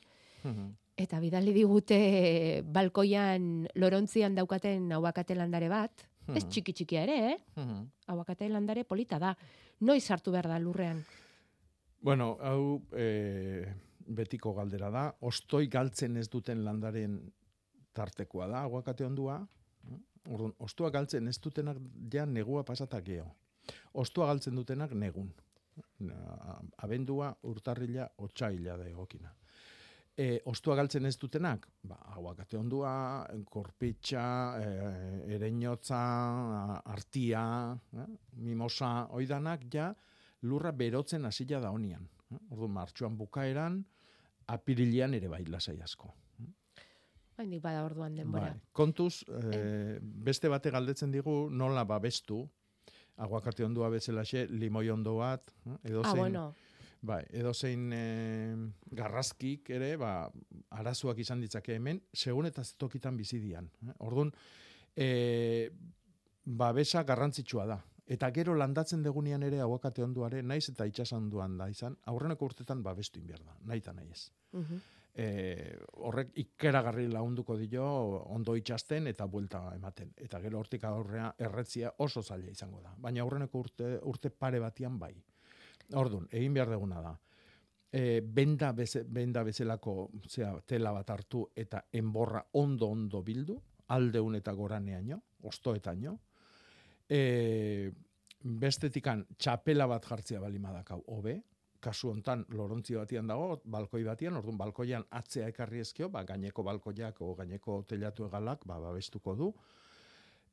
Eta 0.98 1.20
bidali 1.20 1.54
digute 1.54 2.62
balkoian 2.66 3.68
lorontzian 3.76 4.36
daukaten 4.36 4.92
hauakate 4.96 5.36
landare 5.36 5.70
bat, 5.70 5.92
ez 6.28 6.44
Mhm. 6.44 6.50
txiki 6.50 6.74
txikia 6.74 7.04
ere, 7.04 7.18
eh? 7.32 7.38
Mhm. 7.56 7.90
Hauakate 8.08 8.50
landare 8.50 8.84
polita 8.86 9.20
da. 9.20 9.36
Noiz 9.82 10.04
sartu 10.04 10.32
behar 10.32 10.48
da 10.48 10.58
lurrean? 10.60 11.04
Bueno, 12.02 12.38
hau 12.42 12.82
e, 12.94 13.66
betiko 14.08 14.54
galdera 14.54 14.90
da. 14.90 15.16
Ostoi 15.22 15.68
galtzen 15.68 16.18
ez 16.18 16.30
duten 16.30 16.64
landaren 16.64 17.32
tartekoa 17.94 18.48
da, 18.48 18.62
aguakate 18.64 19.06
ondua. 19.06 19.48
Orduan, 20.30 20.54
ostua 20.58 20.90
galtzen 20.90 21.28
ez 21.28 21.40
dutenak 21.40 21.78
ja 22.12 22.26
negua 22.26 22.64
pasatak 22.66 23.04
geho. 23.06 23.28
Ostua 23.94 24.26
galtzen 24.28 24.56
dutenak 24.56 24.92
negun. 24.94 25.32
Abendua, 26.78 27.36
urtarrila, 27.44 28.08
otxaila 28.18 28.78
da 28.78 28.88
egokina. 28.90 29.32
E, 30.18 30.40
ostua 30.48 30.78
galtzen 30.80 31.04
ez 31.10 31.18
dutenak, 31.20 31.66
ba, 31.84 31.98
aguakate 32.16 32.56
ondua, 32.56 32.92
korpitxa, 33.52 34.22
e, 34.64 35.34
ereinotza, 35.36 35.98
artia, 36.88 37.42
eh, 38.00 38.06
mimosa, 38.40 39.10
oidanak 39.12 39.66
ja, 39.74 39.90
lurra 40.48 40.72
berotzen 40.72 41.26
hasila 41.28 41.60
da 41.60 41.72
honian. 41.76 42.08
eh? 42.32 42.40
Orduan, 42.50 42.72
martxoan 42.78 43.18
bukaeran, 43.20 43.82
apirilian 44.48 45.14
ere 45.20 45.28
bai 45.28 45.44
lasai 45.52 45.82
asko. 45.84 46.14
Haindik 47.36 47.62
bada 47.62 47.84
orduan 47.84 48.16
denbora. 48.16 48.54
Bai. 48.54 48.62
Kontuz, 48.72 49.26
e, 49.28 50.00
beste 50.00 50.48
bate 50.48 50.72
galdetzen 50.72 51.12
digu 51.12 51.50
nola 51.52 51.84
babestu, 51.84 52.46
aguakate 53.18 53.66
ondua 53.66 53.90
bezalaxe, 53.92 54.48
limoi 54.48 54.90
ondo 54.90 55.18
bat, 55.18 55.52
eh? 55.66 55.76
edo 55.92 56.02
Ah, 56.06 56.14
bueno. 56.16 56.54
Bai, 57.06 57.22
edo 57.38 57.52
zein 57.54 57.92
e, 57.94 58.04
garrazkik 58.98 59.70
ere, 59.76 59.92
ba, 60.02 60.14
arazoak 60.80 61.20
izan 61.22 61.44
ditzake 61.44 61.76
hemen, 61.78 62.00
segun 62.14 62.50
eta 62.50 62.64
tokitan 62.82 63.18
bizi 63.20 63.38
dian. 63.44 63.68
Eh? 63.86 63.94
Orduan, 64.08 64.32
e, 64.96 65.70
babesa 66.46 67.04
garrantzitsua 67.04 67.68
da. 67.70 67.78
Eta 68.06 68.30
gero 68.34 68.54
landatzen 68.58 69.04
degunean 69.06 69.44
ere 69.46 69.62
aguakate 69.62 70.04
onduare, 70.06 70.42
naiz 70.46 70.68
eta 70.70 70.86
itxasanduan 70.86 71.58
da 71.58 71.70
izan, 71.70 71.98
aurreneko 72.12 72.50
urtetan 72.52 72.84
babestu 72.86 73.22
inbier 73.22 73.42
da, 73.42 73.56
nahi 73.66 73.82
eta 73.82 73.94
nahi 73.98 74.12
ez. 74.14 74.28
Mhm. 74.54 74.84
E, 75.16 75.26
horrek 76.04 76.34
ikeragarri 76.42 77.06
launduko 77.08 77.56
dio 77.56 77.86
ondo 78.36 78.56
itxasten 78.60 79.08
eta 79.08 79.26
buelta 79.32 79.62
ematen. 79.76 80.12
Eta 80.18 80.42
gero 80.44 80.60
hortik 80.60 80.84
aurrea 80.84 81.30
erretzia 81.40 81.94
oso 82.04 82.22
zaila 82.22 82.52
izango 82.52 82.82
da. 82.84 82.92
Baina 82.98 83.24
aurreneko 83.24 83.62
urte, 83.64 83.94
urte 84.04 84.30
pare 84.30 84.60
batian 84.60 85.00
bai. 85.00 85.14
Ordun, 85.94 86.28
egin 86.32 86.54
behar 86.54 86.70
deguna 86.74 87.02
da. 87.02 87.14
E, 87.92 88.22
benda, 88.22 88.72
beze, 88.74 89.04
benda 89.08 89.44
bezalako 89.44 90.10
zera, 90.28 90.56
tela 90.68 90.92
bat 90.92 91.10
hartu 91.10 91.46
eta 91.56 91.86
enborra 91.94 92.42
ondo 92.54 92.90
ondo 92.90 93.22
bildu, 93.24 93.60
aldeun 93.88 94.36
eta 94.36 94.52
goraneaino, 94.54 95.22
ostoetaino. 95.44 96.18
E, 97.08 97.92
bestetikan 98.46 99.26
txapela 99.38 99.88
bat 99.88 100.06
jartzea 100.06 100.42
balimadakau 100.42 101.04
hobe, 101.14 101.40
kasu 101.86 102.10
hontan 102.10 102.46
lorontzi 102.58 102.98
batian 102.98 103.28
dago, 103.30 103.62
balkoi 103.66 104.04
batian, 104.06 104.38
orduan 104.40 104.58
balkoian 104.58 105.06
atzea 105.20 105.50
ekarri 105.52 105.84
ezkio, 105.84 106.10
ba, 106.10 106.24
gaineko 106.26 106.64
balkoiak 106.66 107.22
o 107.22 107.34
gaineko 107.38 107.84
telatu 107.90 108.26
egalak, 108.30 108.66
ba, 108.66 108.80
babestuko 108.82 109.36
du. 109.38 109.52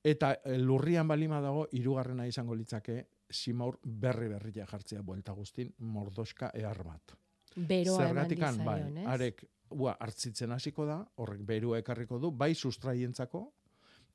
Eta 0.05 0.33
eh, 0.35 0.59
lurrian 0.59 1.09
balima 1.09 1.41
dago, 1.41 1.67
hirugarrena 1.73 2.27
izango 2.29 2.57
litzake, 2.59 2.99
simaur 3.33 3.79
berri 3.85 4.29
berria 4.29 4.67
jartzea 4.67 5.03
buelta 5.03 5.33
guztin, 5.33 5.73
mordoska 5.79 6.51
ehar 6.55 6.83
bat. 6.85 7.17
Beroa 7.57 8.07
Zergatikan, 8.07 8.63
bai, 8.65 8.81
ez? 8.81 9.07
arek, 9.13 9.45
ua, 9.77 9.97
hartzitzen 10.01 10.53
hasiko 10.53 10.87
da, 10.89 11.03
horrek 11.21 11.43
berua 11.49 11.81
ekarriko 11.83 12.19
du, 12.19 12.31
bai 12.31 12.55
sustraientzako, 12.55 13.45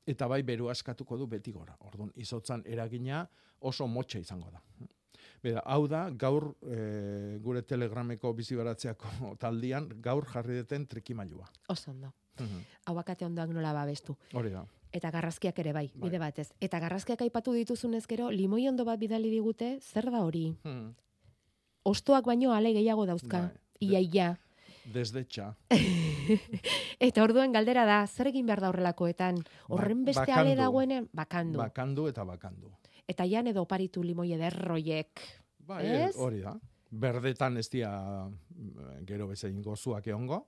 eta 0.08 0.28
bai 0.30 0.42
berua 0.42 0.72
eskatuko 0.72 1.18
du 1.20 1.26
beti 1.30 1.52
gora. 1.52 1.76
Orduan, 1.86 2.10
izotzan 2.16 2.64
eragina 2.66 3.26
oso 3.60 3.86
motxa 3.86 4.18
izango 4.22 4.50
da. 4.50 4.62
Beda, 5.42 5.62
hau 5.70 5.86
da, 5.90 6.08
gaur 6.10 6.48
e, 6.66 7.38
gure 7.42 7.62
telegrameko 7.62 8.32
bizibaratzeako 8.34 9.34
taldian, 9.42 9.88
gaur 10.02 10.26
jarri 10.26 10.58
deten 10.62 10.86
trikimailua. 10.90 11.46
Oso 11.74 11.92
ondo. 11.92 12.12
Mhm. 12.40 12.64
Hauakate 12.86 13.24
ondoak 13.26 13.50
nola 13.50 13.72
babestu. 13.72 14.16
Hori 14.34 14.50
da. 14.50 14.64
Eta 14.92 15.10
garrazkiak 15.10 15.58
ere 15.58 15.72
bai, 15.72 15.90
Bai. 15.94 16.08
bide 16.08 16.18
batez. 16.18 16.52
Eta 16.60 16.78
garrazkiak 16.80 17.20
aipatu 17.20 17.52
dituzunez 17.52 18.06
gero, 18.06 18.30
limoi 18.30 18.66
ondo 18.68 18.84
bat 18.84 18.98
bidali 18.98 19.30
digute, 19.30 19.78
zer 19.82 20.10
da 20.10 20.22
hori? 20.24 20.54
Hmm. 20.64 20.94
Ostoak 21.84 22.24
baino 22.24 22.52
ale 22.52 22.72
gehiago 22.72 23.04
dauzka. 23.06 23.50
Bai. 23.80 24.06
Ia. 24.10 24.38
Desde 24.92 25.24
txa. 25.24 25.54
Eta 26.98 27.22
orduan 27.22 27.52
galdera 27.52 27.84
da, 27.84 28.06
zer 28.06 28.30
egin 28.32 28.46
behar 28.48 28.60
da 28.64 28.70
horrelakoetan? 28.72 29.42
Horren 29.68 30.04
beste 30.04 30.22
ale 30.24 30.28
Ba, 30.32 30.38
bakandu. 30.42 30.62
dagoenen, 30.62 31.08
bakandu. 31.12 31.58
Bakandu 31.58 32.06
eta 32.08 32.24
bakandu. 32.24 32.72
Eta 33.08 33.24
jan 33.28 33.46
edo 33.46 33.62
oparitu 33.62 34.02
limoi 34.02 34.32
ederroiek. 34.32 35.20
Bai, 35.68 35.84
Ez? 35.86 36.16
hori 36.16 36.40
da. 36.40 36.54
Berdetan 36.90 37.56
ez 37.60 37.68
dia 37.70 37.90
mm, 37.92 39.04
gero 39.06 39.26
bezain 39.28 39.60
gozuak 39.62 40.06
egongo. 40.06 40.46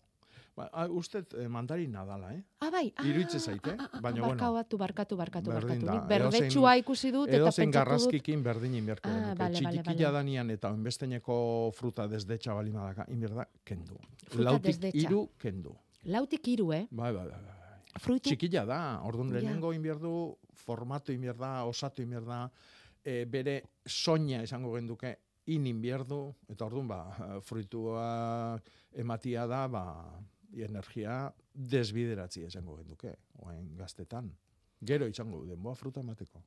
Ba, 0.56 0.66
ah, 0.72 0.86
uste 0.90 1.22
eh, 1.38 1.46
mandarina 1.48 2.02
dala, 2.04 2.32
eh? 2.34 2.42
Ah, 2.60 2.70
bai. 2.74 2.92
Ah, 2.96 3.04
Iruitze 3.06 3.38
zaite, 3.38 3.76
baina 4.02 4.20
bueno. 4.26 4.36
Barkatu, 4.52 4.76
barkatu, 4.76 5.16
barkatu, 5.16 5.50
barkatu. 5.50 5.86
da. 5.86 5.92
Nik 5.94 6.08
berdetsua 6.10 6.72
ikusi 6.76 7.12
dut 7.14 7.28
eta 7.28 7.44
pentsatu 7.44 7.64
dut. 7.66 7.74
garrazkikin 7.76 8.42
berdin 8.42 8.74
inberko 8.74 9.08
Ah, 9.08 9.12
genuke. 9.12 9.38
bale, 9.38 9.54
bale, 9.54 9.54
Txikikila 9.60 10.08
bale. 10.10 10.18
danian 10.18 10.50
eta 10.50 10.70
onbesteneko 10.74 11.36
fruta 11.74 12.06
desdetxa 12.08 12.54
balimadaka, 12.54 13.06
inberda, 13.08 13.46
kendu. 13.64 13.96
Fruta 14.26 14.44
Lautik 14.50 14.66
desdetxa. 14.72 15.06
iru, 15.08 15.28
kendu. 15.38 15.76
Lautik 16.04 16.46
hiru, 16.48 16.72
eh? 16.72 16.86
Bai, 16.90 17.12
bai, 17.12 17.26
bai. 17.28 17.40
bai. 17.46 17.56
Fruitu? 18.00 18.28
Txikila 18.30 18.64
da, 18.66 19.00
orduan 19.04 19.32
lehenengo 19.32 19.72
inbierdu, 19.72 20.36
formato 20.54 21.12
inbierda, 21.12 21.64
osatu 21.64 22.02
inbierda, 22.02 22.50
e, 23.04 23.24
bere 23.24 23.62
soina 23.86 24.42
esango 24.42 24.74
genduke 24.76 25.16
inin 25.46 25.80
behar 25.82 26.04
du, 26.06 26.34
eta 26.48 26.64
orduan 26.66 26.86
ba, 26.88 27.40
fruitua 27.42 28.60
ematia 28.94 29.46
da, 29.46 29.66
ba, 29.68 29.84
energia 30.56 31.32
desbideratzi 31.54 32.44
esango 32.44 32.76
genduke, 32.76 33.14
oain 33.38 33.76
gaztetan. 33.76 34.30
Gero 34.86 35.06
izango 35.06 35.42
du 35.42 35.46
denboa 35.50 35.74
fruta 35.74 36.00
emateko. 36.00 36.42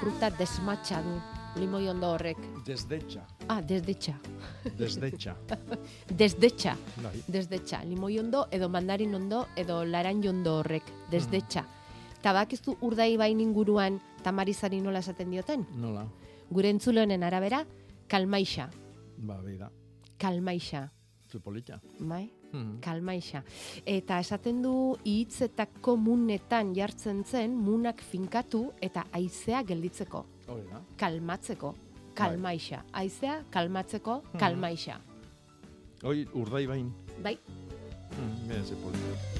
Fruta 0.00 0.30
desmatxa 0.38 1.02
du, 1.04 1.16
limoi 1.60 1.88
ondo 1.92 2.08
horrek. 2.14 2.38
Desdetxa, 2.64 3.20
Ah, 3.48 3.60
desdetxa. 3.60 4.14
desdetxa. 4.78 5.34
Desdetxa. 6.20 6.76
Bai. 7.02 7.22
Desdetxa. 7.28 7.82
Limoi 7.84 8.18
ondo, 8.18 8.46
edo 8.50 8.68
mandarin 8.68 9.14
ondo, 9.14 9.46
edo 9.56 9.84
laranjo 9.84 10.30
ondo 10.30 10.58
horrek. 10.60 10.84
Desdetxa. 11.10 11.64
Eta 12.20 12.32
bakizu 12.36 12.76
urdai 12.80 13.16
bain 13.16 13.40
inguruan 13.40 13.98
tamarizari 14.22 14.80
nola 14.80 15.00
esaten 15.00 15.30
dioten? 15.30 15.66
Nola? 15.80 16.06
Gure 16.50 16.68
entzulonen 16.70 17.22
arabera, 17.22 17.64
kalmaixa. 18.08 18.68
Ba, 19.18 19.36
beida. 19.42 19.70
Kalmaixa. 20.18 20.90
Zupolitxa. 21.30 21.80
Bai? 22.00 22.28
Mhm. 22.52 22.80
Kalmaixa. 22.82 23.44
Eta 23.86 24.18
esaten 24.18 24.62
du 24.62 24.96
hitzetako 25.04 25.96
munetan 25.96 26.74
jartzen 26.74 27.22
zen, 27.24 27.54
munak 27.56 28.02
finkatu 28.02 28.72
eta 28.82 29.06
haizea 29.12 29.62
gelditzeko. 29.62 30.24
Hori 30.48 30.66
da. 30.72 30.82
Kalmatzeko. 30.98 31.74
Kalmaixa. 32.14 32.84
Haizea 32.92 33.44
kalmatzeko, 33.50 34.22
Mhm. 34.22 34.38
kalmaixa. 34.38 35.00
Hoi, 36.02 36.26
urdai 36.34 36.66
bain. 36.66 36.92
Bai, 37.22 37.38
Mm, 38.10 39.39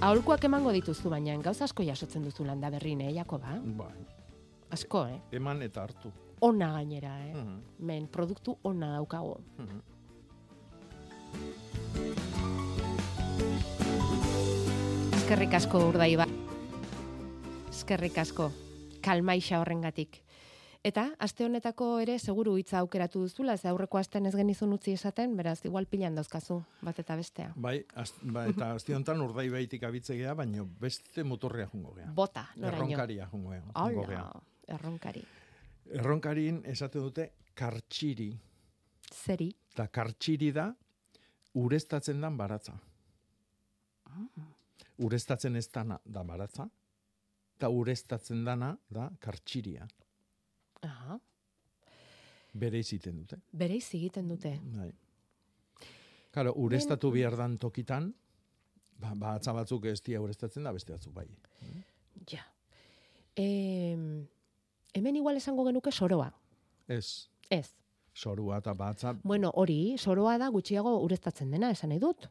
aholkuak 0.00 0.44
emango 0.44 0.72
dituzu 0.74 1.10
baina, 1.10 1.36
gauza 1.42 1.64
asko 1.64 1.82
jasotzen 1.86 2.24
duzu 2.24 2.44
landa 2.44 2.70
berrin, 2.70 3.00
eh, 3.00 3.12
Jakoba? 3.14 3.58
Bai. 3.78 4.06
Asko, 4.70 5.06
eh? 5.06 5.20
Eman 5.32 5.62
eta 5.62 5.82
hartu. 5.82 6.12
Ona 6.40 6.72
gainera, 6.72 7.18
eh? 7.26 7.34
Mhm. 7.34 7.60
Men, 7.78 8.08
produktu 8.08 8.58
ona 8.62 8.94
daukago. 8.96 9.40
Mhm. 9.58 9.80
Eskerrik 15.14 15.54
asko 15.54 15.88
urdai 15.88 16.16
ba. 16.16 16.26
Eskerrik 17.70 18.18
asko. 18.18 18.50
Kalmaixa 19.00 19.60
horrengatik. 19.60 20.23
Eta, 20.84 21.06
aste 21.24 21.46
honetako 21.46 21.86
ere, 22.02 22.18
seguru 22.20 22.58
hitza 22.60 22.76
aukeratu 22.82 23.22
duzula, 23.24 23.54
ze 23.56 23.70
aurreko 23.70 23.96
astean 23.96 24.26
ez 24.28 24.34
genizun 24.36 24.74
utzi 24.76 24.92
esaten, 24.92 25.32
beraz, 25.36 25.62
igual 25.64 25.86
pilan 25.88 26.18
dauzkazu, 26.18 26.58
bat 26.84 26.98
eta 27.00 27.16
bestea. 27.16 27.54
Bai, 27.56 27.78
az, 27.96 28.10
ba, 28.20 28.42
eta 28.50 28.68
azti 28.76 28.92
honetan 28.92 29.22
urdai 29.24 29.46
baitik 29.48 29.86
abitze 29.88 30.18
gea, 30.18 30.34
baino 30.36 30.66
beste 30.82 31.24
motorrea 31.24 31.70
jungo 31.72 31.94
gea. 31.96 32.10
Bota, 32.12 32.44
noraino. 32.56 32.84
Erronkaria 32.84 33.30
jungo 33.32 33.54
gea. 33.54 33.62
jungo 33.64 34.04
gea. 34.10 34.26
Hala, 34.26 34.44
erronkari. 34.76 35.24
Erronkarin 36.02 36.60
esate 36.74 37.00
dute 37.00 37.28
kartxiri. 37.56 38.28
Zeri? 39.08 39.48
Eta 39.72 39.88
kartxiri 39.88 40.52
da 40.52 40.68
ureztatzen 41.64 42.20
dan 42.20 42.36
baratza. 42.36 42.76
Ureztatzen 45.00 45.56
ez 45.56 45.68
dana 45.72 45.96
da 46.04 46.22
baratza, 46.22 46.68
eta 47.56 47.72
ureztatzen 47.72 48.44
dana 48.44 48.74
da 48.92 49.08
kartxiria. 49.18 49.88
Aha, 50.84 51.18
Bere 52.54 52.78
iziten 52.78 53.16
dute. 53.18 53.36
bere 53.52 53.74
egiten 53.80 54.28
dute. 54.30 54.52
Bai. 54.76 54.92
Karo, 56.30 56.52
ureztatu 56.56 57.10
behar 57.10 57.36
dan 57.36 57.56
tokitan, 57.58 58.12
ba, 58.98 59.12
batza 59.18 59.52
batzuk 59.56 59.84
ez 59.90 60.00
dia 60.02 60.20
ureztatzen 60.22 60.62
da, 60.66 60.72
beste 60.72 60.92
batzuk 60.92 61.12
bai. 61.14 61.26
Ja. 62.30 62.44
E, 63.36 63.46
hemen 64.94 65.16
igual 65.18 65.36
esango 65.36 65.64
genuke 65.66 65.90
soroa. 65.92 66.28
Ez, 66.86 67.28
Ez. 67.50 67.72
sorua 68.14 68.58
eta 68.58 68.74
batza, 68.74 69.12
Bueno, 69.24 69.50
hori, 69.54 69.96
soroa 69.98 70.36
da 70.38 70.48
gutxiago 70.48 71.00
ureztatzen 71.02 71.50
dena, 71.50 71.70
esan 71.70 71.88
nahi 71.90 71.98
dut. 71.98 72.28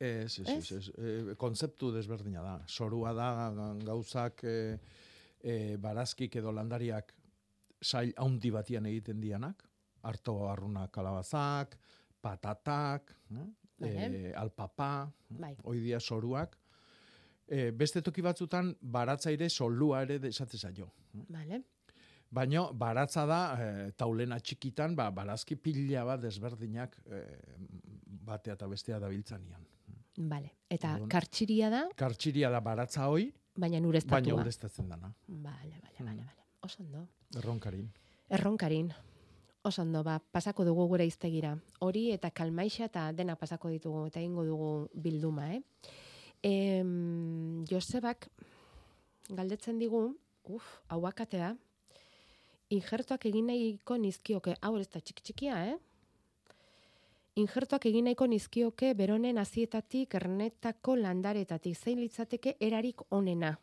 ez, 0.00 0.38
ez, 0.40 0.48
ez, 0.48 0.72
Ez? 0.72 0.88
e, 0.98 1.34
kontzeptu 1.36 1.92
desberdina 1.92 2.42
da. 2.42 2.56
Sorua 2.66 3.12
da 3.12 3.50
gauzak 3.84 4.42
e, 4.44 4.78
e, 5.42 5.76
barazkik 5.76 6.34
edo 6.36 6.52
landariak 6.52 7.14
sail 7.82 8.12
haundi 8.16 8.50
batian 8.50 8.86
egiten 8.86 9.20
dianak, 9.20 9.62
harto 10.02 10.48
arruna 10.50 10.88
kalabazak, 10.88 11.78
patatak, 12.20 13.14
eh? 13.32 13.48
E, 13.80 14.32
alpapa, 14.34 15.08
Bai. 15.38 15.52
hoi 15.62 15.78
dia 15.80 16.00
soruak. 16.00 16.56
E, 17.46 17.70
beste 17.70 18.02
toki 18.02 18.20
batzutan 18.26 18.72
baratza 18.82 19.30
ere 19.30 19.48
solua 19.48 20.02
ere 20.02 20.18
esate 20.28 20.58
zaio. 20.58 20.90
Vale. 21.28 21.60
Baina 22.30 22.64
baratza 22.72 23.22
da 23.24 23.38
e, 23.56 23.92
taulena 23.96 24.40
txikitan, 24.40 24.96
ba, 24.98 25.06
barazki 25.14 25.54
pila 25.56 26.02
bat 26.04 26.20
desberdinak 26.20 26.98
e, 27.06 27.22
batea 28.26 28.54
eta 28.58 28.66
bestea 28.68 28.98
dabiltzanian. 29.00 29.62
Vale. 30.18 30.50
Eta 30.68 30.96
Orduan- 30.96 31.08
kartxiria 31.14 31.70
da, 31.70 31.84
Kartxiria 31.96 32.50
da 32.50 32.60
baratza 32.60 33.06
hoi, 33.08 33.30
baina 33.56 33.78
ureztatua. 33.86 34.18
baina 34.20 34.42
ureztatzen 34.42 34.88
dana. 34.90 35.14
Vale, 35.28 35.78
vale, 35.80 35.98
vale, 36.00 36.24
vale. 36.26 36.44
Oso 36.66 36.82
ondo. 36.82 37.06
Erronkarin. 37.36 37.90
Erronkarin. 38.30 38.92
Oso 39.62 39.82
ondo, 39.82 40.02
ba, 40.04 40.18
pasako 40.18 40.64
dugu 40.64 40.86
gure 40.88 41.04
iztegira. 41.04 41.52
Hori 41.84 42.08
eta 42.14 42.30
kalmaixa 42.30 42.86
eta 42.88 43.08
dena 43.12 43.36
pasako 43.36 43.68
ditugu 43.68 44.06
eta 44.08 44.20
egingo 44.20 44.44
dugu 44.46 44.70
bilduma, 44.94 45.50
eh? 45.54 45.62
Em, 46.42 47.64
Josebak 47.68 48.30
galdetzen 49.28 49.78
digu, 49.78 50.14
uf, 50.48 50.68
hau 50.88 51.00
bakatea, 51.02 51.52
injertuak 52.72 53.26
egin 53.28 53.50
nahiko 53.50 53.98
nizkioke, 54.00 54.56
hau 54.62 54.76
ez 54.78 54.88
da 54.88 55.00
txiki 55.00 55.26
txikia, 55.26 55.58
eh? 55.74 55.76
Injertuak 57.38 57.84
egin 57.90 58.08
nahiko 58.08 58.26
nizkioke 58.26 58.94
beronen 58.98 59.38
azietatik, 59.38 60.14
ernetako 60.14 60.96
landaretatik, 60.96 61.76
zein 61.76 62.00
litzateke 62.00 62.56
erarik 62.60 63.04
onena. 63.10 63.58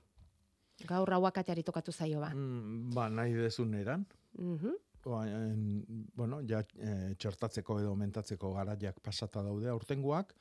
Gaur 0.84 1.13
hauakateari 1.15 1.63
tokatu 1.63 1.91
zaio 1.91 2.19
ba. 2.19 2.34
Mm, 2.36 2.91
ba, 2.93 3.07
nahi 3.09 3.34
dezun 3.34 3.73
eran. 3.73 4.05
Mhm. 4.38 4.76
Oain, 5.05 5.86
bueno, 6.17 6.39
ja 6.41 6.63
e, 6.82 7.13
txertatzeko 7.21 7.80
edo 7.80 7.93
mentatzeko 7.95 8.51
garaiak 8.55 8.99
pasata 9.05 9.43
daude 9.45 9.69
aurtengoak, 9.69 10.34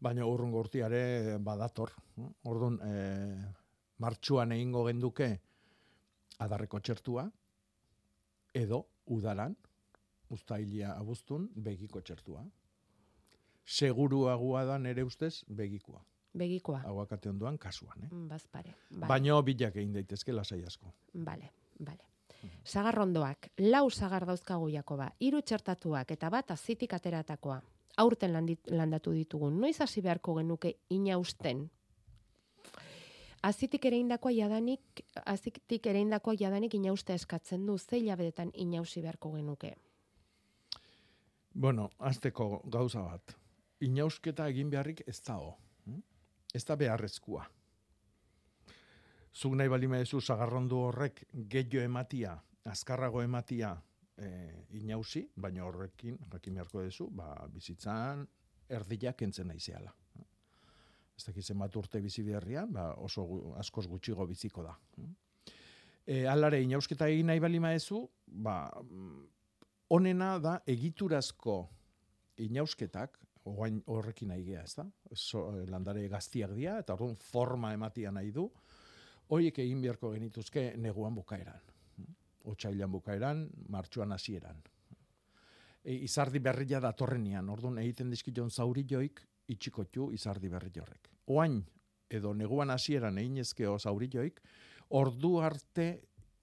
baina 0.00 0.26
urrungo 0.30 0.60
urtiare 0.62 1.38
badator. 1.42 1.90
Orduan, 2.46 2.78
e, 2.86 2.94
martxuan 3.98 4.52
egingo 4.54 4.84
genduke 4.86 5.28
adarreko 6.38 6.78
txertua, 6.80 7.26
edo 8.54 8.84
udaran, 9.06 9.56
uztailia 10.30 10.94
abuztun, 10.94 11.50
begiko 11.56 12.00
txertua. 12.00 12.44
Seguruagoa 13.66 14.64
da 14.64 14.78
nere 14.78 15.02
ustez 15.02 15.40
begikoa. 15.48 16.04
Begikoa. 16.36 16.82
Aguakate 16.84 17.30
ondoan 17.30 17.58
kasuan, 17.58 18.02
eh? 18.04 18.08
Mm, 18.10 18.28
Bazpare. 18.28 18.74
Vale. 18.90 19.08
Baina 19.08 19.40
bilak 19.42 19.76
egin 19.76 19.94
daitezke 19.94 20.32
lasai 20.32 20.64
asko. 20.64 20.92
Vale, 21.14 21.50
vale. 21.78 22.04
Sagarrondoak, 22.64 23.48
lau 23.58 23.90
sagar 23.90 24.26
dauzkagu 24.26 24.68
Jakoba, 24.68 25.08
hiru 25.20 25.40
txertatuak 25.42 26.10
eta 26.10 26.30
bat 26.30 26.50
azitik 26.50 26.92
ateratakoa. 26.92 27.60
Aurten 27.96 28.32
landit, 28.32 28.68
landatu 28.70 29.12
ditugu. 29.16 29.50
Noiz 29.50 29.80
hasi 29.80 30.02
beharko 30.04 30.34
genuke 30.36 30.74
inausten? 30.90 31.70
Azitik 33.46 33.84
ere 33.86 33.96
indakoa 34.02 34.32
jadanik, 34.34 35.02
azitik 35.24 35.86
ere 35.86 36.00
indakoa 36.02 36.34
jadanik 36.38 36.74
inauste 36.74 37.14
eskatzen 37.14 37.66
du, 37.66 37.78
ze 37.78 37.96
hilabetetan 37.96 38.50
inausi 38.54 39.02
beharko 39.02 39.32
genuke. 39.32 39.74
Bueno, 41.54 41.90
azteko 41.98 42.62
gauza 42.64 43.02
bat. 43.02 43.36
Inausketa 43.80 44.48
egin 44.48 44.70
beharrik 44.70 45.02
ez 45.06 45.20
dago. 45.22 45.56
Ez 46.56 46.64
da 46.64 46.76
beharrezkoa. 46.80 47.44
Zuk 49.36 49.52
nahi 49.58 49.68
bali 49.68 49.88
mezu 49.92 50.20
zagarrondu 50.24 50.78
horrek 50.88 51.26
gehiago 51.52 51.82
ematia, 51.84 52.32
azkarrago 52.72 53.20
ematia 53.22 53.74
e, 54.16 54.28
inausi, 54.80 55.26
baina 55.36 55.66
horrekin, 55.66 56.16
jakin 56.32 56.56
beharko 56.56 56.82
duzu, 56.86 57.10
ba, 57.12 57.34
bizitzan 57.52 58.24
erdiak 58.72 59.20
entzen 59.26 59.50
naizeala. 59.52 59.92
Ez 61.16 61.24
dakit 61.28 61.44
zenbat 61.52 61.76
urte 61.76 62.00
bizi 62.04 62.24
beharrian, 62.24 62.72
ba, 62.72 62.88
oso 63.04 63.24
gu- 63.28 63.52
askoz 63.60 63.86
gutxigo 63.92 64.26
biziko 64.28 64.64
da. 64.64 64.72
E, 66.06 66.22
alare, 66.28 66.62
inausketa 66.64 67.08
egin 67.12 67.28
nahi 67.28 67.40
bali 67.44 67.60
maezu, 67.60 68.00
ba, 68.26 68.56
mm, 68.82 69.22
onena 69.96 70.32
da 70.40 70.56
egiturazko 70.66 71.58
inausketak, 72.44 73.20
oain 73.46 73.82
horrekin 73.86 74.28
nahi 74.32 74.44
gea, 74.44 74.62
ez 74.62 74.74
da? 74.78 74.86
So, 75.12 75.46
landare 75.70 76.06
gaztiak 76.08 76.54
dira, 76.56 76.78
eta 76.82 76.94
orduan 76.94 77.16
forma 77.16 77.72
ematia 77.74 78.12
nahi 78.12 78.32
du, 78.34 78.46
horiek 79.28 79.58
egin 79.64 79.82
beharko 79.82 80.12
genituzke 80.14 80.72
neguan 80.76 81.14
bukaeran. 81.14 81.72
Otsailan 82.46 82.90
bukaeran, 82.92 83.46
martxuan 83.68 84.12
hasieran. 84.12 84.62
e, 85.86 85.94
izardi 86.02 86.40
berria 86.42 86.80
datorrenean, 86.82 87.48
orduan 87.48 87.78
egiten 87.78 88.10
dizkion 88.10 88.50
zauri 88.50 88.84
joik, 88.90 89.22
itxikotu 89.48 90.10
izardi 90.12 90.50
berri 90.50 90.72
horrek. 90.82 91.10
Oain, 91.30 91.60
edo 92.10 92.32
neguan 92.34 92.70
hasieran 92.70 93.18
egin 93.18 93.38
ezkeo 93.44 93.78
zauri 93.78 94.08
joik, 94.12 94.40
ordu 94.98 95.38
arte 95.38 95.86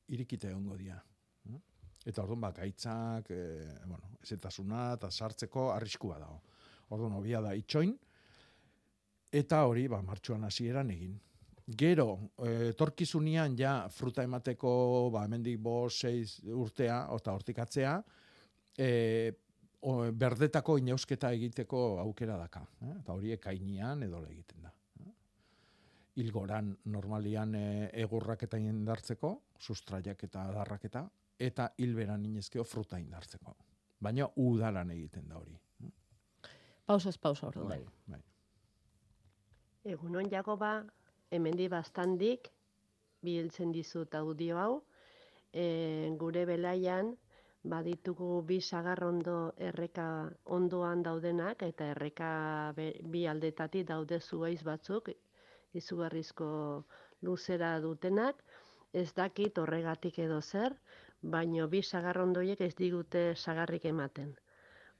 irikite 0.07 0.49
egongo 0.51 0.77
dira. 0.79 1.01
Eta 2.03 2.23
orduan 2.23 2.41
bak, 2.43 2.57
gaitzak, 2.59 3.29
e, 3.31 3.67
bueno, 3.87 4.17
ezetasuna 4.23 4.93
eta 4.97 5.11
sartzeko 5.11 5.69
arriskua 5.71 6.17
dago. 6.19 6.41
Orduan, 6.89 7.13
hobia 7.19 7.41
da 7.41 7.53
itxoin, 7.55 7.93
eta 9.31 9.63
hori, 9.65 9.87
ba, 9.87 10.01
martxuan 10.01 10.43
hasieran 10.43 10.91
egin. 10.91 11.15
Gero, 11.63 12.19
eh, 12.43 12.73
etorkizunean 12.73 13.55
ja 13.57 13.87
fruta 13.89 14.23
emateko, 14.23 15.09
ba, 15.13 15.23
hemendik 15.25 15.59
bo, 15.63 15.87
seiz 15.89 16.41
urtea, 16.43 17.07
eta 17.15 17.33
hortikatzea, 17.33 17.95
e, 18.77 19.33
o, 19.81 19.95
berdetako 20.11 20.77
inausketa 20.81 21.31
egiteko 21.35 21.83
aukera 22.03 22.37
daka. 22.37 22.63
Eh? 22.81 22.93
Eta 22.99 23.15
hori 23.15 23.33
ekainian 23.35 24.03
edo 24.07 24.23
egiten 24.29 24.63
da. 24.67 24.71
Eh? 25.01 25.11
Ilgoran 26.23 26.73
normalian 26.93 27.55
e, 27.55 27.65
egurrak 28.05 28.47
eta 28.47 28.59
indartzeko, 28.61 29.35
sustraiak 29.59 30.23
eta 30.29 30.47
adarraketa, 30.51 31.07
eta 31.39 31.71
hilberan 31.77 32.25
inezkeo 32.25 32.63
fruta 32.63 32.99
indartzeko. 33.01 33.55
Baina 34.03 34.27
udaran 34.43 34.91
egiten 34.91 35.27
da 35.29 35.39
hori. 35.39 35.55
Pausos 36.85 37.17
pauso 37.17 37.47
ordu 37.47 37.63
Bai, 37.67 37.83
bai. 38.07 38.21
Egunon 39.93 40.29
Jakoba, 40.31 40.71
hemendi 41.31 41.67
bastandik 41.71 42.49
biltzen 43.23 43.71
dizut 43.71 44.15
audio 44.15 44.57
hau. 44.59 44.73
E, 45.53 45.65
gure 46.19 46.43
belaian 46.49 47.13
baditugu 47.73 48.41
bi 48.47 48.59
sagarrondo 48.61 49.35
erreka 49.69 50.07
ondoan 50.57 51.03
daudenak 51.03 51.63
eta 51.69 51.87
erreka 51.95 52.29
be- 52.75 52.99
bi 53.15 53.25
aldetatik 53.33 53.87
daude 53.87 54.19
zuaiz 54.19 54.61
batzuk 54.63 55.09
izugarrizko 55.73 56.49
luzera 57.21 57.79
dutenak. 57.79 58.43
Ez 58.93 59.07
dakit 59.17 59.57
horregatik 59.57 60.19
edo 60.19 60.41
zer, 60.41 60.75
baino 61.21 61.67
bi 61.67 61.81
sagarrondoiek 61.81 62.59
ez 62.61 62.73
digute 62.75 63.23
sagarrik 63.35 63.85
ematen. 63.85 64.35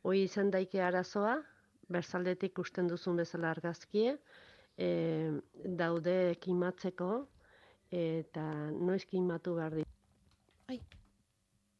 Hoi 0.03 0.23
izan 0.23 0.49
daike 0.51 0.81
arazoa, 0.81 1.35
berzaldetik 1.91 2.59
usten 2.59 2.87
duzun 2.87 3.17
bezala 3.19 3.51
argazkie, 3.51 4.17
e, 4.77 4.89
daude 5.65 6.35
kimatzeko 6.41 7.09
eta 7.93 8.43
noiz 8.71 9.03
kimatu 9.05 9.55
behar 9.59 9.75
ditu. 9.77 9.89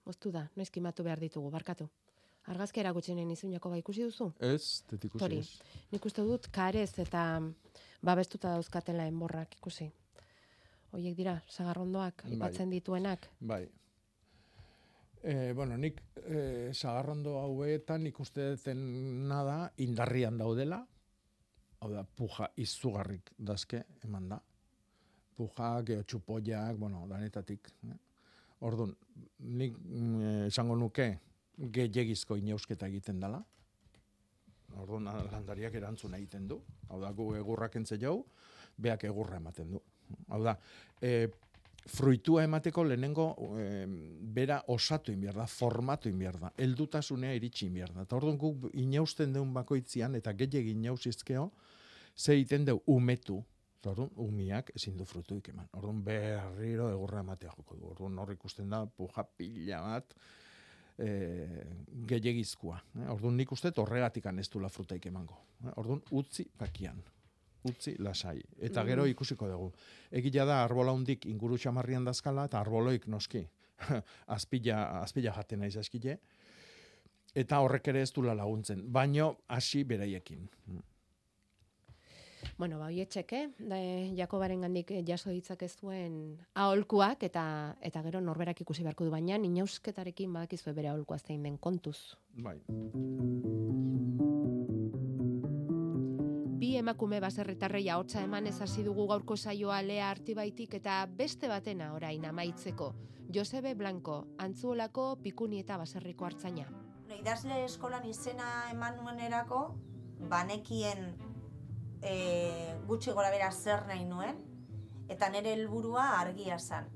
Moztu 0.04 0.34
da, 0.36 0.48
noiz 0.60 0.70
kimatu 0.70 1.04
behar 1.04 1.22
ditugu, 1.22 1.50
barkatu. 1.50 1.88
Argazki 2.52 2.82
erakutsi 2.82 3.14
nahi 3.16 3.26
nizun 3.26 3.54
Jakoba 3.56 3.78
ikusi 3.80 4.04
duzu? 4.04 4.34
Ez, 4.44 4.84
tetik 4.90 5.16
Hori, 5.22 5.40
nik 5.94 6.06
uste 6.06 6.26
dut 6.28 6.50
karez 6.52 6.92
eta 7.00 7.40
babestuta 8.04 8.52
dauzkatela 8.58 9.06
enborrak 9.08 9.56
ikusi. 9.62 9.88
Hoiek 10.92 11.16
dira, 11.18 11.38
sagarrondoak, 11.50 12.26
Bai. 12.26 12.34
aipatzen 12.36 12.74
dituenak. 12.74 13.30
Bai. 13.40 13.64
E, 15.24 15.54
bueno, 15.56 15.78
nik 15.80 16.02
e, 16.20 16.72
sagarrondo 16.76 17.38
hauetan 17.40 18.10
ikuste 18.10 18.50
dutena 18.58 19.44
da 19.48 19.58
indarrian 19.80 20.36
daudela, 20.38 20.82
hau 21.80 21.92
da, 21.92 22.04
puja 22.04 22.50
izugarrik 22.60 23.32
dazke 23.38 23.86
eman 24.04 24.28
da. 24.34 24.40
Puja, 25.34 25.70
geotxupoiak, 25.88 26.76
bueno, 26.78 27.06
danetatik. 27.08 27.72
Eh? 27.88 27.96
Orduan, 28.68 28.92
nik 29.48 29.80
eh, 29.80 30.46
esango 30.50 30.76
nuke 30.76 31.08
gehiagizko 31.58 32.36
inausketa 32.42 32.92
egiten 32.92 33.24
dela. 33.24 33.40
Orduan, 34.84 35.08
landariak 35.32 35.80
erantzun 35.80 36.20
egiten 36.20 36.52
du. 36.52 36.60
Hau 36.90 37.00
da, 37.00 37.14
gu 37.16 37.32
egurrak 37.40 37.80
entze 37.80 37.96
jau, 38.02 38.18
beak 38.76 39.08
egurra 39.08 39.40
ematen 39.40 39.72
du. 39.72 39.82
Hau 40.28 40.44
da, 40.44 40.58
e, 41.00 41.30
fruitua 41.90 42.44
emateko 42.48 42.84
lehenengo 42.88 43.28
e, 43.60 43.86
bera 44.36 44.62
osatu 44.72 45.12
inbiar 45.12 45.36
da, 45.42 45.48
formatu 45.48 46.10
inbiar 46.10 46.40
da, 46.40 46.52
heldutasunea 46.58 47.34
iritsi 47.36 47.68
inbiar 47.68 47.92
da. 47.94 48.06
Eta 48.08 48.16
orduan 48.20 48.38
guk 48.40 48.70
inausten 48.74 49.34
deun 49.36 49.54
bakoitzian, 49.54 50.16
eta 50.16 50.34
gehiagin 50.38 50.84
inausizkeo, 50.84 51.50
ze 52.16 52.34
egiten 52.38 52.66
deu 52.66 52.80
umetu, 52.88 53.44
Orduan, 53.84 54.12
umiak 54.24 54.70
ezin 54.78 54.96
du 54.96 55.04
frutuik 55.04 55.50
eman. 55.52 55.68
Orduan, 55.76 55.98
berriro 56.06 56.88
egurra 56.94 57.20
ematea 57.20 57.52
joko 57.58 57.76
du. 57.76 57.90
Orduan, 57.92 58.16
hor 58.22 58.32
ikusten 58.32 58.70
da, 58.72 58.86
puja 58.88 59.26
pila 59.38 59.82
bat, 59.84 60.16
e, 60.98 61.10
gehiagizkoa. 62.08 62.80
Eh? 63.02 63.10
Orduan, 63.12 63.36
nik 63.40 63.52
uste 63.52 63.74
horregatik 63.84 64.30
ez 64.32 64.50
dula 64.50 64.70
frutaik 64.70 65.06
emango. 65.12 65.42
Eh? 65.66 65.74
Orduan, 65.76 66.02
utzi 66.12 66.48
bakian. 66.60 67.04
Utzi 67.64 67.96
lasai. 68.04 68.42
Eta 68.60 68.84
gero 68.84 69.06
ikusiko 69.08 69.48
dugu. 69.48 69.72
Egia 70.12 70.46
da, 70.46 70.64
arbola 70.64 70.92
hundik 70.92 71.26
inguru 71.32 71.58
xamarrian 71.58 72.04
dazkala, 72.04 72.48
eta 72.52 72.60
arboloik 72.60 73.08
noski. 73.08 73.46
azpila, 74.36 75.02
azpila 75.02 75.34
jaten 75.36 75.64
naiz 75.64 75.76
eskile. 75.80 76.18
Eta 77.34 77.60
horrek 77.66 77.88
ere 77.90 78.04
ez 78.06 78.12
dula 78.14 78.36
laguntzen. 78.38 78.84
Baino, 78.94 79.38
hasi 79.48 79.84
beraiekin. 79.84 80.50
Bueno, 82.58 82.78
ba, 82.78 82.90
hoietxeke, 82.92 83.48
da, 83.58 83.80
Jakobaren 84.18 84.62
gandik 84.68 84.92
jaso 85.08 85.32
ditzak 85.34 85.64
ez 85.66 85.74
duen 85.80 86.38
aholkuak, 86.60 87.24
eta 87.26 87.46
eta 87.82 88.04
gero 88.06 88.22
norberak 88.22 88.62
ikusi 88.62 88.86
beharko 88.86 89.08
du 89.08 89.16
baina, 89.16 89.40
inausketarekin 89.42 90.34
badakizue 90.36 90.76
bere 90.78 90.92
aholkua 90.94 91.18
zein 91.18 91.44
den 91.44 91.58
kontuz. 91.58 91.98
Bai. 92.38 92.60
Bi 96.64 96.78
emakume 96.80 97.18
baserritarrei 97.20 97.90
ahotsa 97.92 98.22
eman 98.24 98.46
ez 98.48 98.54
hasi 98.64 98.86
dugu 98.86 99.04
gaurko 99.10 99.36
saioa 99.36 99.82
lea 99.84 100.06
artibaitik 100.08 100.78
eta 100.78 100.94
beste 101.18 101.50
batena 101.52 101.90
orain 101.92 102.24
amaitzeko. 102.30 102.86
Josebe 103.36 103.74
Blanco, 103.76 104.16
antzuolako 104.46 105.08
pikuni 105.26 105.60
eta 105.60 105.76
baserriko 105.82 106.24
hartzaina. 106.24 106.70
Idazle 107.18 107.58
eskolan 107.66 108.08
izena 108.08 108.48
eman 108.72 108.96
nuenerako, 109.02 109.60
banekien 110.32 111.04
e, 112.00 112.16
gutxi 112.88 113.12
gora 113.12 113.36
bera 113.36 113.52
zer 113.52 113.84
nahi 113.92 114.08
nuen, 114.08 114.40
eta 115.12 115.28
nire 115.36 115.58
helburua 115.58 116.14
argia 116.22 116.62
zan. 116.62 116.88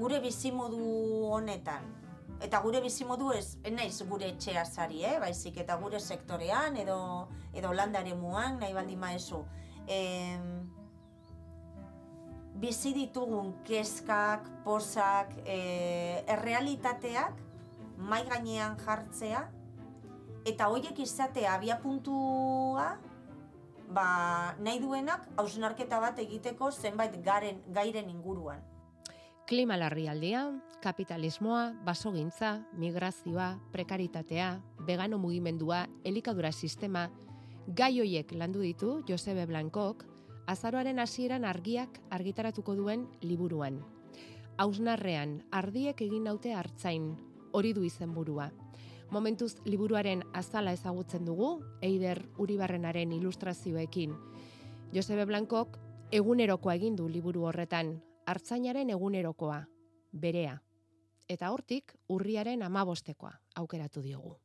Gure 0.00 0.18
bizimodu 0.26 0.82
honetan, 1.30 1.86
eta 2.42 2.60
gure 2.64 2.80
bizimodu 2.82 3.30
ez, 3.36 3.56
naiz 3.70 4.02
gure 4.08 4.28
etxea 4.32 4.64
zari, 4.66 5.02
eh? 5.06 5.18
baizik, 5.22 5.60
eta 5.62 5.76
gure 5.80 6.00
sektorean, 6.00 6.76
edo, 6.82 6.98
edo 7.54 7.72
landare 7.72 8.14
muan, 8.18 8.58
nahi 8.60 8.74
baldin 8.74 8.98
maezu. 9.00 9.42
Em, 9.86 10.48
bizi 12.62 12.92
ditugun 12.96 13.54
kezkak, 13.66 14.48
pozak, 14.66 15.32
e, 15.46 16.24
errealitateak 16.34 17.38
mai 17.98 18.22
gainean 18.28 18.76
jartzea, 18.82 19.46
eta 20.48 20.68
horiek 20.68 20.98
izatea 20.98 21.54
abia 21.54 21.78
puntua, 21.82 22.96
ba, 23.92 24.08
nahi 24.58 24.82
duenak 24.82 25.28
hausnarketa 25.38 26.00
bat 26.02 26.18
egiteko 26.18 26.72
zenbait 26.72 27.14
garen, 27.24 27.62
gairen 27.70 28.10
inguruan. 28.10 28.71
Klima 29.46 29.76
larrialdia, 29.76 30.52
kapitalismoa, 30.80 31.72
basogintza, 31.84 32.62
migrazioa, 32.78 33.58
prekaritatea, 33.72 34.62
vegano 34.86 35.18
mugimendua, 35.18 35.88
elikadura 36.04 36.52
sistema, 36.52 37.08
gai 37.66 37.98
hoiek 37.98 38.30
landu 38.38 38.62
ditu 38.62 39.02
Josebe 39.08 39.46
Blankok, 39.46 40.04
azaroaren 40.46 40.98
hasieran 41.02 41.44
argiak 41.44 41.98
argitaratuko 42.10 42.76
duen 42.78 43.08
liburuan. 43.20 43.80
Hausnarrean, 44.62 45.40
ardiek 45.50 46.00
egin 46.06 46.30
naute 46.30 46.54
hartzain, 46.54 47.16
hori 47.52 47.74
du 47.74 47.82
izenburua. 47.82 48.52
Momentuz 49.10 49.56
liburuaren 49.66 50.22
azala 50.32 50.72
ezagutzen 50.72 51.26
dugu, 51.26 51.64
Eider 51.82 52.22
Uribarrenaren 52.38 53.12
ilustrazioekin. 53.12 54.14
Josebe 54.94 55.26
Blankok 55.26 55.76
egunerokoa 56.12 56.78
egin 56.78 56.96
du 56.96 57.08
liburu 57.08 57.44
horretan, 57.50 57.96
hartzainaren 58.26 58.90
egunerokoa, 58.90 59.62
berea. 60.12 60.58
Eta 61.28 61.50
hortik 61.50 61.94
urriaren 62.08 62.62
amabostekoa 62.62 63.32
aukeratu 63.56 64.02
diogu. 64.02 64.36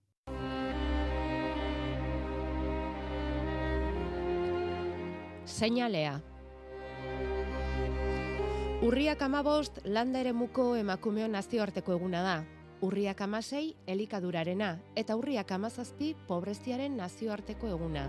Seinalea. 5.45 6.19
Urriak 8.83 9.21
amabost 9.25 9.79
landa 9.85 10.19
eremuko 10.21 10.75
emakumeon 10.77 11.31
nazioarteko 11.33 11.95
eguna 11.97 12.21
da. 12.21 12.37
Urriak 12.85 13.21
amasei 13.25 13.71
elikadurarena 13.89 14.75
eta 14.95 15.15
urriak 15.17 15.51
amazazpi 15.51 16.13
pobreziaren 16.27 16.97
nazioarteko 16.99 17.71
eguna. 17.73 18.05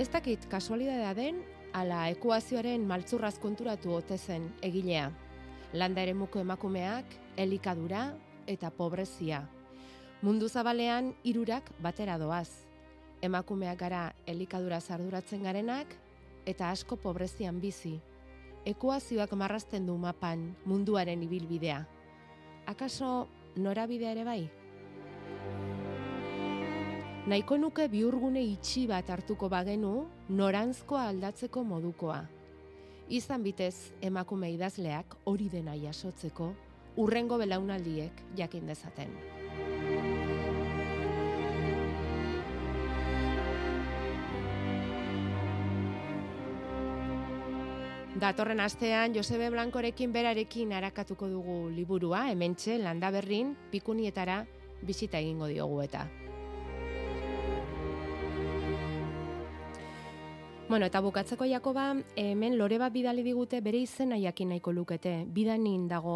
Ez 0.00 0.08
dakit 0.10 0.48
kasualidadea 0.50 1.12
den, 1.14 1.42
ala 1.72 2.06
ekuazioaren 2.12 2.84
maltzurraz 2.86 3.38
konturatu 3.40 3.94
ote 3.96 4.18
zen 4.18 4.50
egilea. 4.62 5.08
Landa 5.72 6.02
eremuko 6.04 6.40
emakumeak, 6.40 7.06
elikadura 7.36 8.12
eta 8.46 8.70
pobrezia. 8.70 9.42
Mundu 10.22 10.48
zabalean 10.48 11.14
hirurak 11.24 11.70
batera 11.80 12.18
doaz. 12.18 12.48
Emakumeak 13.22 13.78
gara 13.78 14.12
elikadura 14.26 14.80
arduratzen 14.88 15.42
garenak 15.42 15.96
eta 16.46 16.70
asko 16.70 16.96
pobrezian 16.96 17.60
bizi. 17.60 18.00
Ekuazioak 18.66 19.32
marrazten 19.32 19.86
du 19.86 19.96
mapan 19.96 20.54
munduaren 20.64 21.22
ibilbidea. 21.22 21.86
Akaso 22.66 23.28
norabidea 23.56 24.12
ere 24.12 24.24
bai? 24.24 24.61
Nahiko 27.22 27.54
nuke 27.54 27.84
biurgune 27.86 28.40
itxi 28.42 28.88
bat 28.90 29.06
hartuko 29.14 29.46
bagenu 29.46 29.92
norantzkoa 30.34 31.04
aldatzeko 31.06 31.60
modukoa. 31.62 32.16
Izan 33.14 33.44
bitez 33.46 33.92
emakume 34.02 34.48
idazleak 34.50 35.14
hori 35.30 35.46
dena 35.52 35.76
jasotzeko 35.78 36.48
urrengo 36.98 37.38
belaunaldiek 37.38 38.24
jakin 38.34 38.66
dezaten. 38.66 39.14
Datorren 48.18 48.64
astean 48.66 49.14
Josebe 49.14 49.46
Blankorekin 49.54 50.10
berarekin 50.10 50.74
arakatuko 50.74 51.30
dugu 51.30 51.60
liburua, 51.70 52.24
hementxe 52.34 52.80
landaberrin 52.82 53.54
pikunietara 53.70 54.40
bisita 54.82 55.22
egingo 55.22 55.46
diogu 55.46 55.80
eta. 55.86 56.04
Bueno, 60.72 60.86
eta 60.88 61.02
bukatzeko 61.04 61.44
Jakoba, 61.44 61.90
hemen 62.16 62.54
lore 62.56 62.78
bat 62.80 62.94
bidali 62.94 63.20
digute 63.26 63.58
bere 63.60 63.82
izena 63.84 64.16
jakin 64.16 64.54
nahiko 64.54 64.72
lukete. 64.72 65.10
Bidanin 65.28 65.82
dago 65.84 66.14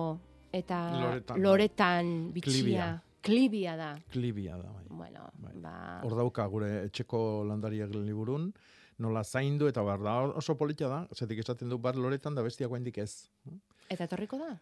eta 0.49 0.79
Loretan, 0.95 1.43
loretan, 1.45 2.13
bai. 2.23 2.33
bitxia. 2.39 2.55
Klibia. 2.55 2.87
Klibia 3.21 3.75
da. 3.77 3.89
Klibia 4.15 4.57
da, 4.57 4.71
bai. 4.73 4.87
Bueno, 4.89 5.27
ba... 5.61 5.75
Hor 6.09 6.17
dauka 6.17 6.47
gure 6.49 6.71
etxeko 6.87 7.21
landariak 7.45 7.93
liburun, 7.99 8.49
nola 8.97 9.25
zaindu 9.25 9.69
eta 9.69 9.85
bar 9.85 10.01
da 10.01 10.17
oso 10.41 10.57
polita 10.57 10.89
da, 10.89 11.03
zetik 11.13 11.45
esaten 11.45 11.69
du 11.69 11.77
bat 11.77 12.01
loretan 12.01 12.35
da 12.35 12.41
bestiak 12.47 12.73
oraindik 12.73 12.97
ez. 13.05 13.29
Eta 13.91 14.09
etorriko 14.09 14.41
da? 14.41 14.55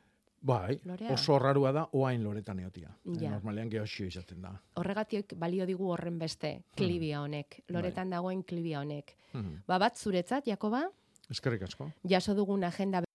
Bai, 0.45 0.79
Lorea? 0.85 1.13
oso 1.15 1.39
rarua 1.39 1.73
da 1.73 1.87
oain 1.93 2.23
loretan 2.25 2.59
eotia. 2.61 2.91
Ja. 3.21 3.31
Normalean 3.31 3.71
geoxio 3.73 4.07
izaten 4.07 4.43
da. 4.43 4.51
Horregatik 4.77 5.33
balio 5.41 5.65
digu 5.67 5.89
horren 5.93 6.19
beste, 6.19 6.65
klibia 6.77 7.23
honek. 7.23 7.63
Loretan 7.73 8.11
dagoen 8.11 8.43
klibia 8.45 8.81
honek. 8.81 9.17
Mhm. 9.33 9.63
Ba 9.67 9.79
bat 9.79 9.97
zuretzat, 9.97 10.47
Jakoba, 10.47 10.83
Eskerrik 11.31 11.63
asko. 11.63 11.91
jaso 12.05 12.35
dugun 12.35 12.65
agenda 12.65 13.05